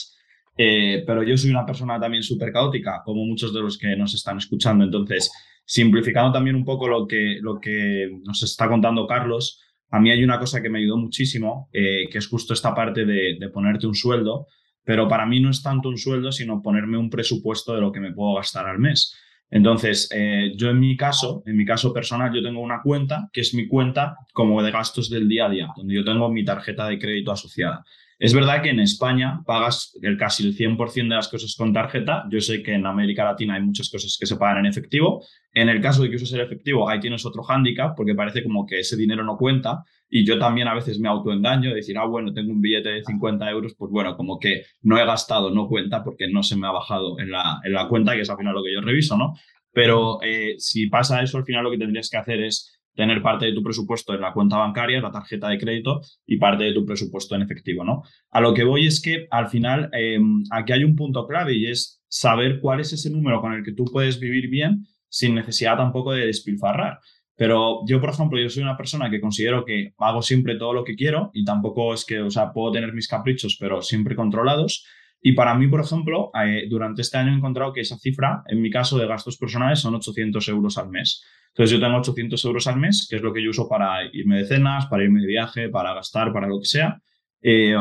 Eh, 0.56 1.02
pero 1.06 1.22
yo 1.22 1.36
soy 1.36 1.50
una 1.50 1.64
persona 1.64 1.98
también 1.98 2.22
súper 2.22 2.52
caótica, 2.52 3.02
como 3.04 3.24
muchos 3.24 3.54
de 3.54 3.60
los 3.60 3.78
que 3.78 3.96
nos 3.96 4.14
están 4.14 4.38
escuchando. 4.38 4.84
Entonces, 4.84 5.30
simplificando 5.64 6.32
también 6.32 6.56
un 6.56 6.64
poco 6.64 6.88
lo 6.88 7.06
que, 7.06 7.38
lo 7.40 7.58
que 7.58 8.10
nos 8.24 8.42
está 8.42 8.68
contando 8.68 9.06
Carlos, 9.06 9.60
a 9.90 10.00
mí 10.00 10.10
hay 10.10 10.24
una 10.24 10.38
cosa 10.38 10.62
que 10.62 10.70
me 10.70 10.78
ayudó 10.78 10.96
muchísimo, 10.96 11.68
eh, 11.72 12.08
que 12.10 12.18
es 12.18 12.26
justo 12.26 12.54
esta 12.54 12.74
parte 12.74 13.04
de, 13.04 13.36
ponerte 13.52 13.86
un 13.86 13.94
sueldo 13.94 14.46
pero 14.84 15.08
para 15.08 15.26
mí 15.26 15.40
no 15.40 15.50
es 15.50 15.62
tanto 15.62 15.88
un 15.88 15.98
sueldo, 15.98 16.32
sino 16.32 16.60
ponerme 16.60 16.98
un 16.98 17.10
presupuesto 17.10 17.74
de 17.74 17.80
lo 17.80 17.92
que 17.92 18.00
me 18.00 18.12
puedo 18.12 18.34
gastar 18.34 18.66
al 18.66 18.78
mes. 18.78 19.14
Entonces, 19.50 20.08
eh, 20.14 20.52
yo 20.56 20.70
en 20.70 20.80
mi 20.80 20.96
caso, 20.96 21.42
en 21.46 21.56
mi 21.56 21.64
caso 21.64 21.92
personal, 21.92 22.32
yo 22.34 22.42
tengo 22.42 22.60
una 22.60 22.80
cuenta 22.82 23.28
que 23.32 23.42
es 23.42 23.54
mi 23.54 23.68
cuenta 23.68 24.16
como 24.32 24.62
de 24.62 24.70
gastos 24.70 25.10
del 25.10 25.28
día 25.28 25.46
a 25.46 25.50
día, 25.50 25.68
donde 25.76 25.94
yo 25.94 26.04
tengo 26.04 26.30
mi 26.30 26.44
tarjeta 26.44 26.88
de 26.88 26.98
crédito 26.98 27.32
asociada. 27.32 27.84
Es 28.22 28.32
verdad 28.32 28.62
que 28.62 28.70
en 28.70 28.78
España 28.78 29.42
pagas 29.44 29.98
casi 30.16 30.46
el 30.46 30.56
100% 30.56 31.08
de 31.08 31.16
las 31.16 31.26
cosas 31.26 31.56
con 31.56 31.72
tarjeta. 31.72 32.24
Yo 32.30 32.40
sé 32.40 32.62
que 32.62 32.72
en 32.72 32.86
América 32.86 33.24
Latina 33.24 33.54
hay 33.54 33.62
muchas 33.62 33.90
cosas 33.90 34.16
que 34.16 34.26
se 34.26 34.36
pagan 34.36 34.58
en 34.58 34.66
efectivo. 34.66 35.24
En 35.52 35.68
el 35.68 35.80
caso 35.80 36.04
de 36.04 36.08
que 36.08 36.14
uses 36.14 36.32
el 36.32 36.40
efectivo, 36.42 36.88
ahí 36.88 37.00
tienes 37.00 37.26
otro 37.26 37.42
hándicap 37.42 37.96
porque 37.96 38.14
parece 38.14 38.44
como 38.44 38.64
que 38.64 38.78
ese 38.78 38.96
dinero 38.96 39.24
no 39.24 39.36
cuenta. 39.36 39.82
Y 40.08 40.24
yo 40.24 40.38
también 40.38 40.68
a 40.68 40.74
veces 40.74 41.00
me 41.00 41.08
autoengaño 41.08 41.70
de 41.70 41.74
decir, 41.74 41.98
ah, 41.98 42.06
bueno, 42.06 42.32
tengo 42.32 42.52
un 42.52 42.60
billete 42.60 42.90
de 42.90 43.02
50 43.02 43.50
euros, 43.50 43.74
pues 43.76 43.90
bueno, 43.90 44.16
como 44.16 44.38
que 44.38 44.66
no 44.82 44.96
he 44.96 45.04
gastado, 45.04 45.50
no 45.50 45.66
cuenta 45.66 46.04
porque 46.04 46.28
no 46.28 46.44
se 46.44 46.56
me 46.56 46.68
ha 46.68 46.70
bajado 46.70 47.18
en 47.18 47.32
la, 47.32 47.60
en 47.64 47.72
la 47.72 47.88
cuenta, 47.88 48.14
que 48.14 48.20
es 48.20 48.30
al 48.30 48.36
final 48.36 48.54
lo 48.54 48.62
que 48.62 48.72
yo 48.72 48.82
reviso, 48.82 49.16
¿no? 49.16 49.34
Pero 49.72 50.20
eh, 50.22 50.54
si 50.58 50.86
pasa 50.86 51.20
eso, 51.24 51.38
al 51.38 51.44
final 51.44 51.64
lo 51.64 51.72
que 51.72 51.78
tendrías 51.78 52.08
que 52.08 52.18
hacer 52.18 52.40
es 52.40 52.81
tener 52.94 53.22
parte 53.22 53.46
de 53.46 53.52
tu 53.52 53.62
presupuesto 53.62 54.14
en 54.14 54.20
la 54.20 54.32
cuenta 54.32 54.56
bancaria, 54.56 55.00
la 55.00 55.10
tarjeta 55.10 55.48
de 55.48 55.58
crédito 55.58 56.00
y 56.26 56.36
parte 56.36 56.64
de 56.64 56.72
tu 56.72 56.84
presupuesto 56.84 57.34
en 57.34 57.42
efectivo, 57.42 57.84
¿no? 57.84 58.02
A 58.30 58.40
lo 58.40 58.52
que 58.54 58.64
voy 58.64 58.86
es 58.86 59.00
que 59.00 59.26
al 59.30 59.48
final 59.48 59.88
em, 59.92 60.42
aquí 60.50 60.72
hay 60.72 60.84
un 60.84 60.96
punto 60.96 61.26
clave 61.26 61.54
y 61.54 61.66
es 61.66 62.02
saber 62.08 62.60
cuál 62.60 62.80
es 62.80 62.92
ese 62.92 63.10
número 63.10 63.40
con 63.40 63.54
el 63.54 63.64
que 63.64 63.72
tú 63.72 63.84
puedes 63.84 64.20
vivir 64.20 64.48
bien 64.50 64.86
sin 65.08 65.34
necesidad 65.34 65.76
tampoco 65.76 66.12
de 66.12 66.26
despilfarrar. 66.26 66.98
Pero 67.36 67.80
yo, 67.86 68.00
por 68.00 68.10
ejemplo, 68.10 68.38
yo 68.38 68.48
soy 68.50 68.62
una 68.62 68.76
persona 68.76 69.10
que 69.10 69.20
considero 69.20 69.64
que 69.64 69.94
hago 69.98 70.22
siempre 70.22 70.56
todo 70.56 70.72
lo 70.74 70.84
que 70.84 70.94
quiero 70.94 71.30
y 71.32 71.44
tampoco 71.44 71.94
es 71.94 72.04
que, 72.04 72.20
o 72.20 72.30
sea, 72.30 72.52
puedo 72.52 72.72
tener 72.72 72.92
mis 72.92 73.08
caprichos, 73.08 73.56
pero 73.58 73.82
siempre 73.82 74.14
controlados. 74.14 74.86
Y 75.24 75.32
para 75.32 75.54
mí, 75.54 75.68
por 75.68 75.80
ejemplo, 75.80 76.32
eh, 76.34 76.66
durante 76.68 77.00
este 77.00 77.16
año 77.16 77.32
he 77.32 77.36
encontrado 77.36 77.72
que 77.72 77.80
esa 77.80 77.96
cifra, 77.96 78.42
en 78.48 78.60
mi 78.60 78.70
caso 78.70 78.98
de 78.98 79.06
gastos 79.06 79.38
personales, 79.38 79.78
son 79.78 79.94
800 79.94 80.48
euros 80.48 80.76
al 80.78 80.88
mes. 80.90 81.24
Entonces 81.54 81.70
yo 81.70 81.84
tengo 81.84 81.98
800 81.98 82.44
euros 82.44 82.66
al 82.66 82.80
mes, 82.80 83.06
que 83.08 83.16
es 83.16 83.22
lo 83.22 83.32
que 83.32 83.42
yo 83.42 83.50
uso 83.50 83.68
para 83.68 84.04
irme 84.12 84.38
de 84.38 84.46
cenas, 84.46 84.86
para 84.86 85.04
irme 85.04 85.20
de 85.20 85.26
viaje, 85.26 85.68
para 85.68 85.94
gastar, 85.94 86.32
para 86.32 86.48
lo 86.48 86.58
que 86.58 86.64
sea. 86.64 87.00
Eh, 87.40 87.76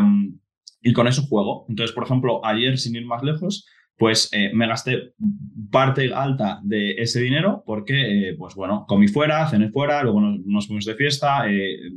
y 0.82 0.94
con 0.94 1.08
eso 1.08 1.24
juego. 1.24 1.66
Entonces, 1.70 1.96
por 1.96 2.04
ejemplo, 2.04 2.46
ayer, 2.46 2.78
sin 2.78 2.96
ir 2.96 3.06
más 3.06 3.24
lejos, 3.24 3.66
pues 3.98 4.30
eh, 4.34 4.52
me 4.54 4.68
gasté 4.68 5.14
parte 5.72 6.14
alta 6.14 6.60
de 6.64 6.94
ese 6.94 7.22
dinero 7.22 7.64
porque, 7.66 8.30
eh, 8.30 8.36
pues 8.38 8.56
bueno, 8.56 8.86
comí 8.88 9.08
fuera, 9.08 9.48
cené 9.48 9.70
fuera, 9.70 10.04
luego 10.04 10.20
nos, 10.22 10.68
fuimos 10.68 10.86
de 10.86 10.96
fiesta, 10.96 11.46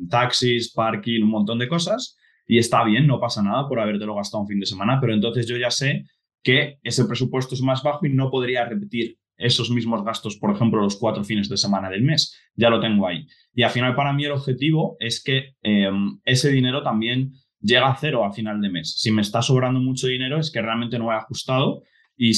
taxis, 0.09 0.73
parking, 0.73 1.23
un 1.23 1.31
montón 1.31 1.59
de 1.59 1.67
cosas. 1.67 2.17
Y 2.47 2.59
está 2.59 2.85
bien, 2.85 3.07
no 3.07 3.21
pasa 3.21 3.43
nada 3.43 3.69
por 3.69 3.81
habértelo 3.81 4.15
gastado 4.15 4.43
un 4.43 4.49
fin 4.49 4.61
de 4.61 4.67
semana, 4.67 4.99
pero 5.01 5.15
entonces 5.15 5.47
yo 5.47 5.57
ya 5.57 5.71
sé 5.71 6.05
que 6.43 6.79
ese 6.83 7.07
presupuesto 7.07 7.55
es 7.55 7.63
más 7.63 7.83
bajo 7.83 8.07
y 8.07 8.11
no 8.11 8.31
podría 8.31 8.67
repetir 8.67 9.19
esos 9.37 9.71
mismos 9.71 10.05
gastos, 10.05 10.37
por 10.37 10.55
ejemplo, 10.55 10.81
los 10.81 10.97
cuatro 10.97 11.25
fines 11.25 11.49
de 11.49 11.57
semana 11.57 11.91
del 11.91 12.03
mes. 12.03 12.39
Ya 12.55 12.71
lo 12.71 12.81
tengo 12.81 13.07
ahí. 13.07 13.27
Y 13.55 13.63
al 13.63 13.71
final, 13.71 13.95
para 13.95 14.13
mí, 14.13 14.25
el 14.25 14.33
objetivo 14.33 14.97
es 15.01 15.23
que 15.23 15.55
em, 15.63 16.21
ese 16.25 16.51
dinero 16.51 16.83
también 16.83 17.33
llega 17.61 17.89
a 17.89 17.97
cero 17.97 18.25
al 18.25 18.33
final 18.33 18.61
de 18.61 18.71
mes. 18.71 18.95
Si 18.97 19.11
me 19.11 19.23
está 19.23 19.43
sobrando 19.43 19.81
mucho 19.81 20.07
dinero, 20.07 20.39
es 20.39 20.51
que 20.53 20.63
realmente 20.63 20.99
no 20.99 21.11
he 21.11 21.17
ajustado 21.17 21.83
y, 22.17 22.31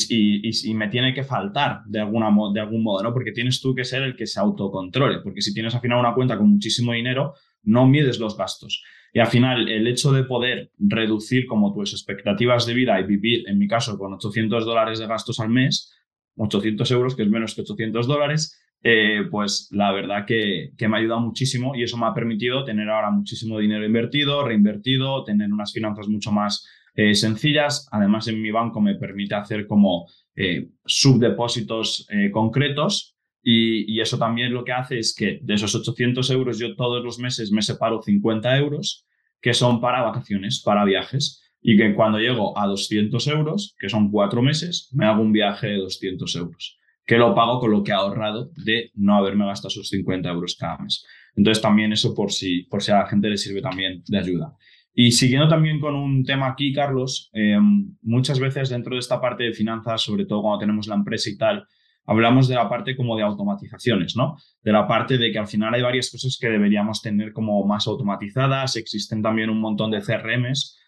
y, 0.71 0.75
me 0.75 0.89
tiene 0.89 1.13
que 1.13 1.23
faltar 1.23 1.83
de, 1.87 2.01
alguna, 2.01 2.31
de 2.55 2.61
algún 2.61 2.83
modo, 2.83 3.03
¿no? 3.03 3.13
Porque 3.13 3.33
tienes 3.33 3.61
tú 3.61 3.75
que 3.75 3.85
ser 3.85 4.03
el 4.03 4.17
que 4.17 4.27
se 4.27 4.41
autocontrole. 4.41 5.19
Porque 5.21 5.43
si 5.43 5.53
tienes 5.53 5.75
al 5.75 5.83
final 5.83 5.99
una 5.99 6.15
cuenta 6.15 6.39
con 6.39 6.49
muchísimo 6.49 6.93
dinero, 6.93 7.35
no 7.63 7.87
mides 7.87 8.19
los 8.19 8.39
gastos. 8.39 8.83
Y 9.13 9.21
al 9.21 9.29
final, 9.29 9.69
el 9.69 9.87
hecho 9.87 10.13
de 10.13 10.25
poder 10.25 10.71
reducir 10.79 11.47
como 11.47 11.73
tus 11.73 11.93
expectativas 11.93 12.67
de 12.67 12.75
vida 12.75 13.01
y 13.01 13.05
vivir, 13.05 13.49
en 13.49 13.59
mi 13.59 13.67
caso, 13.67 13.97
con 13.99 14.13
800 14.15 14.65
dólares 14.65 14.99
de 14.99 15.07
gastos 15.07 15.41
al 15.41 15.49
mes, 15.49 15.93
800 16.37 16.91
euros, 16.91 17.17
que 17.17 17.23
es 17.23 17.29
menos 17.29 17.55
que 17.55 17.63
800 17.63 18.07
dólares, 18.07 18.61
eh, 18.83 19.23
pues 19.31 19.69
la 19.73 19.91
verdad 19.91 20.27
que, 20.27 20.71
que, 20.77 20.87
me 20.87 20.97
ha 20.97 21.01
ayudado 21.01 21.21
muchísimo 21.21 21.75
y 21.75 21.83
eso 21.83 21.97
me 21.97 22.07
ha 22.07 22.15
permitido 22.15 22.65
tener 22.65 22.89
ahora 22.89 23.11
muchísimo 23.11 23.59
dinero 23.59 23.85
invertido, 23.85 24.47
reinvertido, 24.47 25.25
tener 25.25 25.53
unas 25.53 25.73
finanzas 25.73 26.09
mucho 26.09 26.31
más 26.31 26.69
eh, 26.95 27.15
sencillas. 27.15 27.89
Además, 27.91 28.29
en 28.29 28.41
mi 28.41 28.51
banco 28.51 28.81
me 28.81 28.95
permite 28.95 29.35
hacer 29.35 29.67
como 29.67 30.07
eh, 30.37 30.69
subdepósitos 30.85 32.07
concretos 32.33 33.16
y, 33.49 33.95
y, 33.95 34.01
eso 34.01 34.19
también 34.19 34.53
lo 34.53 34.65
que 34.65 34.73
hace 34.73 34.99
es 34.99 35.15
que 35.15 35.39
de 35.41 35.55
esos 35.55 35.73
800 35.73 36.29
euros 36.31 36.59
yo 36.59 36.75
todos 36.75 37.05
los 37.05 37.21
meses 37.21 37.53
me 37.53 37.63
separo 37.63 38.03
50 38.03 38.59
euros 38.59 39.07
que 39.41 39.55
son 39.55 39.81
para 39.81 40.03
vacaciones, 40.03 40.61
para 40.61 40.85
viajes 40.85 41.43
y 41.63 41.77
que 41.77 41.95
cuando 41.95 42.19
llego 42.19 42.59
a 42.59 42.67
200 42.67 43.25
euros, 43.29 43.77
que 43.79 43.89
son 43.89 44.11
cuatro 44.11 44.43
meses, 44.43 44.91
me 44.93 45.07
hago 45.07 45.23
un 45.23 45.33
viaje 45.33 45.69
de 45.69 45.77
200 45.77 46.35
euros, 46.35 46.81
que 47.05 47.17
lo 47.17 47.35
pago 47.35 47.61
con 47.61 47.71
lo 47.71 47.85
que 47.85 47.93
he 47.93 47.95
ahorrado 47.95 48.51
de 48.57 48.91
no 48.95 49.17
haberme 49.17 49.47
gastado 49.47 49.69
esos 49.69 49.89
50 49.91 50.29
euros 50.29 50.57
cada 50.59 50.79
mes. 50.79 51.07
Entonces 51.37 51.63
también 51.63 51.93
eso 51.93 52.13
por 52.13 52.33
si, 52.33 52.65
por 52.65 52.83
si 52.83 52.91
a 52.91 52.99
la 52.99 53.07
gente 53.07 53.29
le 53.29 53.37
sirve 53.37 53.63
también 53.63 54.03
de 54.09 54.19
ayuda. 54.19 54.57
Y 54.95 55.13
siguiendo 55.13 55.47
también 55.47 55.79
con 55.79 55.95
un 55.95 56.25
tema 56.25 56.49
aquí, 56.49 56.73
Carlos, 56.73 57.31
eh, 57.33 57.59
muchas 58.03 58.41
veces 58.41 58.71
dentro 58.71 58.95
de 58.95 59.01
esta 59.01 59.21
parte 59.21 59.45
de 59.45 59.53
finanzas, 59.53 60.03
sobre 60.03 60.25
todo 60.25 60.43
cuando 60.43 60.59
tenemos 60.59 60.87
la 60.87 60.95
empresa 60.95 61.29
y 61.31 61.37
tal, 61.37 61.67
hablamos 62.07 62.49
de 62.49 62.55
la 62.55 62.69
parte 62.69 62.97
como 62.97 63.17
de 63.17 63.23
automatizaciones, 63.23 64.17
¿no? 64.17 64.37
De 64.63 64.73
la 64.73 64.87
parte 64.87 65.19
de 65.19 65.33
que 65.33 65.39
al 65.39 65.47
final 65.47 65.75
hay 65.75 65.83
varias 65.83 66.11
cosas 66.11 66.39
que 66.41 66.49
deberíamos 66.49 67.03
tener 67.03 67.33
como 67.33 67.65
más 67.67 67.87
automatizadas, 67.87 68.77
existen 68.77 69.23
también 69.23 69.51
un 69.51 69.61
montón 69.61 69.91
de 69.91 70.01
CRMs. 70.01 70.79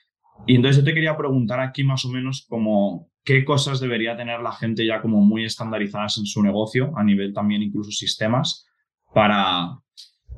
Y 0.46 0.56
entonces 0.56 0.82
yo 0.82 0.84
te 0.84 0.94
quería 0.94 1.16
preguntar 1.16 1.60
aquí 1.60 1.82
más 1.82 2.04
o 2.04 2.08
menos 2.08 2.46
como 2.48 3.08
qué 3.24 3.44
cosas 3.44 3.80
debería 3.80 4.16
tener 4.16 4.40
la 4.40 4.52
gente 4.52 4.86
ya 4.86 5.02
como 5.02 5.20
muy 5.20 5.44
estandarizadas 5.44 6.18
en 6.18 6.26
su 6.26 6.42
negocio, 6.42 6.92
a 6.96 7.04
nivel 7.04 7.34
también 7.34 7.62
incluso 7.62 7.90
sistemas, 7.90 8.66
para, 9.12 9.78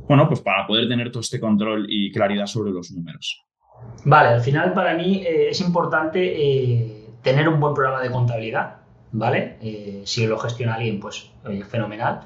bueno, 0.08 0.26
pues 0.26 0.40
para 0.40 0.66
poder 0.66 0.88
tener 0.88 1.10
todo 1.12 1.20
este 1.20 1.38
control 1.38 1.86
y 1.88 2.10
claridad 2.10 2.46
sobre 2.46 2.72
los 2.72 2.90
números. 2.90 3.44
Vale, 4.04 4.28
al 4.30 4.40
final 4.40 4.72
para 4.72 4.94
mí 4.94 5.22
eh, 5.26 5.50
es 5.50 5.60
importante 5.60 6.20
eh, 6.20 7.10
tener 7.22 7.48
un 7.48 7.60
buen 7.60 7.74
programa 7.74 8.02
de 8.02 8.10
contabilidad, 8.10 8.79
¿vale? 9.12 9.56
Eh, 9.60 10.02
si 10.04 10.26
lo 10.26 10.38
gestiona 10.38 10.74
alguien, 10.74 11.00
pues 11.00 11.30
fenomenal. 11.68 12.20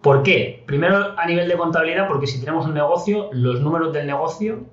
¿Por 0.00 0.22
qué? 0.22 0.62
Primero 0.66 1.18
a 1.18 1.26
nivel 1.26 1.48
de 1.48 1.56
contabilidad, 1.56 2.08
porque 2.08 2.26
si 2.26 2.40
tenemos 2.40 2.66
un 2.66 2.74
negocio, 2.74 3.28
los 3.32 3.60
números 3.60 3.92
del 3.92 4.06
negocio, 4.06 4.64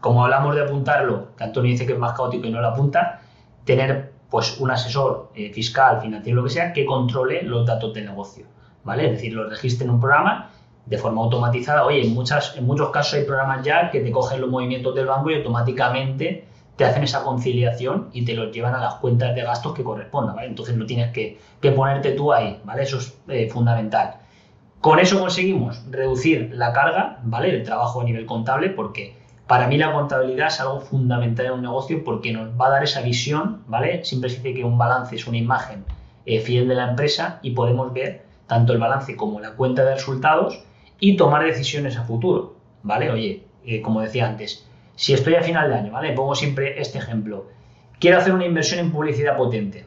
como 0.00 0.24
hablamos 0.24 0.54
de 0.56 0.62
apuntarlo, 0.62 1.28
que 1.36 1.44
Antonio 1.44 1.70
dice 1.70 1.86
que 1.86 1.92
es 1.92 1.98
más 1.98 2.16
caótico 2.16 2.46
y 2.46 2.50
no 2.50 2.60
lo 2.60 2.68
apunta, 2.68 3.20
tener 3.64 4.12
pues 4.28 4.58
un 4.58 4.70
asesor 4.70 5.30
fiscal, 5.52 6.00
financiero, 6.00 6.36
lo 6.36 6.44
que 6.44 6.50
sea, 6.50 6.72
que 6.72 6.84
controle 6.84 7.42
los 7.42 7.64
datos 7.64 7.94
del 7.94 8.06
negocio, 8.06 8.46
¿vale? 8.82 9.06
Es 9.06 9.12
decir, 9.12 9.32
los 9.32 9.48
registre 9.48 9.84
en 9.84 9.92
un 9.92 10.00
programa 10.00 10.50
de 10.86 10.98
forma 10.98 11.20
automatizada. 11.20 11.84
Oye, 11.84 12.06
en, 12.06 12.14
muchas, 12.14 12.56
en 12.56 12.64
muchos 12.64 12.90
casos 12.90 13.14
hay 13.14 13.24
programas 13.24 13.64
ya 13.64 13.90
que 13.90 14.00
te 14.00 14.10
cogen 14.10 14.40
los 14.40 14.48
movimientos 14.48 14.94
del 14.94 15.06
banco 15.06 15.30
y 15.30 15.34
automáticamente 15.34 16.46
te 16.76 16.84
hacen 16.84 17.02
esa 17.02 17.22
conciliación 17.22 18.10
y 18.12 18.24
te 18.24 18.34
los 18.34 18.52
llevan 18.52 18.74
a 18.74 18.80
las 18.80 18.94
cuentas 18.96 19.34
de 19.34 19.42
gastos 19.42 19.74
que 19.74 19.82
correspondan, 19.82 20.36
¿vale? 20.36 20.48
Entonces 20.48 20.76
no 20.76 20.86
tienes 20.86 21.12
que, 21.12 21.38
ponerte 21.74 22.12
tú 22.12 22.32
ahí, 22.32 22.60
¿vale? 22.64 22.82
Eso 22.82 22.98
es 22.98 23.18
eh, 23.28 23.48
fundamental. 23.48 24.16
Con 24.80 25.00
eso 25.00 25.18
conseguimos 25.18 25.82
reducir 25.90 26.50
la 26.52 26.72
carga, 26.72 27.18
¿vale? 27.24 27.50
El 27.50 27.64
trabajo 27.64 28.02
a 28.02 28.04
nivel 28.04 28.26
contable, 28.26 28.70
porque 28.70 29.16
para 29.46 29.68
mí 29.68 29.78
la 29.78 29.92
contabilidad 29.92 30.48
es 30.48 30.60
algo 30.60 30.80
fundamental 30.80 31.46
en 31.46 31.52
un 31.52 31.62
negocio 31.62 32.04
porque 32.04 32.32
nos 32.32 32.48
va 32.60 32.66
a 32.66 32.70
dar 32.70 32.84
esa 32.84 33.00
visión, 33.00 33.62
¿vale? 33.66 34.04
Siempre 34.04 34.28
se 34.28 34.36
dice 34.36 34.54
que 34.54 34.64
un 34.64 34.76
balance 34.76 35.16
es 35.16 35.26
una 35.26 35.38
imagen 35.38 35.84
eh, 36.26 36.40
fiel 36.40 36.68
de 36.68 36.74
la 36.74 36.90
empresa 36.90 37.38
y 37.42 37.52
podemos 37.52 37.92
ver 37.92 38.26
tanto 38.46 38.72
el 38.72 38.78
balance 38.78 39.16
como 39.16 39.40
la 39.40 39.52
cuenta 39.52 39.84
de 39.84 39.94
resultados 39.94 40.62
y 41.00 41.16
tomar 41.16 41.44
decisiones 41.44 41.96
a 41.96 42.04
futuro, 42.04 42.56
¿vale? 42.82 43.10
Oye, 43.10 43.44
eh, 43.64 43.80
como 43.80 44.00
decía 44.00 44.26
antes, 44.26 44.66
si 44.96 45.12
estoy 45.12 45.34
a 45.34 45.42
final 45.42 45.68
de 45.68 45.76
año, 45.76 45.92
¿vale? 45.92 46.12
Pongo 46.12 46.34
siempre 46.34 46.80
este 46.80 46.98
ejemplo. 46.98 47.46
Quiero 48.00 48.18
hacer 48.18 48.32
una 48.32 48.44
inversión 48.44 48.80
en 48.80 48.90
publicidad 48.90 49.36
potente, 49.36 49.86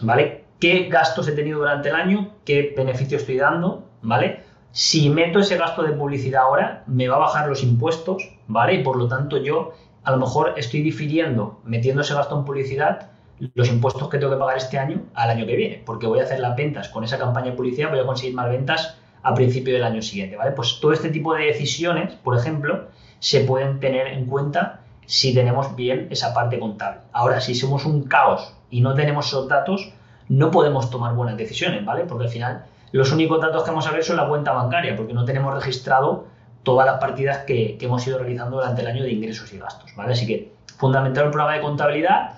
¿vale? 0.00 0.44
¿Qué 0.58 0.88
gastos 0.88 1.28
he 1.28 1.32
tenido 1.32 1.58
durante 1.60 1.90
el 1.90 1.94
año? 1.94 2.34
¿Qué 2.44 2.74
beneficio 2.76 3.18
estoy 3.18 3.36
dando? 3.36 3.88
¿Vale? 4.02 4.40
Si 4.72 5.08
meto 5.08 5.38
ese 5.38 5.56
gasto 5.56 5.82
de 5.82 5.92
publicidad 5.92 6.42
ahora, 6.42 6.82
me 6.86 7.06
va 7.06 7.16
a 7.16 7.20
bajar 7.20 7.48
los 7.48 7.62
impuestos, 7.62 8.36
¿vale? 8.48 8.74
Y 8.74 8.82
por 8.82 8.96
lo 8.96 9.08
tanto 9.08 9.36
yo 9.36 9.72
a 10.02 10.10
lo 10.10 10.18
mejor 10.18 10.54
estoy 10.56 10.82
difiriendo, 10.82 11.60
metiendo 11.64 12.02
ese 12.02 12.14
gasto 12.14 12.38
en 12.38 12.44
publicidad, 12.44 13.10
los 13.54 13.68
impuestos 13.68 14.08
que 14.08 14.18
tengo 14.18 14.32
que 14.32 14.38
pagar 14.38 14.56
este 14.56 14.78
año 14.78 15.02
al 15.14 15.30
año 15.30 15.46
que 15.46 15.56
viene, 15.56 15.82
porque 15.84 16.06
voy 16.06 16.20
a 16.20 16.24
hacer 16.24 16.40
las 16.40 16.56
ventas 16.56 16.88
con 16.88 17.04
esa 17.04 17.18
campaña 17.18 17.50
de 17.50 17.56
publicidad, 17.56 17.90
voy 17.90 18.00
a 18.00 18.06
conseguir 18.06 18.34
más 18.34 18.48
ventas 18.48 18.98
a 19.22 19.34
principio 19.34 19.74
del 19.74 19.84
año 19.84 20.02
siguiente, 20.02 20.36
¿vale? 20.36 20.52
Pues 20.52 20.78
todo 20.80 20.92
este 20.92 21.08
tipo 21.08 21.34
de 21.34 21.46
decisiones, 21.46 22.14
por 22.14 22.36
ejemplo, 22.36 22.88
se 23.24 23.40
pueden 23.40 23.80
tener 23.80 24.08
en 24.08 24.26
cuenta 24.26 24.80
si 25.06 25.32
tenemos 25.32 25.74
bien 25.74 26.08
esa 26.10 26.34
parte 26.34 26.58
contable. 26.58 27.00
Ahora, 27.10 27.40
si 27.40 27.54
somos 27.54 27.86
un 27.86 28.02
caos 28.02 28.52
y 28.68 28.82
no 28.82 28.92
tenemos 28.92 29.28
esos 29.28 29.48
datos, 29.48 29.94
no 30.28 30.50
podemos 30.50 30.90
tomar 30.90 31.14
buenas 31.14 31.38
decisiones, 31.38 31.82
¿vale? 31.86 32.04
Porque 32.04 32.24
al 32.24 32.30
final 32.30 32.66
los 32.92 33.12
únicos 33.12 33.40
datos 33.40 33.62
que 33.62 33.70
vamos 33.70 33.86
a 33.86 33.92
ver 33.92 34.04
son 34.04 34.18
la 34.18 34.28
cuenta 34.28 34.52
bancaria, 34.52 34.94
porque 34.94 35.14
no 35.14 35.24
tenemos 35.24 35.54
registrado 35.54 36.26
todas 36.64 36.84
las 36.84 37.00
partidas 37.00 37.38
que, 37.46 37.78
hemos 37.80 38.06
ido 38.06 38.18
realizando 38.18 38.58
durante 38.58 38.82
el 38.82 38.88
año 38.88 39.02
de 39.02 39.12
ingresos 39.12 39.50
y 39.54 39.58
gastos, 39.58 39.90
¿vale? 39.96 40.12
Así 40.12 40.26
que 40.26 40.52
fundamental 40.76 41.24
un 41.24 41.30
programa 41.30 41.54
de 41.54 41.62
contabilidad 41.62 42.32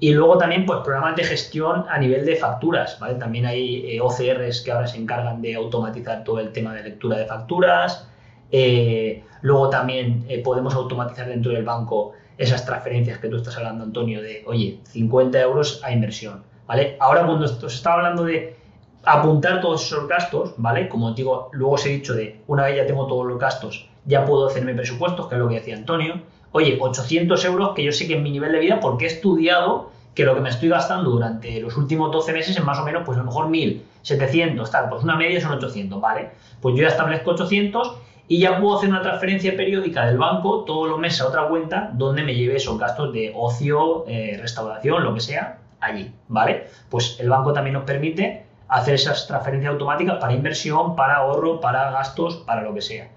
y 0.00 0.10
luego 0.10 0.38
también, 0.38 0.66
pues, 0.66 0.80
programas 0.80 1.14
de 1.14 1.22
gestión 1.22 1.84
a 1.88 1.98
nivel 1.98 2.26
de 2.26 2.34
facturas, 2.34 2.98
¿vale? 2.98 3.14
También 3.14 3.46
hay 3.46 3.94
eh, 3.94 4.00
OCRs 4.00 4.62
que 4.62 4.72
ahora 4.72 4.88
se 4.88 4.98
encargan 4.98 5.40
de 5.40 5.54
automatizar 5.54 6.24
todo 6.24 6.40
el 6.40 6.50
tema 6.50 6.74
de 6.74 6.82
lectura 6.82 7.16
de 7.16 7.26
facturas. 7.26 8.08
Eh, 8.52 9.24
luego 9.40 9.70
también 9.70 10.24
eh, 10.28 10.42
podemos 10.42 10.74
automatizar 10.74 11.26
dentro 11.26 11.52
del 11.52 11.64
banco 11.64 12.12
esas 12.36 12.64
transferencias 12.64 13.18
que 13.18 13.28
tú 13.28 13.36
estás 13.36 13.56
hablando, 13.56 13.84
Antonio, 13.84 14.22
de, 14.22 14.44
oye, 14.46 14.80
50 14.84 15.40
euros 15.40 15.80
a 15.82 15.92
inversión, 15.92 16.42
¿vale? 16.66 16.96
Ahora 17.00 17.24
cuando 17.26 17.48
se 17.48 17.66
está 17.66 17.94
hablando 17.94 18.24
de 18.24 18.56
apuntar 19.04 19.60
todos 19.60 19.84
esos 19.84 20.06
gastos, 20.06 20.54
¿vale? 20.56 20.88
Como 20.88 21.12
digo, 21.12 21.48
luego 21.52 21.74
os 21.74 21.86
he 21.86 21.90
dicho 21.90 22.14
de, 22.14 22.40
una 22.46 22.64
vez 22.64 22.76
ya 22.76 22.86
tengo 22.86 23.06
todos 23.06 23.26
los 23.26 23.38
gastos, 23.38 23.88
ya 24.04 24.24
puedo 24.24 24.46
hacerme 24.46 24.74
presupuestos, 24.74 25.28
que 25.28 25.34
es 25.34 25.40
lo 25.40 25.48
que 25.48 25.56
decía 25.56 25.76
Antonio. 25.76 26.22
Oye, 26.52 26.78
800 26.80 27.44
euros 27.46 27.70
que 27.74 27.82
yo 27.82 27.92
sé 27.92 28.06
que 28.06 28.16
en 28.16 28.22
mi 28.22 28.30
nivel 28.30 28.52
de 28.52 28.58
vida, 28.58 28.80
porque 28.80 29.06
he 29.06 29.08
estudiado 29.08 29.90
que 30.14 30.24
lo 30.24 30.34
que 30.34 30.40
me 30.40 30.50
estoy 30.50 30.68
gastando 30.68 31.10
durante 31.10 31.58
los 31.60 31.76
últimos 31.76 32.12
12 32.12 32.32
meses 32.32 32.56
es 32.56 32.64
más 32.64 32.78
o 32.78 32.84
menos, 32.84 33.02
pues 33.06 33.16
a 33.16 33.22
lo 33.22 33.26
mejor 33.26 33.48
1.700, 33.48 34.70
tal, 34.70 34.90
pues 34.90 35.02
una 35.02 35.16
media 35.16 35.40
son 35.40 35.52
800, 35.52 36.00
¿vale? 36.00 36.30
Pues 36.60 36.74
yo 36.74 36.82
ya 36.82 36.88
establezco 36.88 37.30
800 37.30 37.96
y 38.28 38.38
ya 38.38 38.60
puedo 38.60 38.76
hacer 38.76 38.88
una 38.88 39.02
transferencia 39.02 39.56
periódica 39.56 40.06
del 40.06 40.18
banco 40.18 40.64
todos 40.64 40.88
los 40.88 40.98
meses 40.98 41.20
a 41.20 41.28
otra 41.28 41.48
cuenta 41.48 41.90
donde 41.92 42.22
me 42.22 42.34
lleve 42.34 42.56
esos 42.56 42.78
gastos 42.78 43.12
de 43.12 43.32
ocio, 43.34 44.04
eh, 44.06 44.38
restauración, 44.40 45.02
lo 45.02 45.14
que 45.14 45.20
sea, 45.20 45.58
allí, 45.80 46.12
¿vale? 46.28 46.68
Pues 46.88 47.18
el 47.20 47.28
banco 47.28 47.52
también 47.52 47.74
nos 47.74 47.84
permite 47.84 48.44
hacer 48.68 48.94
esas 48.94 49.26
transferencias 49.26 49.72
automáticas 49.72 50.16
para 50.18 50.32
inversión, 50.32 50.96
para 50.96 51.16
ahorro, 51.16 51.60
para 51.60 51.90
gastos, 51.90 52.36
para 52.46 52.62
lo 52.62 52.72
que 52.72 52.80
sea. 52.80 53.08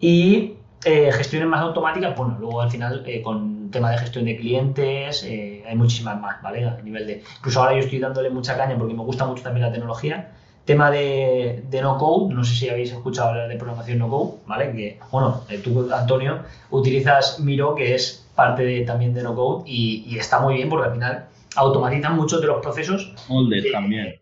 Y 0.00 0.56
eh, 0.84 1.12
gestiones 1.12 1.48
más 1.48 1.60
automáticas, 1.60 2.16
bueno, 2.16 2.36
luego 2.38 2.60
al 2.60 2.70
final 2.70 3.02
eh, 3.06 3.22
con 3.22 3.70
tema 3.70 3.92
de 3.92 3.98
gestión 3.98 4.24
de 4.24 4.36
clientes 4.36 5.22
hay 5.22 5.76
muchísimas 5.76 6.20
más, 6.20 6.42
¿vale? 6.42 6.66
A 6.66 6.76
nivel 6.82 7.06
de... 7.06 7.22
Incluso 7.38 7.60
ahora 7.60 7.74
yo 7.74 7.80
estoy 7.80 8.00
dándole 8.00 8.28
mucha 8.28 8.56
caña 8.56 8.76
porque 8.76 8.94
me 8.94 9.04
gusta 9.04 9.24
mucho 9.26 9.44
también 9.44 9.64
la 9.64 9.72
tecnología. 9.72 10.32
Tema 10.70 10.88
de, 10.88 11.64
no 11.82 11.98
code, 11.98 12.32
no 12.32 12.44
sé 12.44 12.54
si 12.54 12.68
habéis 12.68 12.92
escuchado 12.92 13.30
hablar 13.30 13.48
de 13.48 13.56
programación 13.56 13.98
no 13.98 14.08
code, 14.08 14.34
¿vale? 14.46 14.70
Que, 14.70 15.00
bueno, 15.10 15.42
tú, 15.64 15.92
Antonio, 15.92 16.44
utilizas 16.70 17.40
Miro, 17.40 17.74
que 17.74 17.96
es 17.96 18.24
parte 18.36 18.62
de, 18.62 18.82
también 18.82 19.12
de 19.12 19.24
no 19.24 19.34
code 19.34 19.68
y, 19.68 20.16
está 20.16 20.38
muy 20.38 20.54
bien 20.54 20.68
porque 20.68 20.86
al 20.86 20.92
final 20.92 21.26
automatizan 21.56 22.14
muchos 22.14 22.40
de 22.40 22.46
los 22.46 22.62
procesos. 22.62 23.12
Molde 23.28 23.68
también 23.72 24.20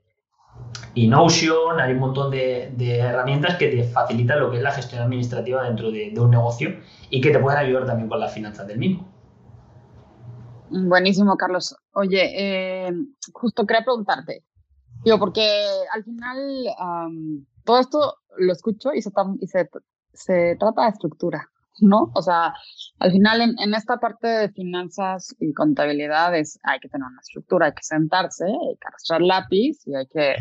y 0.95 1.07
Notion, 1.07 1.79
hay 1.79 1.93
un 1.93 1.99
montón 1.99 2.31
de, 2.31 2.99
herramientas 2.99 3.57
que 3.57 3.69
te 3.69 3.85
facilitan 3.85 4.41
lo 4.41 4.51
que 4.51 4.57
es 4.57 4.63
la 4.63 4.73
gestión 4.73 5.03
administrativa 5.03 5.63
dentro 5.65 5.91
de, 5.91 6.15
un 6.19 6.31
negocio 6.31 6.77
y 7.11 7.21
que 7.21 7.31
te 7.31 7.39
pueden 7.39 7.59
ayudar 7.59 7.85
también 7.85 8.09
con 8.09 8.21
las 8.21 8.33
finanzas 8.33 8.67
del 8.67 8.79
mismo. 8.79 9.07
Buenísimo, 10.71 11.37
Carlos. 11.37 11.77
Oye, 11.93 12.87
eh, 12.89 12.93
justo 13.35 13.67
quería 13.67 13.85
preguntarte, 13.85 14.45
digo, 15.05 15.19
porque 15.19 15.65
al 15.93 16.05
final 16.05 16.37
todo 17.65 17.81
esto 17.81 18.15
lo 18.39 18.53
escucho 18.53 18.93
y, 18.95 19.03
se, 19.03 19.11
y 19.41 19.47
se, 19.47 19.69
se 20.13 20.57
trata 20.59 20.83
de 20.83 20.89
estructura. 20.91 21.49
¿no? 21.81 22.11
O 22.15 22.23
sea, 22.23 22.55
al 22.99 23.13
final 23.13 23.41
en, 23.41 23.75
esta 23.75 23.99
parte 23.99 24.27
de 24.27 24.49
finanzas 24.51 25.35
y 25.39 25.53
contabilidades 25.53 26.59
hay 26.63 26.81
que 26.81 26.89
tener 26.89 27.07
una 27.07 27.21
estructura, 27.21 27.67
hay 27.67 27.73
que 27.73 27.83
sentarse, 27.83 28.45
hay 28.45 28.77
que 28.81 28.89
arrastrar 28.89 29.21
lápiz 29.21 29.87
y 29.87 29.95
hay 29.95 30.07
que 30.07 30.35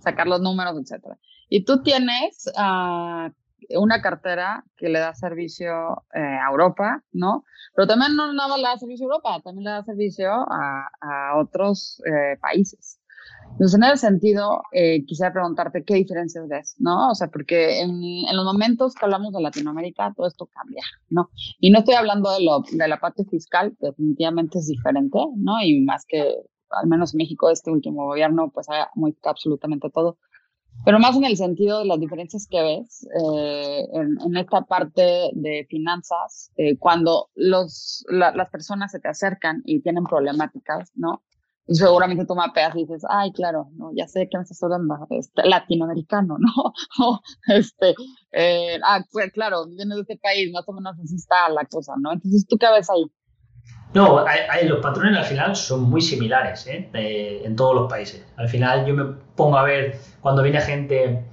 sacar 0.00 0.26
los 0.26 0.40
números, 0.40 0.76
etcétera. 0.80 1.18
Y 1.48 1.64
tú 1.64 1.82
tienes 1.82 2.50
uh, 2.56 3.30
una 3.78 4.02
cartera 4.02 4.64
que 4.76 4.88
le 4.88 4.98
da 4.98 5.14
servicio 5.14 6.04
eh, 6.14 6.20
a 6.20 6.50
Europa, 6.50 7.02
¿no? 7.12 7.44
Pero 7.74 7.86
también 7.86 8.14
no 8.16 8.32
nada 8.32 8.56
le 8.56 8.64
da 8.64 8.76
servicio 8.76 9.06
a 9.06 9.08
Europa, 9.08 9.40
también 9.42 9.64
le 9.64 9.70
da 9.70 9.84
servicio 9.84 10.30
a, 10.30 10.88
a 11.00 11.38
otros 11.38 12.02
eh, 12.06 12.36
países. 12.40 13.00
Entonces, 13.54 13.74
en 13.76 13.84
ese 13.84 13.96
sentido, 13.98 14.62
eh, 14.72 15.04
quisiera 15.06 15.32
preguntarte 15.32 15.84
qué 15.84 15.94
diferencias 15.94 16.48
ves, 16.48 16.74
¿no? 16.78 17.10
O 17.10 17.14
sea, 17.14 17.28
porque 17.28 17.82
en, 17.82 17.92
en, 17.92 18.36
los 18.36 18.44
momentos 18.44 18.94
que 18.94 19.04
hablamos 19.04 19.32
de 19.32 19.40
Latinoamérica, 19.40 20.12
todo 20.16 20.26
esto 20.26 20.46
cambia, 20.46 20.82
¿no? 21.08 21.30
Y 21.60 21.70
no 21.70 21.78
estoy 21.78 21.94
hablando 21.94 22.32
de, 22.32 22.44
lo, 22.44 22.64
de 22.68 22.88
la 22.88 22.98
parte 22.98 23.24
fiscal, 23.24 23.76
definitivamente 23.78 24.58
es 24.58 24.66
diferente, 24.66 25.18
¿no? 25.36 25.62
Y 25.62 25.82
más 25.82 26.04
que, 26.04 26.34
al 26.70 26.88
menos 26.88 27.14
en 27.14 27.18
México, 27.18 27.48
este 27.48 27.70
último 27.70 28.06
gobierno, 28.06 28.50
pues 28.52 28.68
ha 28.70 28.90
modificado 28.96 29.30
absolutamente 29.30 29.88
todo. 29.88 30.18
Pero 30.84 30.98
más 30.98 31.16
en 31.16 31.24
el 31.24 31.36
sentido 31.36 31.78
de 31.78 31.84
las 31.84 32.00
diferencias 32.00 32.48
que 32.50 32.60
ves 32.60 33.06
eh, 33.22 33.86
en, 33.92 34.18
en, 34.20 34.36
esta 34.36 34.62
parte 34.62 35.30
de 35.32 35.64
finanzas, 35.70 36.50
eh, 36.56 36.76
cuando 36.76 37.30
los, 37.36 38.04
las 38.08 38.50
personas 38.50 38.90
se 38.90 38.98
te 38.98 39.06
acercan 39.06 39.62
y 39.64 39.80
tienen 39.80 40.02
problemáticas, 40.02 40.90
¿no? 40.96 41.22
Y 41.66 41.74
seguramente 41.76 42.26
tú 42.26 42.34
mapeas 42.34 42.74
y 42.76 42.80
dices, 42.80 43.02
ay, 43.08 43.32
claro, 43.32 43.68
no, 43.76 43.90
ya 43.96 44.06
sé 44.06 44.28
que 44.30 44.36
me 44.36 44.42
estás 44.42 44.62
hablando, 44.62 45.06
este, 45.10 45.48
latinoamericano, 45.48 46.36
¿no? 46.98 47.20
este, 47.48 47.94
eh, 48.32 48.78
ah, 48.84 49.02
pues 49.10 49.32
claro, 49.32 49.66
vienes 49.66 49.96
de 49.96 50.02
este 50.02 50.18
país, 50.18 50.52
más 50.52 50.68
o 50.68 50.72
menos 50.72 50.94
así 51.02 51.14
está 51.16 51.48
la 51.48 51.64
cosa, 51.64 51.94
¿no? 51.98 52.12
Entonces, 52.12 52.46
¿tú 52.46 52.58
qué 52.58 52.66
ves 52.70 52.90
ahí? 52.90 53.10
No, 53.94 54.24
los 54.64 54.80
patrones 54.80 55.16
al 55.16 55.24
final 55.24 55.54
son 55.54 55.82
muy 55.84 56.00
similares 56.00 56.66
¿eh? 56.66 56.90
en 57.44 57.54
todos 57.54 57.76
los 57.76 57.88
países. 57.88 58.26
Al 58.36 58.48
final 58.48 58.84
yo 58.86 58.94
me 58.94 59.04
pongo 59.36 59.56
a 59.56 59.62
ver 59.62 60.00
cuando 60.20 60.42
viene 60.42 60.60
gente 60.60 61.24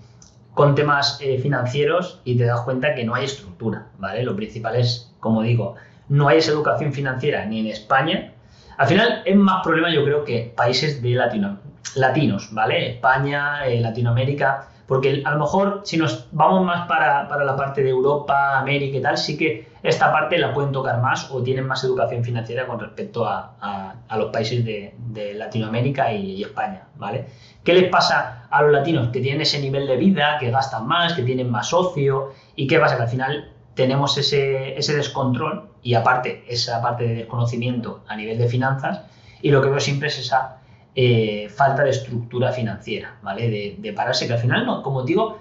con 0.54 0.76
temas 0.76 1.20
eh, 1.22 1.40
financieros 1.40 2.22
y 2.24 2.38
te 2.38 2.46
das 2.46 2.62
cuenta 2.62 2.94
que 2.94 3.04
no 3.04 3.16
hay 3.16 3.26
estructura, 3.26 3.88
¿vale? 3.98 4.24
Lo 4.24 4.36
principal 4.36 4.76
es, 4.76 5.12
como 5.20 5.42
digo, 5.42 5.76
no 6.08 6.28
hay 6.28 6.38
esa 6.38 6.52
educación 6.52 6.94
financiera 6.94 7.46
ni 7.46 7.62
en 7.62 7.68
España. 7.68 8.34
Al 8.78 8.88
final 8.88 9.22
es 9.26 9.36
más 9.36 9.64
problema 9.64 9.94
yo 9.94 10.04
creo 10.04 10.24
que 10.24 10.54
países 10.56 11.02
de 11.02 11.12
Latino, 11.12 11.60
latinos, 11.96 12.50
¿vale? 12.52 12.92
España, 12.92 13.66
eh, 13.66 13.80
Latinoamérica, 13.80 14.68
porque 14.88 15.22
a 15.24 15.32
lo 15.32 15.40
mejor 15.40 15.82
si 15.86 15.98
nos 15.98 16.28
vamos 16.32 16.66
más 16.66 16.88
para, 16.88 17.24
la 17.46 17.56
parte 17.56 17.82
de 17.82 17.90
Europa, 17.90 18.60
América 18.60 18.98
y 18.98 19.02
tal, 19.02 19.18
sí 19.18 19.38
que 19.38 19.68
esta 19.84 20.12
parte 20.12 20.38
la 20.38 20.54
pueden 20.54 20.72
tocar 20.72 21.02
más 21.02 21.32
o 21.32 21.42
tienen 21.42 21.66
más 21.66 21.84
educación 21.84 22.24
financiera 22.24 22.68
con 22.68 22.80
respecto 22.80 23.26
a, 23.26 23.96
los 24.18 24.32
países 24.32 24.66
de, 24.66 25.34
Latinoamérica 25.36 26.12
y, 26.12 26.44
España, 26.44 26.88
¿vale? 26.98 27.26
¿Qué 27.64 27.74
les 27.74 27.90
pasa 27.90 28.48
a 28.50 28.62
los 28.64 28.72
latinos? 28.72 29.10
Que 29.10 29.22
tienen 29.22 29.42
ese 29.42 29.60
nivel 29.62 29.88
de 29.88 29.96
vida, 29.96 30.38
que 30.40 30.52
gastan 30.52 30.86
más, 30.88 31.14
que 31.14 31.24
tienen 31.24 31.50
más 31.50 31.74
ocio 31.74 32.34
y 32.56 32.68
qué 32.68 32.78
pasa 32.78 32.98
que 32.98 33.04
al 33.04 33.10
final 33.10 33.52
tenemos 33.76 34.18
ese, 34.18 34.78
ese 34.78 34.96
descontrol 34.96 35.71
y 35.84 35.94
aparte 35.94 36.44
esa 36.48 36.82
parte 36.82 37.04
de 37.06 37.16
desconocimiento 37.16 38.04
a 38.08 38.16
nivel 38.16 38.38
de 38.38 38.48
finanzas 38.48 39.02
y 39.42 39.50
lo 39.52 39.62
que 39.62 39.70
veo 39.70 39.80
siempre 39.80 40.08
es 40.08 40.20
esa 40.20 40.58
eh, 40.96 41.50
falta 41.50 41.84
de 41.84 41.92
estructura 41.92 42.52
financiera, 42.52 43.16
¿vale? 43.22 43.78
De, 43.78 43.94
pararse, 43.94 44.28
que 44.28 44.34
al 44.34 44.40
final, 44.40 44.66
no, 44.66 44.84
como 44.84 45.04
digo, 45.04 45.40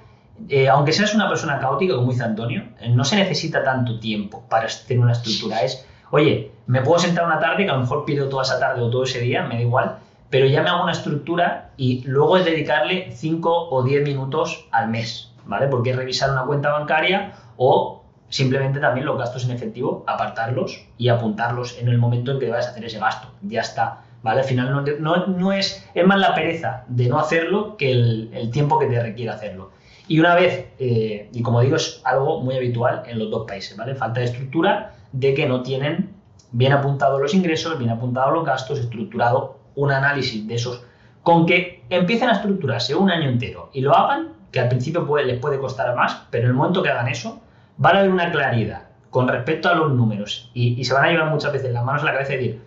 eh, 0.48 0.68
aunque 0.68 0.92
seas 0.92 1.14
una 1.14 1.28
persona 1.28 1.58
caótica, 1.58 1.96
como 1.96 2.12
dice 2.12 2.24
Antonio, 2.24 2.62
eh, 2.80 2.88
no 2.88 3.04
se 3.04 3.16
necesita 3.16 3.62
tanto 3.62 3.98
tiempo 3.98 4.44
para 4.48 4.68
tener 4.86 5.02
una 5.02 5.12
estructura. 5.12 5.60
Es, 5.62 5.86
oye, 6.10 6.52
me 6.66 6.82
puedo 6.82 6.98
sentar 6.98 7.24
una 7.24 7.40
tarde, 7.40 7.64
que 7.64 7.70
a 7.70 7.74
lo 7.74 7.80
mejor 7.80 8.04
pido 8.04 8.28
toda 8.28 8.44
esa 8.44 8.58
tarde 8.58 8.82
o 8.82 8.90
todo 8.90 9.02
ese 9.02 9.20
día, 9.20 9.42
me 9.42 9.56
da 9.56 9.60
igual, 9.60 9.98
pero 10.30 10.46
ya 10.46 10.62
me 10.62 10.70
hago 10.70 10.84
una 10.84 10.92
estructura 10.92 11.72
y 11.76 12.04
luego 12.06 12.36
es 12.36 12.44
dedicarle 12.44 13.10
5 13.12 13.70
o 13.70 13.82
10 13.82 14.04
minutos 14.04 14.68
al 14.70 14.88
mes, 14.88 15.32
¿vale? 15.46 15.66
Porque 15.66 15.90
es 15.90 15.96
revisar 15.96 16.30
una 16.30 16.44
cuenta 16.44 16.70
bancaria 16.70 17.32
o 17.56 17.99
simplemente 18.30 18.80
también 18.80 19.04
los 19.04 19.18
gastos 19.18 19.44
en 19.44 19.50
efectivo, 19.50 20.04
apartarlos 20.06 20.86
y 20.96 21.08
apuntarlos 21.08 21.78
en 21.78 21.88
el 21.88 21.98
momento 21.98 22.32
en 22.32 22.38
que 22.38 22.50
a 22.50 22.58
hacer 22.58 22.84
ese 22.84 22.98
gasto. 22.98 23.28
Ya 23.42 23.60
está. 23.60 24.04
¿vale? 24.22 24.40
Al 24.40 24.46
final 24.46 24.70
no, 25.00 25.26
no, 25.26 25.52
es, 25.52 25.86
es 25.94 26.06
más 26.06 26.18
la 26.18 26.34
pereza 26.34 26.84
de 26.88 27.08
no 27.08 27.18
hacerlo 27.18 27.76
que 27.76 27.90
el, 27.90 28.50
tiempo 28.52 28.78
que 28.78 28.86
te 28.86 29.02
requiere 29.02 29.30
hacerlo. 29.30 29.72
Y 30.08 30.18
una 30.18 30.34
vez, 30.34 30.72
eh, 30.78 31.28
y 31.32 31.42
como 31.42 31.60
digo, 31.60 31.76
es 31.76 32.00
algo 32.04 32.40
muy 32.40 32.56
habitual 32.56 33.02
en 33.06 33.18
los 33.18 33.30
dos 33.30 33.46
países, 33.46 33.76
¿vale? 33.76 33.94
Falta 33.94 34.20
de 34.20 34.26
estructura 34.26 34.94
de 35.12 35.34
que 35.34 35.46
no 35.46 35.62
tienen 35.62 36.10
bien 36.52 36.72
apuntados 36.72 37.20
los 37.20 37.34
ingresos, 37.34 37.78
bien 37.78 37.90
apuntados 37.90 38.32
los 38.32 38.44
gastos, 38.44 38.78
estructurado 38.78 39.58
un 39.76 39.92
análisis 39.92 40.46
de 40.46 40.54
esos. 40.54 40.82
Con 41.22 41.46
que 41.46 41.84
empiecen 41.90 42.28
a 42.28 42.32
estructurarse 42.32 42.94
un 42.94 43.10
año 43.10 43.28
entero 43.28 43.70
y 43.72 43.82
lo 43.82 43.94
hagan, 43.94 44.32
que 44.50 44.58
al 44.58 44.68
principio 44.68 45.06
puede, 45.06 45.26
les 45.26 45.38
puede 45.38 45.58
costar 45.58 45.94
más, 45.94 46.22
pero 46.30 46.44
en 46.44 46.50
el 46.50 46.56
momento 46.56 46.82
que 46.82 46.88
hagan 46.88 47.08
eso, 47.08 47.40
van 47.80 47.96
a 47.96 47.98
haber 48.00 48.10
una 48.10 48.30
claridad 48.30 48.82
con 49.08 49.26
respecto 49.26 49.70
a 49.70 49.74
los 49.74 49.92
números 49.92 50.50
y, 50.52 50.84
se 50.84 50.92
van 50.92 51.06
a 51.06 51.10
llevar 51.10 51.30
muchas 51.30 51.50
veces 51.50 51.72
las 51.72 51.82
manos 51.82 52.02
a 52.02 52.04
la 52.04 52.12
cabeza 52.12 52.34
y 52.34 52.36
decir, 52.36 52.62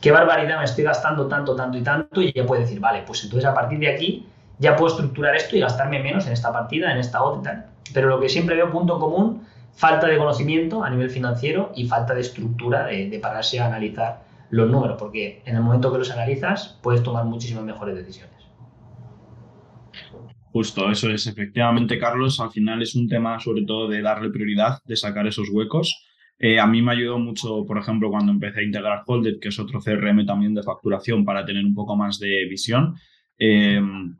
qué 0.00 0.12
barbaridad 0.12 0.58
me 0.58 0.64
estoy 0.64 0.84
gastando 0.84 1.26
tanto, 1.26 1.56
tanto 1.56 1.76
y 1.76 1.82
tanto, 1.82 2.22
y 2.22 2.32
ya 2.32 2.46
puede 2.46 2.62
decir, 2.62 2.78
vale, 2.78 3.02
pues 3.04 3.24
entonces 3.24 3.50
a 3.50 3.52
partir 3.52 3.80
de 3.80 3.88
aquí 3.88 4.28
ya 4.60 4.76
puedo 4.76 4.92
estructurar 4.92 5.34
esto 5.34 5.56
y 5.56 5.60
gastarme 5.60 6.00
menos 6.00 6.28
en 6.28 6.32
esta 6.34 6.52
partida, 6.52 6.92
en 6.92 6.98
esta 6.98 7.24
otra. 7.24 7.66
Pero 7.92 8.08
lo 8.08 8.20
que 8.20 8.28
siempre 8.28 8.54
veo 8.54 8.70
punto 8.70 9.00
común, 9.00 9.42
falta 9.74 10.06
de 10.06 10.16
conocimiento 10.16 10.84
a 10.84 10.90
nivel 10.90 11.10
financiero 11.10 11.72
y 11.74 11.88
falta 11.88 12.14
de 12.14 12.20
estructura 12.20 12.86
de, 12.86 13.18
pararse 13.20 13.58
a 13.58 13.66
analizar 13.66 14.20
los 14.50 14.70
números, 14.70 14.96
porque 15.00 15.42
en 15.46 15.56
el 15.56 15.62
momento 15.62 15.90
que 15.90 15.98
los 15.98 16.12
analizas 16.12 16.78
puedes 16.80 17.02
tomar 17.02 17.24
muchísimas 17.24 17.64
mejores 17.64 17.96
decisiones. 17.96 18.33
Justo, 20.54 20.90
eso 20.90 21.10
es. 21.10 21.26
Efectivamente, 21.26 21.98
Carlos, 21.98 22.40
al 22.40 22.50
final 22.50 22.80
es 22.80 22.94
un 22.94 23.08
tema 23.08 23.38
sobre 23.40 23.64
todo 23.64 23.88
de 23.88 24.00
darle 24.00 24.30
prioridad, 24.30 24.78
de 24.86 24.96
sacar 24.96 25.26
esos 25.26 25.50
huecos 25.50 26.04
eh, 26.38 26.58
a 26.58 26.66
mí 26.66 26.82
me 26.82 26.92
ayudó 26.92 27.18
mucho, 27.18 27.64
por 27.66 27.78
ejemplo, 27.78 28.10
cuando 28.10 28.32
empecé 28.32 28.60
a 28.60 28.64
integrar 28.64 29.02
Holded, 29.06 29.38
que 29.40 29.48
es 29.48 29.58
otro 29.58 29.80
CRM 29.80 30.26
también 30.26 30.54
de 30.54 30.62
facturación 30.62 31.24
para 31.24 31.44
tener 31.44 31.64
un 31.64 31.74
poco 31.74 31.96
más 31.96 32.18
de 32.18 32.46
visión. 32.46 32.96
Em, 33.38 34.16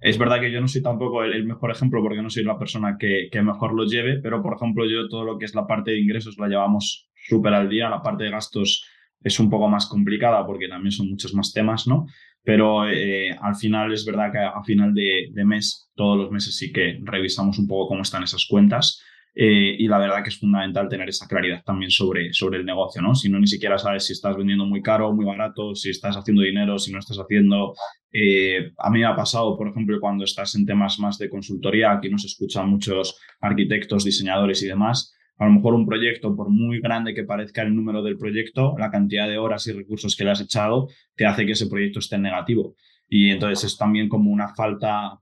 es 0.00 0.18
verdad 0.18 0.40
que 0.40 0.52
yo 0.52 0.60
no 0.60 0.68
soy 0.68 0.82
tampoco 0.82 1.24
el, 1.24 1.44
mejor 1.44 1.70
ejemplo 1.72 2.00
porque 2.02 2.22
no 2.22 2.30
soy 2.30 2.44
la 2.44 2.58
persona 2.58 2.96
que, 2.98 3.28
mejor 3.42 3.74
lo 3.74 3.84
lleve, 3.84 4.18
pero 4.20 4.42
por 4.42 4.54
ejemplo 4.56 4.86
yo 4.86 5.08
todo 5.08 5.24
lo 5.24 5.38
que 5.38 5.46
es 5.46 5.54
la 5.54 5.66
parte 5.66 5.90
de 5.90 6.00
ingresos 6.00 6.38
la 6.38 6.48
llevamos 6.48 7.10
súper 7.14 7.54
al 7.54 7.68
día, 7.68 7.90
la 7.90 8.02
parte 8.02 8.24
de 8.24 8.30
gastos 8.30 8.84
es 9.22 9.40
un 9.40 9.50
poco 9.50 9.68
más 9.68 9.86
complicada 9.86 10.46
porque 10.46 10.68
también 10.68 10.92
son 10.92 11.10
muchos 11.10 11.34
más 11.34 11.52
temas, 11.52 11.88
¿no? 11.88 12.06
Pero 12.48 12.88
eh, 12.88 13.36
al 13.42 13.56
final 13.56 13.92
es 13.92 14.06
verdad 14.06 14.32
que 14.32 14.38
a 14.38 14.62
final 14.64 14.94
de, 14.94 15.28
de 15.34 15.44
mes, 15.44 15.90
todos 15.94 16.16
los 16.16 16.30
meses 16.30 16.56
sí 16.56 16.72
que 16.72 16.98
revisamos 17.02 17.58
un 17.58 17.68
poco 17.68 17.88
cómo 17.88 18.00
están 18.00 18.22
esas 18.22 18.46
cuentas 18.46 19.02
eh, 19.34 19.76
y 19.78 19.86
la 19.86 19.98
verdad 19.98 20.22
que 20.22 20.30
es 20.30 20.38
fundamental 20.38 20.88
tener 20.88 21.10
esa 21.10 21.26
claridad 21.26 21.62
también 21.62 21.90
sobre, 21.90 22.32
sobre 22.32 22.60
el 22.60 22.64
negocio, 22.64 23.02
¿no? 23.02 23.14
Si 23.14 23.28
no, 23.28 23.38
ni 23.38 23.46
siquiera 23.46 23.76
sabes 23.76 24.06
si 24.06 24.14
estás 24.14 24.34
vendiendo 24.34 24.64
muy 24.64 24.80
caro, 24.80 25.12
muy 25.12 25.26
barato, 25.26 25.74
si 25.74 25.90
estás 25.90 26.16
haciendo 26.16 26.40
dinero, 26.40 26.78
si 26.78 26.90
no 26.90 27.00
estás 27.00 27.18
haciendo. 27.18 27.74
Eh, 28.14 28.72
a 28.78 28.88
mí 28.88 29.00
me 29.00 29.04
ha 29.04 29.14
pasado, 29.14 29.54
por 29.54 29.68
ejemplo, 29.68 30.00
cuando 30.00 30.24
estás 30.24 30.54
en 30.54 30.64
temas 30.64 30.98
más 30.98 31.18
de 31.18 31.28
consultoría, 31.28 31.92
aquí 31.92 32.08
nos 32.08 32.24
escuchan 32.24 32.70
muchos 32.70 33.20
arquitectos, 33.42 34.06
diseñadores 34.06 34.62
y 34.62 34.68
demás. 34.68 35.14
A 35.38 35.46
lo 35.46 35.52
mejor 35.52 35.74
un 35.74 35.86
proyecto, 35.86 36.34
por 36.34 36.50
muy 36.50 36.80
grande 36.80 37.14
que 37.14 37.24
parezca 37.24 37.62
el 37.62 37.74
número 37.74 38.02
del 38.02 38.18
proyecto, 38.18 38.74
la 38.78 38.90
cantidad 38.90 39.28
de 39.28 39.38
horas 39.38 39.66
y 39.68 39.72
recursos 39.72 40.16
que 40.16 40.24
le 40.24 40.30
has 40.30 40.40
echado 40.40 40.88
te 41.14 41.26
hace 41.26 41.46
que 41.46 41.52
ese 41.52 41.68
proyecto 41.68 42.00
esté 42.00 42.16
en 42.16 42.22
negativo. 42.22 42.74
Y 43.08 43.30
entonces 43.30 43.72
es 43.72 43.78
también 43.78 44.08
como 44.08 44.30
una 44.30 44.54
falta 44.54 45.20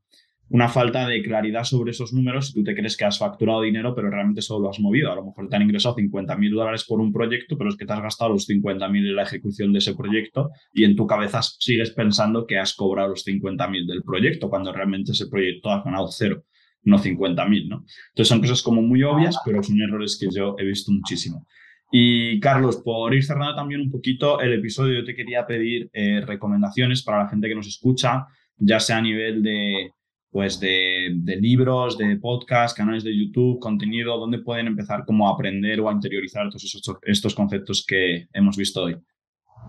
una 0.49 0.69
falta 0.69 1.09
de 1.09 1.23
claridad 1.23 1.65
sobre 1.65 1.91
esos 1.91 2.13
números 2.13 2.49
si 2.49 2.55
tú 2.55 2.63
te 2.63 2.75
crees 2.75 2.97
que 2.97 3.05
has 3.05 3.19
facturado 3.19 3.63
dinero, 3.63 3.95
pero 3.95 4.11
realmente 4.11 4.43
solo 4.43 4.65
lo 4.65 4.71
has 4.71 4.79
movido. 4.79 5.11
A 5.11 5.17
lo 5.17 5.25
mejor 5.25 5.49
te 5.49 5.57
han 5.57 5.63
ingresado 5.63 5.97
50 5.97 6.37
mil 6.37 6.53
dólares 6.53 6.85
por 6.85 7.01
un 7.01 7.13
proyecto, 7.13 7.59
pero 7.59 7.71
es 7.71 7.77
que 7.77 7.85
te 7.85 7.93
has 7.93 8.03
gastado 8.03 8.33
los 8.33 8.45
50 8.45 8.89
mil 8.89 9.09
en 9.09 9.17
la 9.17 9.23
ejecución 9.25 9.73
de 9.73 9.81
ese 9.81 9.95
proyecto 9.95 10.51
y 10.73 10.85
en 10.85 10.95
tu 10.95 11.07
cabeza 11.07 11.43
sigues 11.43 11.91
pensando 11.91 12.47
que 12.47 12.59
has 12.59 12.75
cobrado 12.75 13.11
los 13.11 13.23
50 13.23 13.69
mil 13.69 13.87
del 13.87 14.03
proyecto, 14.03 14.49
cuando 14.49 14.73
realmente 14.73 15.13
ese 15.13 15.27
proyecto 15.27 15.71
ha 15.71 15.83
ganado 15.83 16.09
cero, 16.09 16.45
no 16.87 16.99
50 16.99 17.45
mil, 17.47 17.69
¿no? 17.69 17.85
Entonces 18.11 18.29
son 18.29 18.41
cosas 18.41 18.63
como 18.63 18.81
muy 18.81 19.03
obvias, 19.03 19.39
pero 19.45 19.63
son 19.63 19.81
errores 19.81 20.17
que 20.19 20.29
yo 20.35 20.57
he 20.59 20.65
visto 20.65 20.91
muchísimo. 20.93 21.47
Y 21.91 22.41
Carlos, 22.41 22.79
por 22.79 23.15
ir 23.15 23.25
cerrando 23.25 23.55
también 23.55 23.81
un 23.81 23.91
poquito 23.91 24.41
el 24.41 24.55
episodio, 24.55 25.01
yo 25.01 25.05
te 25.05 25.15
quería 25.15 25.47
pedir 25.47 25.91
eh, 25.93 26.23
recomendaciones 26.25 27.03
para 27.03 27.25
la 27.25 27.29
gente 27.29 27.49
que 27.49 27.55
nos 27.55 27.67
escucha, 27.67 28.27
ya 28.57 28.81
sea 28.81 28.99
a 28.99 29.03
nivel 29.03 29.43
de 29.43 29.93
pues 30.31 30.61
de, 30.61 31.17
libros, 31.41 31.97
de 31.97 32.17
podcasts, 32.17 32.77
canales 32.77 33.05
de 33.05 33.17
YouTube, 33.17 33.59
contenido, 33.59 34.19
donde 34.19 34.41
pueden 34.41 34.67
empezar 34.67 35.07
como 35.07 35.27
a 35.27 35.33
aprender 35.33 35.81
o 35.81 35.89
a 35.89 35.93
interiorizar 35.93 36.51
todos 36.51 36.83
estos, 37.05 37.35
conceptos 37.35 37.87
que 37.87 38.29
hemos 38.35 38.55
visto 38.55 38.83
hoy. 38.83 38.99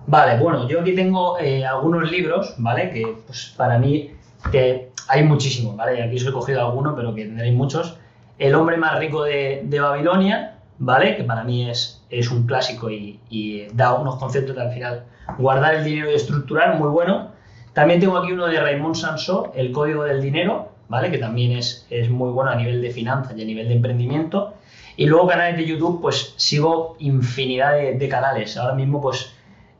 Vale, 0.08 0.42
bueno, 0.42 0.68
yo 0.68 0.82
aquí 0.82 0.94
tengo 0.94 1.40
eh, 1.40 1.64
algunos 1.66 2.12
libros, 2.12 2.54
¿vale? 2.58 2.90
Que 2.90 3.16
pues, 3.26 3.54
para 3.56 3.80
mí 3.80 4.12
que 4.52 4.87
hay 5.08 5.24
muchísimos, 5.24 5.76
¿vale? 5.76 6.02
Aquí 6.04 6.16
os 6.16 6.26
he 6.26 6.32
cogido 6.32 6.66
alguno, 6.66 6.96
pero 6.96 7.14
que 7.14 7.26
tendréis 7.26 7.54
muchos. 7.54 7.98
El 8.38 8.56
hombre 8.56 8.78
más 8.78 9.00
rico 9.00 9.24
de, 9.24 9.66
Babilonia, 9.80 10.58
¿vale? 10.78 11.16
Que 11.16 11.24
para 11.24 11.44
mí 11.44 11.70
es, 11.70 12.04
es 12.10 12.30
un 12.30 12.46
clásico 12.46 12.90
y, 12.90 13.20
y 13.30 13.68
da 13.74 13.94
unos 13.94 14.18
conceptos 14.18 14.58
al 14.58 14.72
final 14.72 15.06
guardar 15.38 15.76
el 15.76 15.84
dinero 15.84 16.12
y 16.12 16.16
estructurar, 16.16 16.78
muy 16.78 16.90
bueno. 16.90 17.32
También 17.74 18.00
tengo 18.00 18.18
aquí 18.18 18.32
uno 18.32 18.48
de 18.48 18.60
Raymond 18.60 18.96
Sansó, 18.96 19.52
El 19.56 19.72
Código 19.72 20.04
del 20.04 20.22
Dinero, 20.22 20.72
¿vale? 20.90 21.12
Que 21.12 21.18
también 21.18 21.52
es, 21.52 21.86
es 21.90 22.10
muy 22.10 22.32
bueno 22.32 22.52
a 22.52 22.56
nivel 22.56 22.82
de 22.82 22.92
finanzas 22.92 23.34
y 23.38 23.42
a 23.42 23.46
nivel 23.46 23.68
de 23.68 23.76
emprendimiento. 23.76 24.54
Y 24.96 25.06
luego 25.06 25.28
canales 25.28 25.58
de 25.58 25.66
YouTube, 25.66 26.02
pues 26.02 26.34
sigo 26.38 26.96
infinidad 27.00 27.74
de, 27.74 28.10
canales. 28.10 28.58
Ahora 28.58 28.74
mismo, 28.74 29.00
pues, 29.00 29.32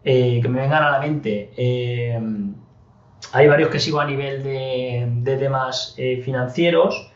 eh, 0.04 0.40
que 0.42 0.48
me 0.48 0.62
vengan 0.62 0.84
a 0.84 0.92
la 0.92 1.00
mente. 1.00 1.52
Eh, 1.58 2.20
hay 3.34 3.48
varios 3.48 3.70
que 3.70 3.80
sigo 3.80 4.00
a 4.00 4.06
nivel 4.06 4.44
de, 4.44 5.38
temas 5.38 5.96
eh, 5.98 6.22
financieros. 6.24 7.12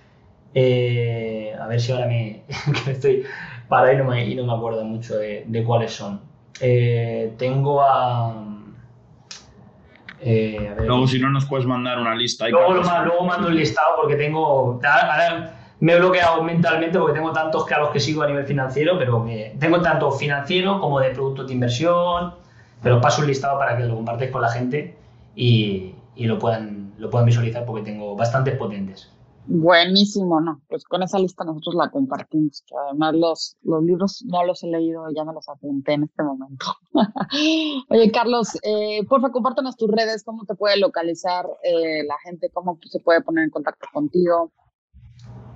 a 0.54 1.68
ver 1.68 1.80
si 1.80 1.92
ahora 1.92 2.08
me, 2.08 2.44
estoy 2.88 3.24
para 3.68 3.88
ahí 3.88 3.98
no 3.98 4.06
me, 4.06 4.26
y 4.26 4.36
no 4.36 4.46
me 4.46 4.54
acuerdo 4.54 4.84
mucho 4.84 5.18
de, 5.18 5.46
de 5.48 5.64
cuáles 5.64 5.94
son. 5.94 6.22
tengo 7.38 7.82
a 7.82 8.52
eh, 10.24 10.76
luego, 10.78 11.08
si 11.08 11.20
no, 11.20 11.30
nos 11.30 11.46
puedes 11.46 11.66
mandar 11.66 12.00
una 12.00 12.14
lista. 12.14 12.48
Luego, 12.48 12.74
luego 12.74 13.26
mando 13.26 13.48
un 13.48 13.56
listado 13.56 13.96
porque 14.00 14.16
tengo. 14.16 14.80
Ahora 14.84 15.54
me 15.80 15.94
he 15.94 16.00
bloqueado 16.00 16.44
mentalmente 16.44 17.00
porque 17.00 17.16
tengo 17.16 17.32
tantos 17.32 17.66
que 17.66 17.74
a 17.74 17.80
los 17.80 17.90
que 17.90 18.00
sigo 18.00 18.22
a 18.22 18.28
nivel 18.28 18.46
financiero, 18.46 19.00
pero 19.00 19.26
tengo 19.60 19.82
tanto 19.82 20.12
financiero 20.12 20.80
como 20.80 21.00
de 21.00 21.10
productos 21.10 21.48
de 21.48 21.54
inversión. 21.54 22.36
Pero 22.84 23.02
paso 23.02 23.22
un 23.22 23.28
listado 23.28 23.58
para 23.60 23.78
que 23.78 23.84
lo 23.84 23.96
compartáis 23.96 24.32
con 24.32 24.42
la 24.42 24.50
gente 24.50 24.96
y, 25.36 25.96
lo, 26.18 26.38
puedan, 26.40 26.94
lo 26.98 27.10
puedan 27.10 27.26
visualizar 27.26 27.66
porque 27.66 27.84
tengo 27.84 28.16
bastantes 28.16 28.58
potentes. 28.58 29.12
Buenísimo, 29.46 30.40
¿no? 30.40 30.62
Pues 30.68 30.84
con 30.86 31.02
esa 31.02 31.18
lista 31.18 31.44
nosotros 31.44 31.74
la 31.76 31.90
compartimos, 31.90 32.64
que 32.68 32.76
además 32.88 33.16
los, 33.16 33.58
los 33.64 33.84
libros 33.84 34.24
no 34.28 34.46
los 34.46 34.64
he 34.64 34.68
leído, 34.68 35.06
ya 35.16 35.24
me 35.24 35.34
los 35.34 35.50
apunté 35.50 35.94
en 35.94 36.04
este 36.04 36.22
momento. 36.22 36.66
Oye, 37.90 38.12
Carlos, 38.12 38.58
eh, 38.62 39.04
porfa, 39.10 39.32
compártanos 39.32 39.76
tus 39.78 39.90
redes, 39.90 40.24
cómo 40.24 40.46
te 40.46 40.54
puede 40.54 40.78
localizar 40.78 41.48
eh, 41.64 42.04
la 42.06 42.16
gente, 42.24 42.50
cómo 42.54 42.78
se 42.84 43.00
puede 43.00 43.22
poner 43.22 43.46
en 43.46 43.50
contacto 43.50 43.88
contigo. 43.92 44.52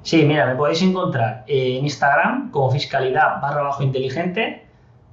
Sí, 0.01 0.23
mira, 0.23 0.47
me 0.47 0.55
podéis 0.55 0.81
encontrar 0.81 1.45
en 1.47 1.83
Instagram 1.83 2.51
como 2.51 2.71
fiscalidad 2.71 3.41
barra 3.41 3.63
bajo 3.63 3.83
inteligente, 3.83 4.67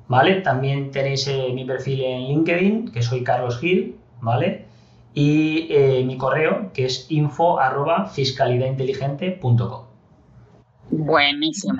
¿vale? 0.08 0.40
También 0.40 0.90
tenéis 0.90 1.28
eh, 1.28 1.50
mi 1.54 1.64
perfil 1.64 2.04
en 2.04 2.22
LinkedIn, 2.22 2.90
que 2.90 3.02
soy 3.02 3.22
Carlos 3.22 3.58
Gil, 3.58 3.98
¿vale? 4.22 4.72
y 5.14 5.66
eh, 5.70 6.04
mi 6.06 6.16
correo 6.16 6.70
que 6.72 6.86
es 6.86 7.06
info 7.10 7.58
arroba 7.58 8.06
fiscalidadinteligente.com. 8.06 9.86
Buenísimo. 10.90 11.78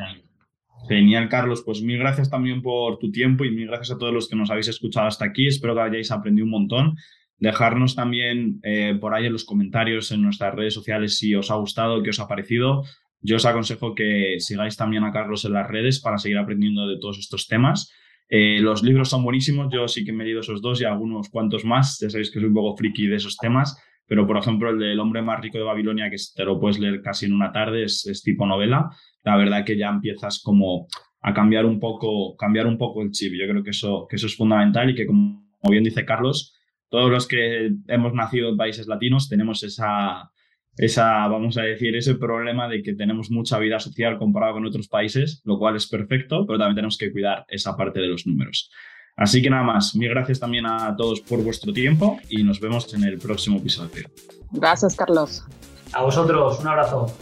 Genial, 0.88 1.28
Carlos. 1.28 1.62
Pues 1.64 1.82
mil 1.82 1.99
gracias 1.99 2.28
también 2.28 2.61
por 2.62 2.99
tu 2.99 3.11
tiempo 3.11 3.45
y 3.45 3.51
mil 3.51 3.68
gracias 3.68 3.93
a 3.93 3.99
todos 3.99 4.12
los 4.12 4.28
que 4.28 4.36
nos 4.36 4.51
habéis 4.51 4.68
escuchado 4.68 5.07
hasta 5.07 5.24
aquí. 5.24 5.47
Espero 5.47 5.74
que 5.74 5.80
hayáis 5.80 6.11
aprendido 6.11 6.45
un 6.45 6.51
montón. 6.51 6.97
Dejarnos 7.38 7.95
también 7.95 8.61
eh, 8.62 8.97
por 9.01 9.14
ahí 9.14 9.26
en 9.26 9.32
los 9.32 9.45
comentarios 9.45 10.12
en 10.12 10.22
nuestras 10.22 10.55
redes 10.55 10.74
sociales 10.74 11.18
si 11.18 11.34
os 11.34 11.51
ha 11.51 11.57
gustado, 11.57 12.03
qué 12.03 12.11
os 12.11 12.20
ha 12.20 12.28
parecido. 12.28 12.84
Yo 13.20 13.36
os 13.36 13.47
aconsejo 13.47 13.95
que 13.95 14.36
sigáis 14.38 14.76
también 14.76 15.05
a 15.05 15.12
Carlos 15.12 15.45
en 15.45 15.53
las 15.53 15.68
redes 15.68 16.01
para 16.01 16.18
seguir 16.18 16.38
aprendiendo 16.38 16.86
de 16.86 16.99
todos 16.99 17.18
estos 17.18 17.47
temas. 17.49 17.93
Eh, 18.35 18.61
los 18.62 18.83
libros 18.83 19.11
son 19.11 19.22
buenísimos, 19.22 19.70
yo 19.70 19.87
sí 19.87 20.07
que 20.07 20.11
he 20.11 20.14
leído 20.14 20.41
esos 20.41 20.62
dos 20.62 20.80
y 20.80 20.87
algunos 20.87 21.28
cuantos 21.28 21.66
más, 21.66 21.99
ya 22.01 22.09
sabéis 22.09 22.30
que 22.30 22.41
soy 22.41 22.49
un 22.49 22.55
poco 22.55 22.74
friki 22.78 23.07
de 23.07 23.16
esos 23.16 23.37
temas, 23.37 23.76
pero 24.07 24.26
por 24.26 24.39
ejemplo 24.39 24.70
el 24.70 24.78
del 24.78 25.01
hombre 25.01 25.20
más 25.20 25.43
rico 25.43 25.59
de 25.59 25.64
Babilonia, 25.64 26.09
que 26.09 26.16
te 26.35 26.43
lo 26.43 26.59
puedes 26.59 26.78
leer 26.78 27.03
casi 27.03 27.26
en 27.26 27.35
una 27.35 27.53
tarde, 27.53 27.85
es, 27.85 28.22
tipo 28.24 28.47
novela, 28.47 28.89
la 29.22 29.37
verdad 29.37 29.66
que 29.66 29.76
ya 29.76 29.91
empiezas 29.91 30.41
como 30.43 30.87
a 31.20 31.35
cambiar 31.35 31.66
un 31.66 31.78
poco, 31.78 32.35
cambiar 32.35 32.66
un 32.66 32.78
poco 32.78 33.03
el 33.03 33.11
chip. 33.11 33.35
Yo 33.35 33.47
creo 33.47 33.62
que 33.62 33.68
eso 33.68 34.09
es 34.11 34.35
fundamental 34.35 34.89
y 34.89 34.95
que 34.95 35.05
como 35.05 35.45
bien 35.68 35.85
dice 35.85 36.07
Carlos, 36.07 36.55
todos 36.89 37.11
los 37.11 37.28
que 37.28 37.70
hemos 37.87 38.14
nacido 38.14 38.49
en 38.49 38.57
países 38.57 38.87
latinos 38.87 39.28
tenemos 39.28 39.62
esa, 39.62 40.32
esa, 40.77 41.27
vamos 41.29 41.59
a 41.59 41.62
decir, 41.62 41.95
ese 41.97 42.14
problema 42.14 42.68
de 42.68 42.83
que 42.83 42.95
tenemos 42.95 43.31
mucha 43.31 43.59
vida 43.59 43.79
social 43.79 44.18
comparado 44.18 44.55
con 44.55 44.66
otros 44.66 44.89
países, 44.89 45.43
lo 45.45 45.59
cual 45.59 45.77
es 45.77 45.87
perfecto, 45.87 46.47
pero 46.47 46.59
también 46.59 46.77
tenemos 46.77 46.97
que 46.97 47.12
cuidar 47.12 47.45
esa 47.49 47.77
parte 47.77 48.01
de 48.01 48.09
los 48.09 48.27
números. 48.27 48.70
Así 49.16 49.43
que 49.43 49.51
nada 49.51 49.62
más, 49.62 49.95
mil 49.95 50.09
gracias 50.09 50.41
también 50.41 50.66
a 50.66 50.97
todos 50.97 51.20
por 51.20 51.43
vuestro 51.43 51.73
tiempo 51.73 52.18
y 52.31 52.43
nos 52.43 52.61
vemos 52.61 52.93
en 52.95 53.05
el 53.05 53.18
próximo 53.18 53.59
episodio. 53.59 54.09
Gracias, 54.51 54.97
Carlos. 54.97 55.45
A 55.93 56.03
vosotros, 56.03 56.61
un 56.61 56.68
abrazo. 56.68 57.14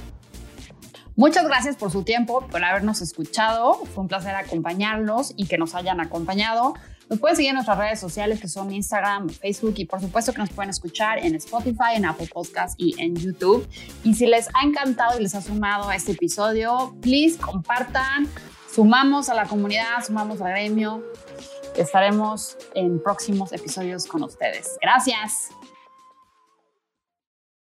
Muchas 1.16 1.46
gracias 1.46 1.76
por 1.76 1.90
su 1.90 2.04
tiempo, 2.04 2.46
por 2.50 2.64
habernos 2.64 3.02
escuchado. 3.02 3.74
Fue 3.92 4.02
un 4.02 4.08
placer 4.08 4.34
acompañarlos 4.34 5.34
y 5.36 5.46
que 5.46 5.58
nos 5.58 5.74
hayan 5.74 6.00
acompañado. 6.00 6.74
Nos 7.10 7.18
pueden 7.18 7.34
seguir 7.34 7.48
en 7.48 7.56
nuestras 7.56 7.76
redes 7.76 7.98
sociales 7.98 8.40
que 8.40 8.46
son 8.46 8.72
Instagram, 8.72 9.28
Facebook 9.28 9.74
y 9.78 9.84
por 9.84 10.00
supuesto 10.00 10.32
que 10.32 10.38
nos 10.38 10.50
pueden 10.50 10.70
escuchar 10.70 11.18
en 11.18 11.34
Spotify, 11.34 11.96
en 11.96 12.04
Apple 12.04 12.28
Podcast 12.32 12.78
y 12.78 12.94
en 13.02 13.16
YouTube. 13.16 13.66
Y 14.04 14.14
si 14.14 14.26
les 14.26 14.46
ha 14.54 14.64
encantado 14.64 15.18
y 15.18 15.22
les 15.24 15.34
ha 15.34 15.42
sumado 15.42 15.88
a 15.88 15.96
este 15.96 16.12
episodio, 16.12 16.94
please 17.02 17.36
compartan, 17.36 18.28
sumamos 18.72 19.28
a 19.28 19.34
la 19.34 19.46
comunidad, 19.46 20.04
sumamos 20.06 20.40
al 20.40 20.52
gremio. 20.52 21.02
Estaremos 21.76 22.56
en 22.74 23.02
próximos 23.02 23.52
episodios 23.52 24.06
con 24.06 24.22
ustedes. 24.22 24.78
Gracias. 24.80 25.50